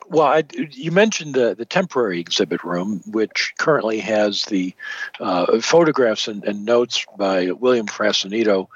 well, 0.08 0.28
I, 0.28 0.44
you 0.72 0.92
mentioned 0.92 1.36
the, 1.36 1.56
the 1.56 1.66
temporary 1.66 2.20
exhibit 2.20 2.64
room, 2.64 3.02
which 3.06 3.54
currently 3.58 4.00
has 4.00 4.46
the 4.46 4.74
uh, 5.20 5.60
photographs 5.60 6.28
and, 6.28 6.44
and, 6.44 6.66
notes 6.66 7.06
by 7.18 7.52
William 7.52 7.88
Frassanito. 7.88 8.68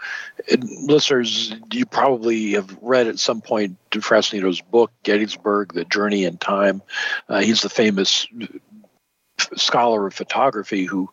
listeners, 0.59 1.53
you 1.71 1.85
probably 1.85 2.53
have 2.53 2.77
read 2.81 3.07
at 3.07 3.19
some 3.19 3.41
point 3.41 3.77
Frassanito's 3.91 4.61
book, 4.61 4.91
Gettysburg, 5.03 5.73
The 5.73 5.85
Journey 5.85 6.25
in 6.25 6.37
Time. 6.37 6.81
Uh, 7.29 7.39
he's 7.39 7.61
the 7.61 7.69
famous 7.69 8.27
scholar 9.55 10.07
of 10.07 10.13
photography 10.13 10.85
who 10.85 11.09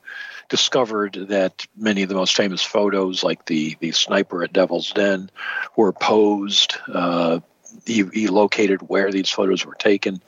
discovered 0.48 1.14
that 1.28 1.66
many 1.76 2.02
of 2.02 2.08
the 2.08 2.14
most 2.14 2.36
famous 2.36 2.62
photos, 2.62 3.22
like 3.22 3.46
the, 3.46 3.76
the 3.80 3.92
sniper 3.92 4.42
at 4.42 4.52
Devil's 4.52 4.92
Den, 4.92 5.30
were 5.76 5.92
posed. 5.92 6.76
Uh, 6.92 7.40
he, 7.86 8.04
he, 8.12 8.28
located 8.28 8.82
where 8.82 9.10
these 9.10 9.30
photos 9.30 9.64
were 9.64 9.74
taken. 9.74 10.20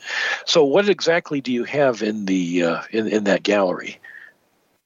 So, 0.44 0.64
what 0.64 0.88
exactly 0.88 1.40
do 1.40 1.52
you 1.52 1.64
have 1.64 2.02
in 2.02 2.26
the 2.26 2.62
uh, 2.62 2.82
in 2.90 3.08
in 3.08 3.24
that 3.24 3.42
gallery? 3.42 3.98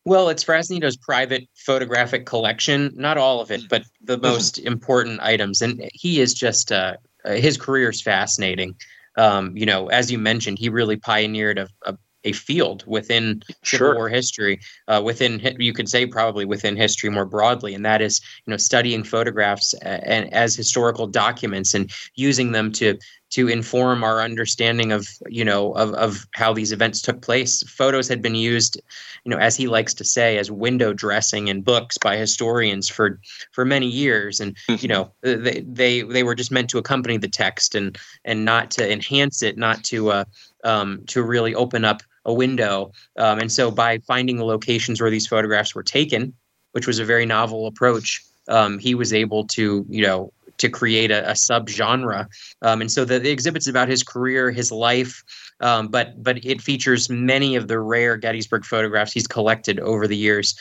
Well, 0.04 0.28
it's 0.28 0.44
Frassanito's 0.44 0.96
private 0.96 1.46
photographic 1.54 2.24
collection. 2.26 2.92
Not 2.96 3.18
all 3.18 3.40
of 3.40 3.50
it, 3.50 3.68
but 3.68 3.84
the 4.02 4.16
mm-hmm. 4.16 4.26
most 4.26 4.58
important 4.58 5.20
items. 5.20 5.60
And 5.60 5.88
he 5.92 6.20
is 6.20 6.32
just 6.32 6.72
uh, 6.72 6.96
his 7.24 7.56
career 7.56 7.90
is 7.90 8.00
fascinating. 8.00 8.76
Um, 9.16 9.56
you 9.56 9.66
know, 9.66 9.88
as 9.88 10.10
you 10.10 10.18
mentioned, 10.18 10.58
he 10.58 10.68
really 10.68 10.96
pioneered 10.96 11.58
a, 11.58 11.68
a 11.84 11.96
a 12.24 12.32
field 12.32 12.84
within 12.86 13.42
Civil 13.64 13.86
sure. 13.86 13.94
War 13.94 14.08
history, 14.08 14.60
uh, 14.88 15.00
within 15.04 15.40
you 15.58 15.72
could 15.72 15.88
say 15.88 16.06
probably 16.06 16.44
within 16.44 16.76
history 16.76 17.10
more 17.10 17.24
broadly, 17.24 17.74
and 17.74 17.84
that 17.84 18.02
is 18.02 18.20
you 18.46 18.50
know 18.50 18.56
studying 18.56 19.04
photographs 19.04 19.74
and 19.82 20.32
as 20.32 20.54
historical 20.54 21.06
documents 21.06 21.74
and 21.74 21.90
using 22.14 22.52
them 22.52 22.72
to 22.72 22.98
to 23.30 23.48
inform 23.48 24.02
our 24.02 24.20
understanding 24.20 24.92
of 24.92 25.08
you 25.28 25.44
know 25.44 25.72
of, 25.72 25.94
of 25.94 26.26
how 26.34 26.52
these 26.52 26.72
events 26.72 27.00
took 27.00 27.22
place 27.22 27.62
photos 27.62 28.08
had 28.08 28.20
been 28.20 28.34
used 28.34 28.80
you 29.24 29.30
know 29.30 29.38
as 29.38 29.56
he 29.56 29.66
likes 29.66 29.94
to 29.94 30.04
say 30.04 30.36
as 30.36 30.50
window 30.50 30.92
dressing 30.92 31.48
in 31.48 31.62
books 31.62 31.96
by 31.96 32.16
historians 32.16 32.88
for 32.88 33.20
for 33.52 33.64
many 33.64 33.86
years 33.86 34.40
and 34.40 34.56
you 34.68 34.88
know 34.88 35.10
they 35.22 35.64
they 35.66 36.02
they 36.02 36.22
were 36.22 36.34
just 36.34 36.50
meant 36.50 36.68
to 36.68 36.78
accompany 36.78 37.16
the 37.16 37.28
text 37.28 37.74
and 37.74 37.98
and 38.24 38.44
not 38.44 38.70
to 38.70 38.92
enhance 38.92 39.42
it 39.42 39.56
not 39.56 39.82
to 39.84 40.10
uh 40.10 40.24
um 40.64 41.02
to 41.06 41.22
really 41.22 41.54
open 41.54 41.84
up 41.84 42.02
a 42.24 42.32
window. 42.32 42.92
Um, 43.16 43.38
and 43.38 43.52
so 43.52 43.70
by 43.70 43.98
finding 43.98 44.36
the 44.36 44.44
locations 44.44 45.00
where 45.00 45.10
these 45.10 45.26
photographs 45.26 45.74
were 45.74 45.82
taken, 45.82 46.34
which 46.72 46.86
was 46.86 46.98
a 46.98 47.04
very 47.04 47.26
novel 47.26 47.66
approach, 47.66 48.22
um, 48.48 48.78
he 48.78 48.94
was 48.94 49.12
able 49.12 49.46
to, 49.48 49.84
you 49.88 50.02
know, 50.02 50.32
to 50.58 50.68
create 50.68 51.10
a, 51.10 51.30
a 51.30 51.32
subgenre. 51.32 52.26
Um, 52.62 52.82
and 52.82 52.92
so 52.92 53.04
the, 53.04 53.18
the, 53.18 53.30
exhibit's 53.30 53.66
about 53.66 53.88
his 53.88 54.02
career, 54.02 54.50
his 54.50 54.70
life, 54.70 55.24
um, 55.60 55.88
but 55.88 56.22
but 56.22 56.44
it 56.44 56.60
features 56.60 57.08
many 57.08 57.56
of 57.56 57.66
the 57.66 57.78
rare 57.78 58.16
Gettysburg 58.16 58.64
photographs 58.64 59.12
he's 59.12 59.26
collected 59.26 59.80
over 59.80 60.06
the 60.06 60.16
years, 60.16 60.54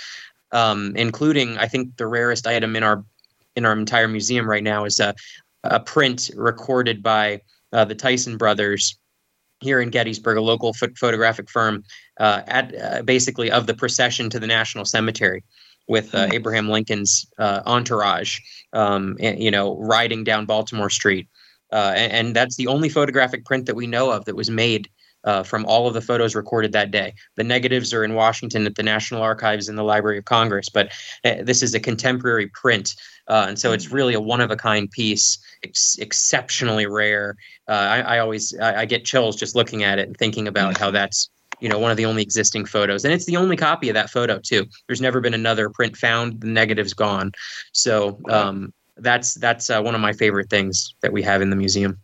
um, 0.51 0.93
including 0.95 1.57
I 1.57 1.68
think 1.68 1.97
the 1.97 2.07
rarest 2.07 2.47
item 2.47 2.76
in 2.76 2.84
our 2.84 3.03
in 3.55 3.66
our 3.66 3.74
entire 3.74 4.07
museum 4.07 4.49
right 4.49 4.64
now 4.64 4.86
is 4.86 4.99
a, 4.99 5.14
a 5.66 5.80
print 5.82 6.32
recorded 6.36 7.03
by 7.03 7.41
uh, 7.74 7.84
the 7.84 7.95
Tyson 7.95 8.38
brothers 8.38 8.95
here 9.62 9.82
in 9.82 9.89
Gettysburg, 9.89 10.38
a 10.38 10.41
local 10.41 10.74
ph- 10.74 10.97
photographic 10.97 11.49
firm, 11.49 11.84
uh, 12.20 12.41
at 12.47 12.76
uh, 12.76 13.01
basically 13.03 13.51
of 13.51 13.68
the 13.68 13.74
procession 13.74 14.30
to 14.30 14.39
the 14.39 14.47
National 14.47 14.86
Cemetery 14.86 15.43
with 15.88 16.14
uh, 16.14 16.28
hmm. 16.28 16.34
Abraham 16.34 16.70
Lincoln's 16.70 17.26
uh, 17.39 17.62
entourage, 17.66 18.39
um, 18.74 19.18
and, 19.20 19.41
you 19.41 19.51
know, 19.51 19.76
riding 19.78 20.24
down 20.24 20.45
Baltimore 20.45 20.89
Street. 20.89 21.28
Uh, 21.72 21.93
and, 21.95 22.12
and, 22.12 22.36
that's 22.36 22.55
the 22.55 22.66
only 22.66 22.89
photographic 22.89 23.45
print 23.45 23.68
that 23.68 23.76
we 23.76 23.86
know 23.86 24.10
of 24.10 24.26
that 24.26 24.36
was 24.36 24.49
made 24.49 24.89
uh, 25.24 25.43
from 25.43 25.66
all 25.66 25.88
of 25.88 25.93
the 25.93 26.01
photos 26.01 26.34
recorded 26.34 26.72
that 26.72 26.89
day. 26.89 27.14
The 27.36 27.43
negatives 27.43 27.93
are 27.93 28.03
in 28.03 28.16
Washington 28.16 28.66
at 28.66 28.74
the 28.74 28.82
National 28.82 29.22
Archives 29.22 29.70
in 29.70 29.76
the 29.76 29.84
Library 29.84 30.18
of 30.18 30.26
Congress, 30.26 30.70
but 30.70 30.91
this 31.24 31.62
is 31.62 31.76
a 31.76 31.80
contemporary 31.80 32.47
print. 32.47 32.95
And 33.30 33.60
so 33.60 33.72
it's 33.72 33.86
hmm. 33.86 33.96
really 33.96 34.14
a 34.14 34.20
one 34.20 34.42
of 34.42 34.52
a 34.52 34.56
kind 34.56 34.90
piece 34.90 35.38
ex- 35.64 35.98
exceptionally 36.00 36.86
rare. 36.86 37.36
Uh, 37.68 37.72
I, 37.72 38.00
I, 38.00 38.20
always 38.20 38.58
I, 38.60 38.82
I, 38.82 38.86
get 38.86 39.06
chills 39.06 39.36
just 39.36 39.56
looking 39.56 39.84
at 39.84 40.00
it 40.00 40.08
and 40.08 40.18
thinking 40.18 40.48
about 40.48 40.78
how 40.78 40.90
that's 40.90 41.30
you 41.60 41.70
know 41.70 41.78
one 41.78 41.92
of 41.92 41.98
the 41.98 42.06
only 42.06 42.24
existing 42.24 42.66
photos, 42.66 43.06
and 43.06 43.14
it's 43.14 43.26
the 43.26 43.38
only 43.38 43.56
copy 43.56 43.90
of 43.90 43.94
that 43.94 44.10
photo 44.10 44.40
too. 44.40 44.66
There's 44.88 45.02
never 45.02 45.22
been 45.22 45.34
another 45.34 45.70
print 45.70 45.96
found. 45.96 46.42
The 46.42 46.48
negative's 46.48 46.94
gone, 46.94 47.32
so 47.72 48.20
um, 48.30 48.74
that's 48.98 49.36
that's 49.36 49.70
uh, 49.70 49.82
one 49.82 49.96
of 49.96 50.02
my 50.02 50.14
favorite 50.14 50.50
things 50.50 50.96
that 51.02 51.14
we 51.14 51.22
have 51.24 51.42
in 51.42 51.50
the 51.50 51.56
museum. 51.56 52.00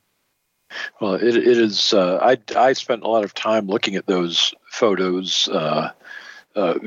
Well, 1.00 1.16
it, 1.16 1.36
it 1.36 1.58
is. 1.58 1.94
Uh, 1.94 2.18
I 2.22 2.38
I 2.60 2.74
spent 2.74 3.04
a 3.04 3.08
lot 3.08 3.24
of 3.24 3.34
time 3.34 3.68
looking 3.68 3.96
at 3.96 4.08
those 4.08 4.54
photos. 4.72 5.48
Uh, 5.48 5.92
uh, 6.56 6.80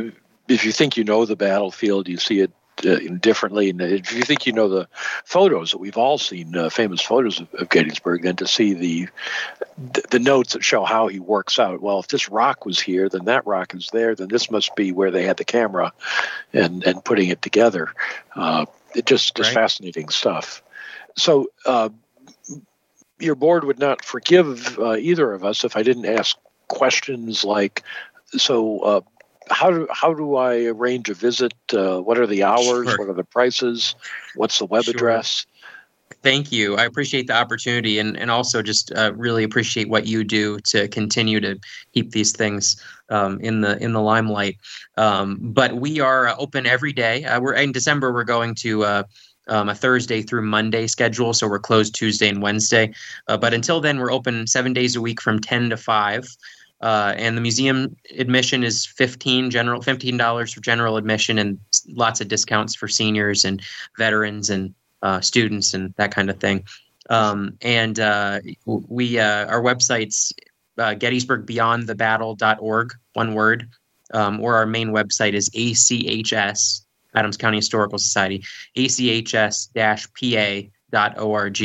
if 0.49 0.65
you 0.65 0.73
think 0.73 0.97
you 0.97 1.05
know 1.05 1.25
the 1.25 1.37
battlefield, 1.37 2.09
you 2.09 2.17
see 2.17 2.41
it 2.41 2.53
uh, 2.85 2.99
differently. 3.21 3.71
And 3.71 3.81
if 3.81 4.13
you 4.13 4.23
think 4.23 4.47
you 4.47 4.53
know 4.53 4.69
the 4.69 4.89
photos 5.25 5.73
that 5.73 5.79
we've 5.79 5.97
all 5.97 6.19
seen, 6.19 6.57
uh, 6.57 6.71
famous 6.71 7.03
photos 7.03 7.41
of, 7.41 7.53
of, 7.55 7.69
Gettysburg, 7.69 8.23
then 8.23 8.37
to 8.37 8.47
see 8.47 8.75
the 8.75 9.09
the 10.11 10.19
notes 10.19 10.53
that 10.53 10.65
show 10.65 10.85
how 10.85 11.09
he 11.09 11.21
works 11.21 11.59
out. 11.59 11.81
Well, 11.81 12.01
if 12.01 12.09
this 12.09 12.29
rock 12.29 12.67
was 12.67 12.81
here, 12.81 13.09
then 13.09 13.27
that 13.27 13.47
rock 13.47 13.75
is 13.75 13.91
there. 13.93 14.15
Then 14.15 14.29
this 14.29 14.51
must 14.51 14.75
be 14.77 14.93
where 14.93 15.11
they 15.11 15.25
had 15.25 15.37
the 15.37 15.45
camera, 15.45 15.93
and 16.53 16.85
and 16.85 17.05
putting 17.05 17.29
it 17.29 17.43
together. 17.43 17.93
Uh, 18.35 18.67
it 18.95 19.07
just 19.07 19.37
just 19.37 19.51
right. 19.51 19.63
fascinating 19.63 20.09
stuff. 20.09 20.63
So. 21.17 21.49
Uh, 21.65 21.91
your 23.21 23.35
board 23.35 23.65
would 23.65 23.81
not 23.81 24.05
forgive 24.05 24.79
uh, 24.79 24.95
either 24.95 25.33
of 25.33 25.45
us 25.45 25.65
if 25.65 25.77
I 25.77 25.83
didn't 25.83 26.07
ask 26.07 26.37
questions 26.69 27.43
like, 27.43 27.83
so 28.29 28.79
uh, 28.79 29.01
how 29.51 29.71
do 29.71 29.87
how 29.91 30.15
do 30.15 30.37
I 30.37 30.65
arrange 30.65 31.09
a 31.09 31.15
visit? 31.15 31.55
Uh, 31.73 32.01
what 32.01 32.19
are 32.19 32.27
the 32.27 32.43
hours? 32.43 32.89
Sure. 32.89 32.99
What 32.99 33.09
are 33.09 33.15
the 33.15 33.25
prices? 33.25 33.95
What's 34.35 34.59
the 34.59 34.67
web 34.67 34.85
sure. 34.85 34.95
address? 34.95 35.47
Thank 36.23 36.51
you. 36.51 36.77
I 36.77 36.85
appreciate 36.85 37.27
the 37.27 37.35
opportunity, 37.35 37.99
and 37.99 38.17
and 38.17 38.31
also 38.31 38.63
just 38.63 38.93
uh, 38.97 39.13
really 39.15 39.45
appreciate 39.45 39.89
what 39.89 40.07
you 40.07 40.25
do 40.25 40.59
to 40.69 40.89
continue 40.89 41.41
to 41.41 41.59
keep 41.93 42.11
these 42.11 42.33
things 42.33 42.83
um, 43.11 43.39
in 43.41 43.61
the 43.61 43.83
in 43.83 43.93
the 43.93 44.01
limelight. 44.01 44.57
Um, 44.97 45.39
but 45.41 45.77
we 45.77 46.01
are 46.01 46.35
open 46.39 46.67
every 46.67 46.93
day. 46.93 47.25
Uh, 47.25 47.41
we're 47.41 47.55
in 47.55 47.73
December. 47.73 48.13
We're 48.13 48.25
going 48.25 48.55
to. 48.57 48.85
Uh, 48.85 49.03
um, 49.51 49.71
a 49.71 49.75
Thursday 49.75 50.21
through 50.21 50.43
Monday 50.43 50.87
schedule, 50.87 51.33
so 51.33 51.49
we're 51.49 51.59
closed 51.59 51.95
Tuesday 51.95 52.29
and 52.29 52.43
Wednesday. 52.43 52.93
Uh, 53.29 53.37
but 53.39 53.55
until 53.55 53.81
then, 53.81 53.99
we're 53.99 54.13
open 54.13 54.47
seven 54.47 54.75
days 54.75 54.95
a 54.95 55.01
week 55.01 55.23
from 55.23 55.41
10 55.41 55.71
to 55.71 55.77
5. 55.79 56.29
Uh, 56.81 57.15
and 57.17 57.37
the 57.37 57.41
museum 57.41 57.97
admission 58.19 58.63
is 58.63 58.87
15 58.87 59.51
general 59.51 59.81
$15 59.81 60.55
for 60.55 60.61
general 60.61 60.97
admission 60.97 61.39
and 61.39 61.59
lots 61.89 62.21
of 62.21 62.29
discounts 62.29 62.75
for 62.75 62.87
seniors 62.87 63.45
and 63.45 63.63
veterans 63.97 64.51
and 64.51 64.75
uh, 65.03 65.21
students 65.21 65.75
and 65.75 65.93
that 65.97 66.15
kind 66.15 66.31
of 66.31 66.39
thing. 66.39 66.65
Um, 67.11 67.57
and 67.63 67.99
uh, 67.99 68.41
we 68.67 69.19
uh, 69.19 69.47
our 69.47 69.63
website's 69.63 70.33
uh, 70.77 70.95
gettysburgbeyondthebattle.org 70.95 72.93
one 73.15 73.35
word 73.35 73.69
um, 74.15 74.41
or 74.41 74.55
our 74.55 74.67
main 74.67 74.91
website 74.91 75.33
is 75.33 75.49
achs 75.51 76.83
Adams 77.15 77.37
County 77.37 77.57
Historical 77.57 77.99
Society, 77.99 78.45
achs-pa 78.77 80.69
org. 80.95 81.59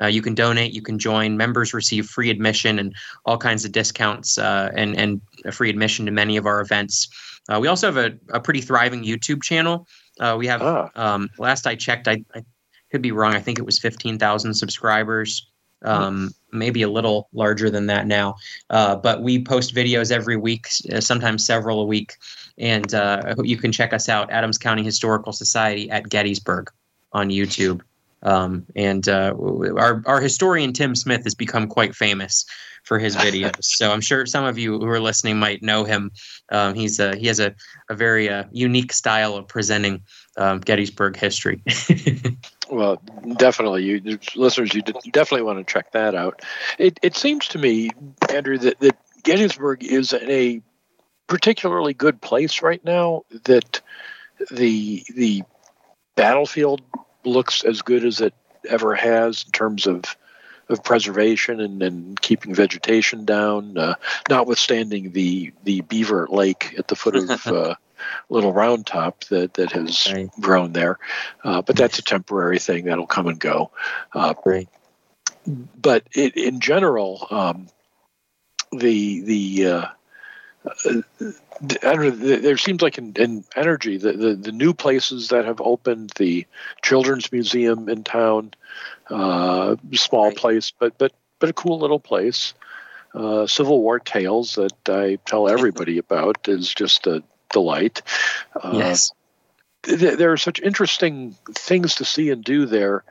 Uh, 0.00 0.06
you 0.06 0.22
can 0.22 0.34
donate, 0.34 0.72
you 0.72 0.82
can 0.82 0.98
join. 0.98 1.36
Members 1.36 1.74
receive 1.74 2.06
free 2.06 2.30
admission 2.30 2.78
and 2.78 2.94
all 3.24 3.38
kinds 3.38 3.64
of 3.64 3.72
discounts 3.72 4.38
uh, 4.38 4.70
and 4.74 4.96
and 4.96 5.20
free 5.52 5.70
admission 5.70 6.06
to 6.06 6.12
many 6.12 6.36
of 6.36 6.46
our 6.46 6.60
events. 6.60 7.08
Uh, 7.48 7.58
we 7.60 7.68
also 7.68 7.86
have 7.86 7.96
a, 7.96 8.16
a 8.32 8.40
pretty 8.40 8.60
thriving 8.60 9.02
YouTube 9.04 9.42
channel. 9.42 9.86
Uh, 10.18 10.36
we 10.38 10.46
have 10.46 10.62
ah. 10.62 10.90
um, 10.94 11.28
last 11.38 11.66
I 11.66 11.74
checked, 11.74 12.06
I, 12.06 12.24
I, 12.34 12.44
could 12.90 13.02
be 13.02 13.12
wrong. 13.12 13.34
I 13.34 13.40
think 13.40 13.58
it 13.58 13.64
was 13.64 13.78
fifteen 13.78 14.18
thousand 14.18 14.54
subscribers. 14.54 15.46
Um, 15.82 16.32
maybe 16.52 16.82
a 16.82 16.90
little 16.90 17.30
larger 17.32 17.70
than 17.70 17.86
that 17.86 18.06
now. 18.06 18.36
Uh, 18.68 18.96
but 18.96 19.22
we 19.22 19.42
post 19.42 19.74
videos 19.74 20.12
every 20.12 20.36
week, 20.36 20.68
uh, 20.92 21.00
sometimes 21.00 21.46
several 21.46 21.80
a 21.80 21.86
week. 21.86 22.16
And 22.58 22.92
you 23.42 23.56
can 23.56 23.72
check 23.72 23.94
us 23.94 24.10
out, 24.10 24.30
Adams 24.30 24.58
County 24.58 24.82
Historical 24.82 25.32
Society 25.32 25.88
at 25.90 26.10
Gettysburg 26.10 26.70
on 27.12 27.30
YouTube. 27.30 27.80
Um, 28.22 28.66
and 28.76 29.08
uh, 29.08 29.34
our 29.76 30.02
our 30.06 30.20
historian 30.20 30.72
Tim 30.72 30.94
Smith 30.94 31.24
has 31.24 31.34
become 31.34 31.66
quite 31.66 31.94
famous 31.94 32.44
for 32.82 32.98
his 32.98 33.16
videos. 33.26 33.64
so 33.64 33.92
I'm 33.92 34.00
sure 34.00 34.26
some 34.26 34.44
of 34.44 34.58
you 34.58 34.78
who 34.78 34.86
are 34.86 35.00
listening 35.00 35.38
might 35.38 35.62
know 35.62 35.84
him. 35.84 36.10
Um, 36.50 36.74
he's 36.74 36.98
a, 36.98 37.16
he 37.16 37.26
has 37.26 37.40
a, 37.40 37.54
a 37.88 37.94
very 37.94 38.28
uh, 38.28 38.44
unique 38.52 38.92
style 38.92 39.36
of 39.36 39.48
presenting 39.48 40.02
um, 40.36 40.60
Gettysburg 40.60 41.16
history. 41.16 41.62
well, 42.70 43.00
definitely, 43.36 43.84
you 43.84 44.18
listeners, 44.34 44.74
you 44.74 44.82
definitely 44.82 45.42
want 45.42 45.66
to 45.66 45.72
check 45.72 45.92
that 45.92 46.14
out. 46.14 46.42
It 46.78 46.98
it 47.02 47.16
seems 47.16 47.48
to 47.48 47.58
me, 47.58 47.90
Andrew, 48.28 48.58
that, 48.58 48.80
that 48.80 48.96
Gettysburg 49.22 49.84
is 49.84 50.12
in 50.12 50.30
a 50.30 50.62
particularly 51.26 51.94
good 51.94 52.20
place 52.20 52.62
right 52.62 52.84
now. 52.84 53.22
That 53.44 53.80
the 54.50 55.04
the 55.14 55.42
battlefield 56.16 56.82
looks 57.24 57.64
as 57.64 57.82
good 57.82 58.04
as 58.04 58.20
it 58.20 58.34
ever 58.68 58.94
has 58.94 59.44
in 59.44 59.52
terms 59.52 59.86
of 59.86 60.16
of 60.68 60.84
preservation 60.84 61.60
and, 61.60 61.82
and 61.82 62.20
keeping 62.20 62.54
vegetation 62.54 63.24
down, 63.24 63.76
uh, 63.76 63.94
notwithstanding 64.28 65.12
the 65.12 65.52
the 65.64 65.80
beaver 65.82 66.28
lake 66.30 66.74
at 66.78 66.88
the 66.88 66.96
foot 66.96 67.16
of 67.16 67.46
uh, 67.46 67.74
Little 68.28 68.52
Round 68.52 68.86
Top 68.86 69.24
that 69.24 69.54
that 69.54 69.72
has 69.72 70.10
right. 70.12 70.30
grown 70.40 70.72
there. 70.72 70.98
Uh, 71.42 71.62
but 71.62 71.76
that's 71.76 71.98
a 71.98 72.02
temporary 72.02 72.58
thing 72.58 72.84
that'll 72.84 73.06
come 73.06 73.26
and 73.26 73.38
go. 73.38 73.70
Uh, 74.14 74.34
right. 74.44 74.68
But 75.46 76.06
it, 76.12 76.36
in 76.36 76.60
general, 76.60 77.26
um, 77.30 77.68
the 78.72 79.20
the 79.20 79.90
uh, 81.82 81.94
know, 81.94 82.10
there 82.10 82.56
seems 82.56 82.82
like 82.82 82.98
an, 82.98 83.12
an 83.16 83.44
energy. 83.54 83.98
The, 83.98 84.12
the, 84.12 84.34
the 84.34 84.52
new 84.52 84.72
places 84.72 85.28
that 85.28 85.44
have 85.44 85.60
opened, 85.60 86.12
the 86.16 86.46
children's 86.82 87.30
museum 87.30 87.88
in 87.88 88.04
town, 88.04 88.52
uh, 89.10 89.76
small 89.92 90.28
right. 90.28 90.36
place, 90.36 90.72
but 90.78 90.96
but 90.96 91.12
but 91.38 91.50
a 91.50 91.54
cool 91.54 91.78
little 91.78 92.00
place. 92.00 92.54
Uh, 93.14 93.46
Civil 93.46 93.82
War 93.82 93.98
Tails 93.98 94.54
that 94.54 94.88
I 94.88 95.16
tell 95.26 95.48
everybody 95.48 95.98
about 96.06 96.48
is 96.48 96.72
just 96.72 97.06
a 97.06 97.22
delight. 97.52 98.02
Uh, 98.54 98.72
yes, 98.74 99.12
th- 99.82 100.16
there 100.16 100.32
are 100.32 100.38
such 100.38 100.60
interesting 100.60 101.36
things 101.52 101.96
to 101.96 102.04
see 102.04 102.30
and 102.30 102.42
do 102.42 102.66
there. 102.66 103.04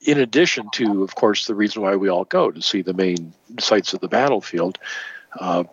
In 0.00 0.20
addition 0.20 0.68
to, 0.74 1.02
of 1.02 1.16
course, 1.16 1.46
the 1.46 1.56
reason 1.56 1.82
why 1.82 1.96
we 1.96 2.08
all 2.08 2.24
go 2.24 2.52
to 2.52 2.62
see 2.62 2.82
the 2.82 2.94
main 2.94 3.32
sites 3.58 3.94
of 3.94 4.00
the 4.00 4.08
battlefield. 4.08 4.78
Uh, 5.38 5.64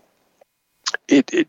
it, 1.07 1.33
it 1.33 1.47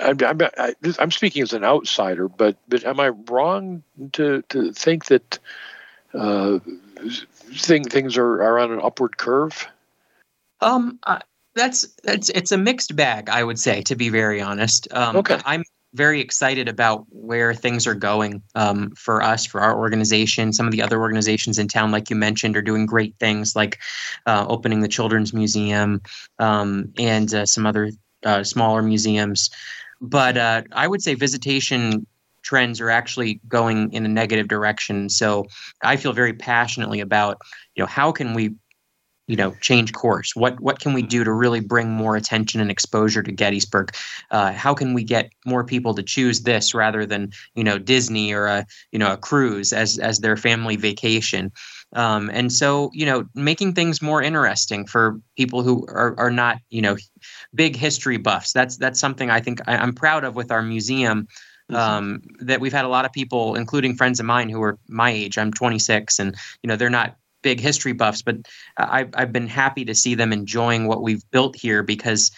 I'm, 0.00 0.18
I'm, 0.22 0.74
I'm 0.98 1.10
speaking 1.10 1.42
as 1.42 1.52
an 1.52 1.64
outsider, 1.64 2.28
but 2.28 2.56
but 2.68 2.84
am 2.84 3.00
I 3.00 3.08
wrong 3.08 3.82
to 4.12 4.42
to 4.48 4.72
think 4.72 5.06
that 5.06 5.38
uh, 6.14 6.58
thing, 7.54 7.84
things 7.84 8.16
are, 8.16 8.42
are 8.42 8.58
on 8.58 8.72
an 8.72 8.80
upward 8.82 9.16
curve? 9.16 9.66
Um, 10.60 10.98
uh, 11.04 11.20
that's 11.54 11.86
that's 12.02 12.28
it's 12.30 12.52
a 12.52 12.58
mixed 12.58 12.96
bag, 12.96 13.28
I 13.28 13.44
would 13.44 13.58
say, 13.58 13.82
to 13.82 13.96
be 13.96 14.08
very 14.08 14.40
honest. 14.40 14.88
Um, 14.92 15.16
okay. 15.16 15.38
I'm 15.44 15.64
very 15.94 16.20
excited 16.20 16.68
about 16.68 17.06
where 17.10 17.54
things 17.54 17.86
are 17.86 17.94
going 17.94 18.42
um, 18.54 18.90
for 18.92 19.22
us, 19.22 19.46
for 19.46 19.60
our 19.60 19.78
organization. 19.78 20.52
Some 20.52 20.66
of 20.66 20.72
the 20.72 20.82
other 20.82 21.00
organizations 21.00 21.58
in 21.58 21.68
town, 21.68 21.90
like 21.90 22.10
you 22.10 22.16
mentioned, 22.16 22.56
are 22.56 22.62
doing 22.62 22.86
great 22.86 23.16
things, 23.18 23.56
like 23.56 23.78
uh, 24.26 24.44
opening 24.48 24.80
the 24.80 24.88
Children's 24.88 25.32
Museum 25.32 26.02
um, 26.38 26.92
and 26.98 27.32
uh, 27.32 27.46
some 27.46 27.66
other 27.66 27.90
uh, 28.24 28.44
smaller 28.44 28.82
museums. 28.82 29.50
But 30.00 30.36
uh, 30.36 30.62
I 30.72 30.86
would 30.86 31.02
say 31.02 31.14
visitation 31.14 32.06
trends 32.42 32.80
are 32.80 32.90
actually 32.90 33.40
going 33.48 33.92
in 33.92 34.06
a 34.06 34.08
negative 34.08 34.48
direction. 34.48 35.08
So 35.08 35.46
I 35.82 35.96
feel 35.96 36.12
very 36.12 36.32
passionately 36.32 37.00
about, 37.00 37.38
you 37.74 37.82
know, 37.82 37.86
how 37.86 38.12
can 38.12 38.34
we 38.34 38.54
you 39.28 39.36
know 39.36 39.54
change 39.60 39.92
course 39.92 40.34
what 40.34 40.58
what 40.58 40.80
can 40.80 40.94
we 40.94 41.02
do 41.02 41.22
to 41.22 41.30
really 41.30 41.60
bring 41.60 41.90
more 41.90 42.16
attention 42.16 42.60
and 42.60 42.70
exposure 42.70 43.22
to 43.22 43.30
gettysburg 43.30 43.94
uh, 44.30 44.52
how 44.52 44.74
can 44.74 44.94
we 44.94 45.04
get 45.04 45.30
more 45.44 45.62
people 45.62 45.94
to 45.94 46.02
choose 46.02 46.40
this 46.40 46.74
rather 46.74 47.06
than 47.06 47.30
you 47.54 47.62
know 47.62 47.78
disney 47.78 48.32
or 48.32 48.46
a 48.46 48.66
you 48.90 48.98
know 48.98 49.12
a 49.12 49.16
cruise 49.16 49.72
as 49.72 49.98
as 49.98 50.18
their 50.20 50.36
family 50.36 50.76
vacation 50.76 51.52
um, 51.94 52.30
and 52.32 52.52
so 52.52 52.90
you 52.92 53.06
know 53.06 53.24
making 53.34 53.74
things 53.74 54.02
more 54.02 54.22
interesting 54.22 54.86
for 54.86 55.20
people 55.36 55.62
who 55.62 55.86
are, 55.88 56.18
are 56.18 56.30
not 56.30 56.58
you 56.70 56.82
know 56.82 56.96
big 57.54 57.76
history 57.76 58.16
buffs 58.18 58.52
that's 58.52 58.76
that's 58.76 59.00
something 59.00 59.30
i 59.30 59.40
think 59.40 59.60
I, 59.66 59.76
i'm 59.76 59.94
proud 59.94 60.24
of 60.24 60.34
with 60.34 60.50
our 60.50 60.62
museum 60.62 61.28
mm-hmm. 61.70 61.76
um, 61.76 62.22
that 62.40 62.60
we've 62.60 62.72
had 62.72 62.84
a 62.84 62.88
lot 62.88 63.04
of 63.04 63.12
people, 63.12 63.54
including 63.54 63.94
friends 63.94 64.20
of 64.20 64.26
mine 64.26 64.48
who 64.48 64.62
are 64.62 64.78
my 64.88 65.10
age. 65.10 65.38
I'm 65.38 65.52
26, 65.52 66.18
and 66.18 66.34
you 66.62 66.68
know 66.68 66.76
they're 66.76 66.90
not 66.90 67.16
big 67.42 67.60
history 67.60 67.92
buffs, 67.92 68.22
but 68.22 68.36
I've 68.76 69.10
I've 69.14 69.32
been 69.32 69.46
happy 69.46 69.84
to 69.84 69.94
see 69.94 70.14
them 70.14 70.32
enjoying 70.32 70.86
what 70.86 71.02
we've 71.02 71.28
built 71.30 71.56
here 71.56 71.82
because 71.82 72.30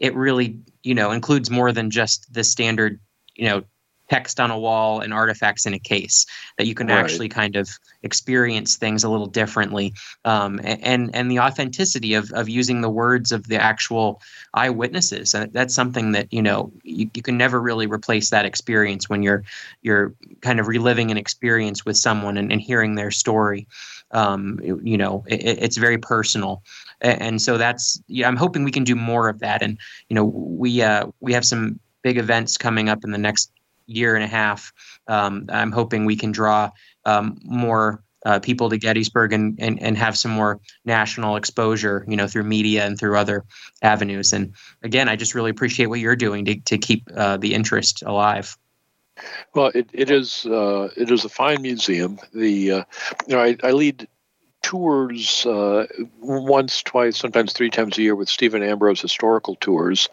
it 0.00 0.14
really 0.14 0.58
you 0.82 0.94
know 0.94 1.10
includes 1.10 1.50
more 1.50 1.72
than 1.72 1.90
just 1.90 2.32
the 2.32 2.44
standard 2.44 3.00
you 3.34 3.48
know 3.48 3.62
text 4.08 4.38
on 4.38 4.50
a 4.50 4.58
wall 4.58 5.00
and 5.00 5.12
artifacts 5.12 5.66
in 5.66 5.74
a 5.74 5.78
case 5.78 6.26
that 6.58 6.66
you 6.66 6.74
can 6.74 6.86
right. 6.86 6.98
actually 6.98 7.28
kind 7.28 7.56
of 7.56 7.68
experience 8.02 8.76
things 8.76 9.04
a 9.04 9.08
little 9.08 9.26
differently. 9.26 9.92
Um, 10.24 10.60
and 10.62 11.14
and 11.14 11.30
the 11.30 11.40
authenticity 11.40 12.14
of, 12.14 12.30
of 12.32 12.48
using 12.48 12.80
the 12.80 12.88
words 12.88 13.32
of 13.32 13.48
the 13.48 13.60
actual 13.60 14.20
eyewitnesses 14.54 15.34
that's 15.52 15.74
something 15.74 16.12
that 16.12 16.32
you 16.32 16.42
know 16.42 16.72
you, 16.82 17.10
you 17.14 17.22
can 17.22 17.36
never 17.36 17.60
really 17.60 17.86
replace 17.86 18.30
that 18.30 18.44
experience 18.44 19.08
when 19.08 19.22
you're 19.22 19.42
you're 19.82 20.14
kind 20.40 20.60
of 20.60 20.68
reliving 20.68 21.10
an 21.10 21.16
experience 21.16 21.84
with 21.84 21.96
someone 21.96 22.36
and, 22.36 22.52
and 22.52 22.60
hearing 22.60 22.94
their 22.94 23.10
story. 23.10 23.66
Um, 24.12 24.60
you 24.62 24.96
know 24.96 25.24
it, 25.26 25.42
it's 25.42 25.76
very 25.76 25.98
personal. 25.98 26.62
And 27.00 27.42
so 27.42 27.58
that's 27.58 28.00
yeah 28.06 28.28
i'm 28.28 28.36
hoping 28.36 28.64
we 28.64 28.70
can 28.70 28.84
do 28.84 28.94
more 28.94 29.28
of 29.28 29.40
that. 29.40 29.62
And 29.62 29.78
you 30.08 30.14
know 30.14 30.24
we 30.24 30.82
uh, 30.82 31.06
we 31.20 31.32
have 31.32 31.44
some 31.44 31.80
big 32.02 32.18
events 32.18 32.56
coming 32.56 32.88
up 32.88 33.02
in 33.02 33.10
the 33.10 33.18
next 33.18 33.50
year 33.86 34.14
and 34.14 34.24
a 34.24 34.28
half, 34.28 34.72
um, 35.08 35.46
I'm 35.48 35.72
hoping 35.72 36.04
we 36.04 36.16
can 36.16 36.32
draw 36.32 36.70
um, 37.04 37.38
more 37.42 38.02
uh, 38.26 38.40
people 38.40 38.68
to 38.68 38.76
Gettysburg 38.76 39.32
and, 39.32 39.56
and 39.60 39.80
and 39.80 39.96
have 39.96 40.18
some 40.18 40.32
more 40.32 40.60
national 40.84 41.36
exposure, 41.36 42.04
you 42.08 42.16
know, 42.16 42.26
through 42.26 42.42
media 42.42 42.84
and 42.84 42.98
through 42.98 43.16
other 43.16 43.44
avenues. 43.82 44.32
And 44.32 44.52
again, 44.82 45.08
I 45.08 45.14
just 45.14 45.34
really 45.34 45.50
appreciate 45.50 45.86
what 45.86 46.00
you're 46.00 46.16
doing 46.16 46.44
to 46.46 46.60
to 46.60 46.76
keep 46.76 47.08
uh, 47.16 47.36
the 47.36 47.54
interest 47.54 48.02
alive. 48.02 48.56
Well, 49.54 49.70
it, 49.74 49.88
it 49.92 50.10
is 50.10 50.44
uh, 50.46 50.88
it 50.96 51.10
is 51.10 51.24
a 51.24 51.28
fine 51.28 51.62
museum. 51.62 52.18
The 52.34 52.72
uh, 52.72 52.84
you 53.28 53.36
know 53.36 53.42
I, 53.42 53.56
I 53.62 53.70
lead 53.70 54.08
tours 54.66 55.46
uh, 55.46 55.86
once, 56.20 56.82
twice, 56.82 57.16
sometimes 57.16 57.52
three 57.52 57.70
times 57.70 57.96
a 57.96 58.02
year 58.02 58.16
with 58.16 58.28
Stephen 58.28 58.64
Ambrose 58.64 59.00
Historical 59.00 59.54
Tours, 59.54 60.08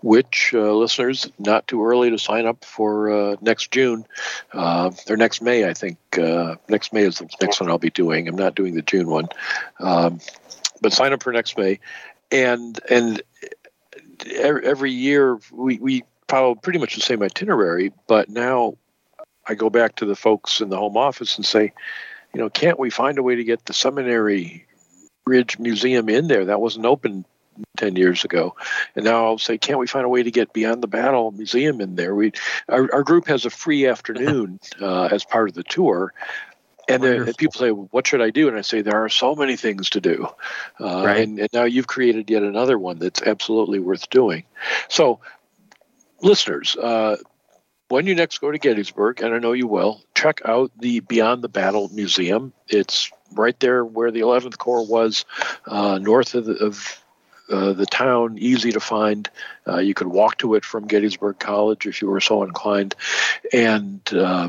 which 0.00 0.52
uh, 0.54 0.72
listeners, 0.74 1.28
not 1.40 1.66
too 1.66 1.84
early 1.84 2.10
to 2.10 2.16
sign 2.16 2.46
up 2.46 2.64
for 2.64 3.10
uh, 3.10 3.36
next 3.40 3.72
June 3.72 4.04
uh, 4.52 4.92
or 5.10 5.16
next 5.16 5.42
May, 5.42 5.68
I 5.68 5.74
think. 5.74 5.98
Uh, 6.16 6.54
next 6.68 6.92
May 6.92 7.02
is 7.02 7.18
the 7.18 7.28
next 7.42 7.60
one 7.60 7.68
I'll 7.68 7.78
be 7.78 7.90
doing. 7.90 8.28
I'm 8.28 8.36
not 8.36 8.54
doing 8.54 8.76
the 8.76 8.82
June 8.82 9.08
one, 9.08 9.26
um, 9.80 10.20
but 10.80 10.92
sign 10.92 11.12
up 11.12 11.24
for 11.24 11.32
next 11.32 11.58
May. 11.58 11.80
And 12.30 12.78
and 12.88 13.20
every 14.36 14.92
year 14.92 15.40
we, 15.50 15.78
we 15.78 16.04
follow 16.28 16.54
pretty 16.54 16.78
much 16.78 16.94
the 16.94 17.00
same 17.00 17.24
itinerary, 17.24 17.92
but 18.06 18.28
now 18.28 18.76
I 19.48 19.54
go 19.54 19.68
back 19.68 19.96
to 19.96 20.06
the 20.06 20.14
folks 20.14 20.60
in 20.60 20.68
the 20.68 20.78
home 20.78 20.96
office 20.96 21.36
and 21.36 21.44
say, 21.44 21.72
you 22.36 22.42
know, 22.42 22.50
can't 22.50 22.78
we 22.78 22.90
find 22.90 23.16
a 23.16 23.22
way 23.22 23.36
to 23.36 23.44
get 23.44 23.64
the 23.64 23.72
Seminary 23.72 24.66
Ridge 25.24 25.58
Museum 25.58 26.10
in 26.10 26.28
there? 26.28 26.44
That 26.44 26.60
wasn't 26.60 26.84
open 26.84 27.24
10 27.78 27.96
years 27.96 28.26
ago. 28.26 28.54
And 28.94 29.06
now 29.06 29.24
I'll 29.24 29.38
say, 29.38 29.56
can't 29.56 29.78
we 29.78 29.86
find 29.86 30.04
a 30.04 30.10
way 30.10 30.22
to 30.22 30.30
get 30.30 30.52
Beyond 30.52 30.82
the 30.82 30.86
Battle 30.86 31.30
Museum 31.30 31.80
in 31.80 31.94
there? 31.94 32.14
We, 32.14 32.32
our, 32.68 32.92
our 32.92 33.02
group 33.04 33.26
has 33.28 33.46
a 33.46 33.50
free 33.50 33.86
afternoon 33.86 34.60
uh, 34.82 35.04
as 35.04 35.24
part 35.24 35.48
of 35.48 35.54
the 35.54 35.62
tour. 35.62 36.12
And, 36.90 37.02
then 37.02 37.32
people 37.32 37.58
say, 37.58 37.70
"What 37.70 38.06
should 38.06 38.20
I 38.20 38.28
do?" 38.28 38.46
And 38.46 38.56
I 38.56 38.60
say, 38.60 38.80
"There 38.80 39.02
are 39.02 39.08
so 39.08 39.34
many 39.34 39.56
things 39.56 39.90
to 39.90 40.00
do." 40.00 40.28
Uh, 40.78 41.04
right. 41.04 41.20
and, 41.20 41.40
and 41.40 41.48
now 41.52 41.64
you've 41.64 41.88
created 41.88 42.30
yet 42.30 42.44
another 42.44 42.78
one 42.78 43.00
that's 43.00 43.22
absolutely 43.22 43.80
worth 43.80 44.08
doing. 44.08 44.44
So, 44.88 45.18
listeners, 46.20 46.76
uh, 46.76 47.16
when 47.88 48.06
you 48.06 48.14
next 48.14 48.38
go 48.38 48.50
to 48.50 48.58
Gettysburg, 48.58 49.20
and 49.20 49.34
I 49.34 49.38
know 49.38 49.52
you 49.52 49.66
will, 49.66 50.02
check 50.14 50.40
out 50.44 50.72
the 50.78 51.00
Beyond 51.00 51.42
the 51.42 51.48
Battle 51.48 51.88
Museum. 51.92 52.52
It's 52.68 53.10
right 53.32 53.58
there 53.60 53.84
where 53.84 54.10
the 54.10 54.20
11th 54.20 54.58
Corps 54.58 54.86
was, 54.86 55.24
uh, 55.66 55.98
north 55.98 56.34
of, 56.34 56.46
the, 56.46 56.54
of 56.54 57.02
uh, 57.50 57.72
the 57.74 57.86
town, 57.86 58.38
easy 58.38 58.72
to 58.72 58.80
find. 58.80 59.30
Uh, 59.66 59.78
you 59.78 59.94
could 59.94 60.08
walk 60.08 60.38
to 60.38 60.54
it 60.54 60.64
from 60.64 60.86
Gettysburg 60.86 61.38
College 61.38 61.86
if 61.86 62.02
you 62.02 62.08
were 62.08 62.20
so 62.20 62.42
inclined. 62.42 62.94
And 63.52 64.00
uh, 64.12 64.48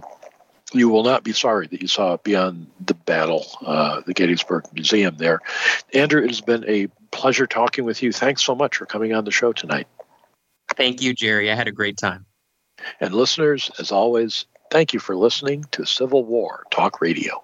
you 0.74 0.90
will 0.90 1.04
not 1.04 1.24
be 1.24 1.34
sorry 1.34 1.68
that 1.68 1.82
you 1.82 1.88
saw 1.88 2.18
beyond 2.18 2.68
the 2.84 2.94
battle, 2.94 3.46
uh, 3.66 4.02
the 4.06 4.14
Gettysburg 4.14 4.66
Museum 4.74 5.16
there. 5.18 5.42
Andrew, 5.94 6.24
it 6.24 6.30
has 6.30 6.42
been 6.42 6.66
a 6.68 6.88
pleasure 7.12 7.48
talking 7.48 7.86
with 7.86 8.02
you. 8.02 8.12
Thanks 8.12 8.44
so 8.44 8.56
much 8.56 8.78
for 8.78 8.86
coming 8.86 9.14
on 9.14 9.26
the 9.26 9.32
show 9.32 9.54
tonight. 9.54 9.88
Thank 10.76 11.02
you, 11.02 11.14
Jerry. 11.14 11.52
I 11.52 11.56
had 11.56 11.68
a 11.68 11.72
great 11.72 11.98
time. 11.98 12.27
And 13.00 13.14
listeners, 13.14 13.72
as 13.80 13.92
always, 13.92 14.46
thank 14.72 14.94
you 14.94 15.00
for 15.00 15.16
listening 15.16 15.66
to 15.72 15.86
Civil 15.86 16.24
War 16.24 16.66
Talk 16.72 17.02
Radio. 17.02 17.44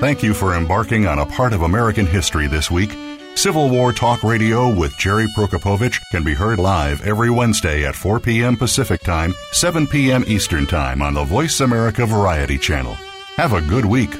Thank 0.00 0.22
you 0.22 0.32
for 0.32 0.54
embarking 0.54 1.06
on 1.06 1.18
a 1.18 1.26
part 1.26 1.52
of 1.52 1.60
American 1.60 2.06
history 2.06 2.46
this 2.46 2.70
week. 2.70 2.90
Civil 3.34 3.68
War 3.68 3.92
Talk 3.92 4.22
Radio 4.24 4.74
with 4.74 4.96
Jerry 4.98 5.26
Prokopowicz 5.36 6.00
can 6.10 6.24
be 6.24 6.34
heard 6.34 6.58
live 6.58 7.06
every 7.06 7.30
Wednesday 7.30 7.86
at 7.86 7.94
4 7.94 8.18
p.m. 8.18 8.56
Pacific 8.56 9.02
Time, 9.02 9.34
7 9.52 9.86
p.m. 9.86 10.24
Eastern 10.26 10.66
Time 10.66 11.02
on 11.02 11.14
the 11.14 11.24
Voice 11.24 11.60
America 11.60 12.06
Variety 12.06 12.58
Channel. 12.58 12.94
Have 13.36 13.52
a 13.52 13.60
good 13.60 13.84
week. 13.84 14.10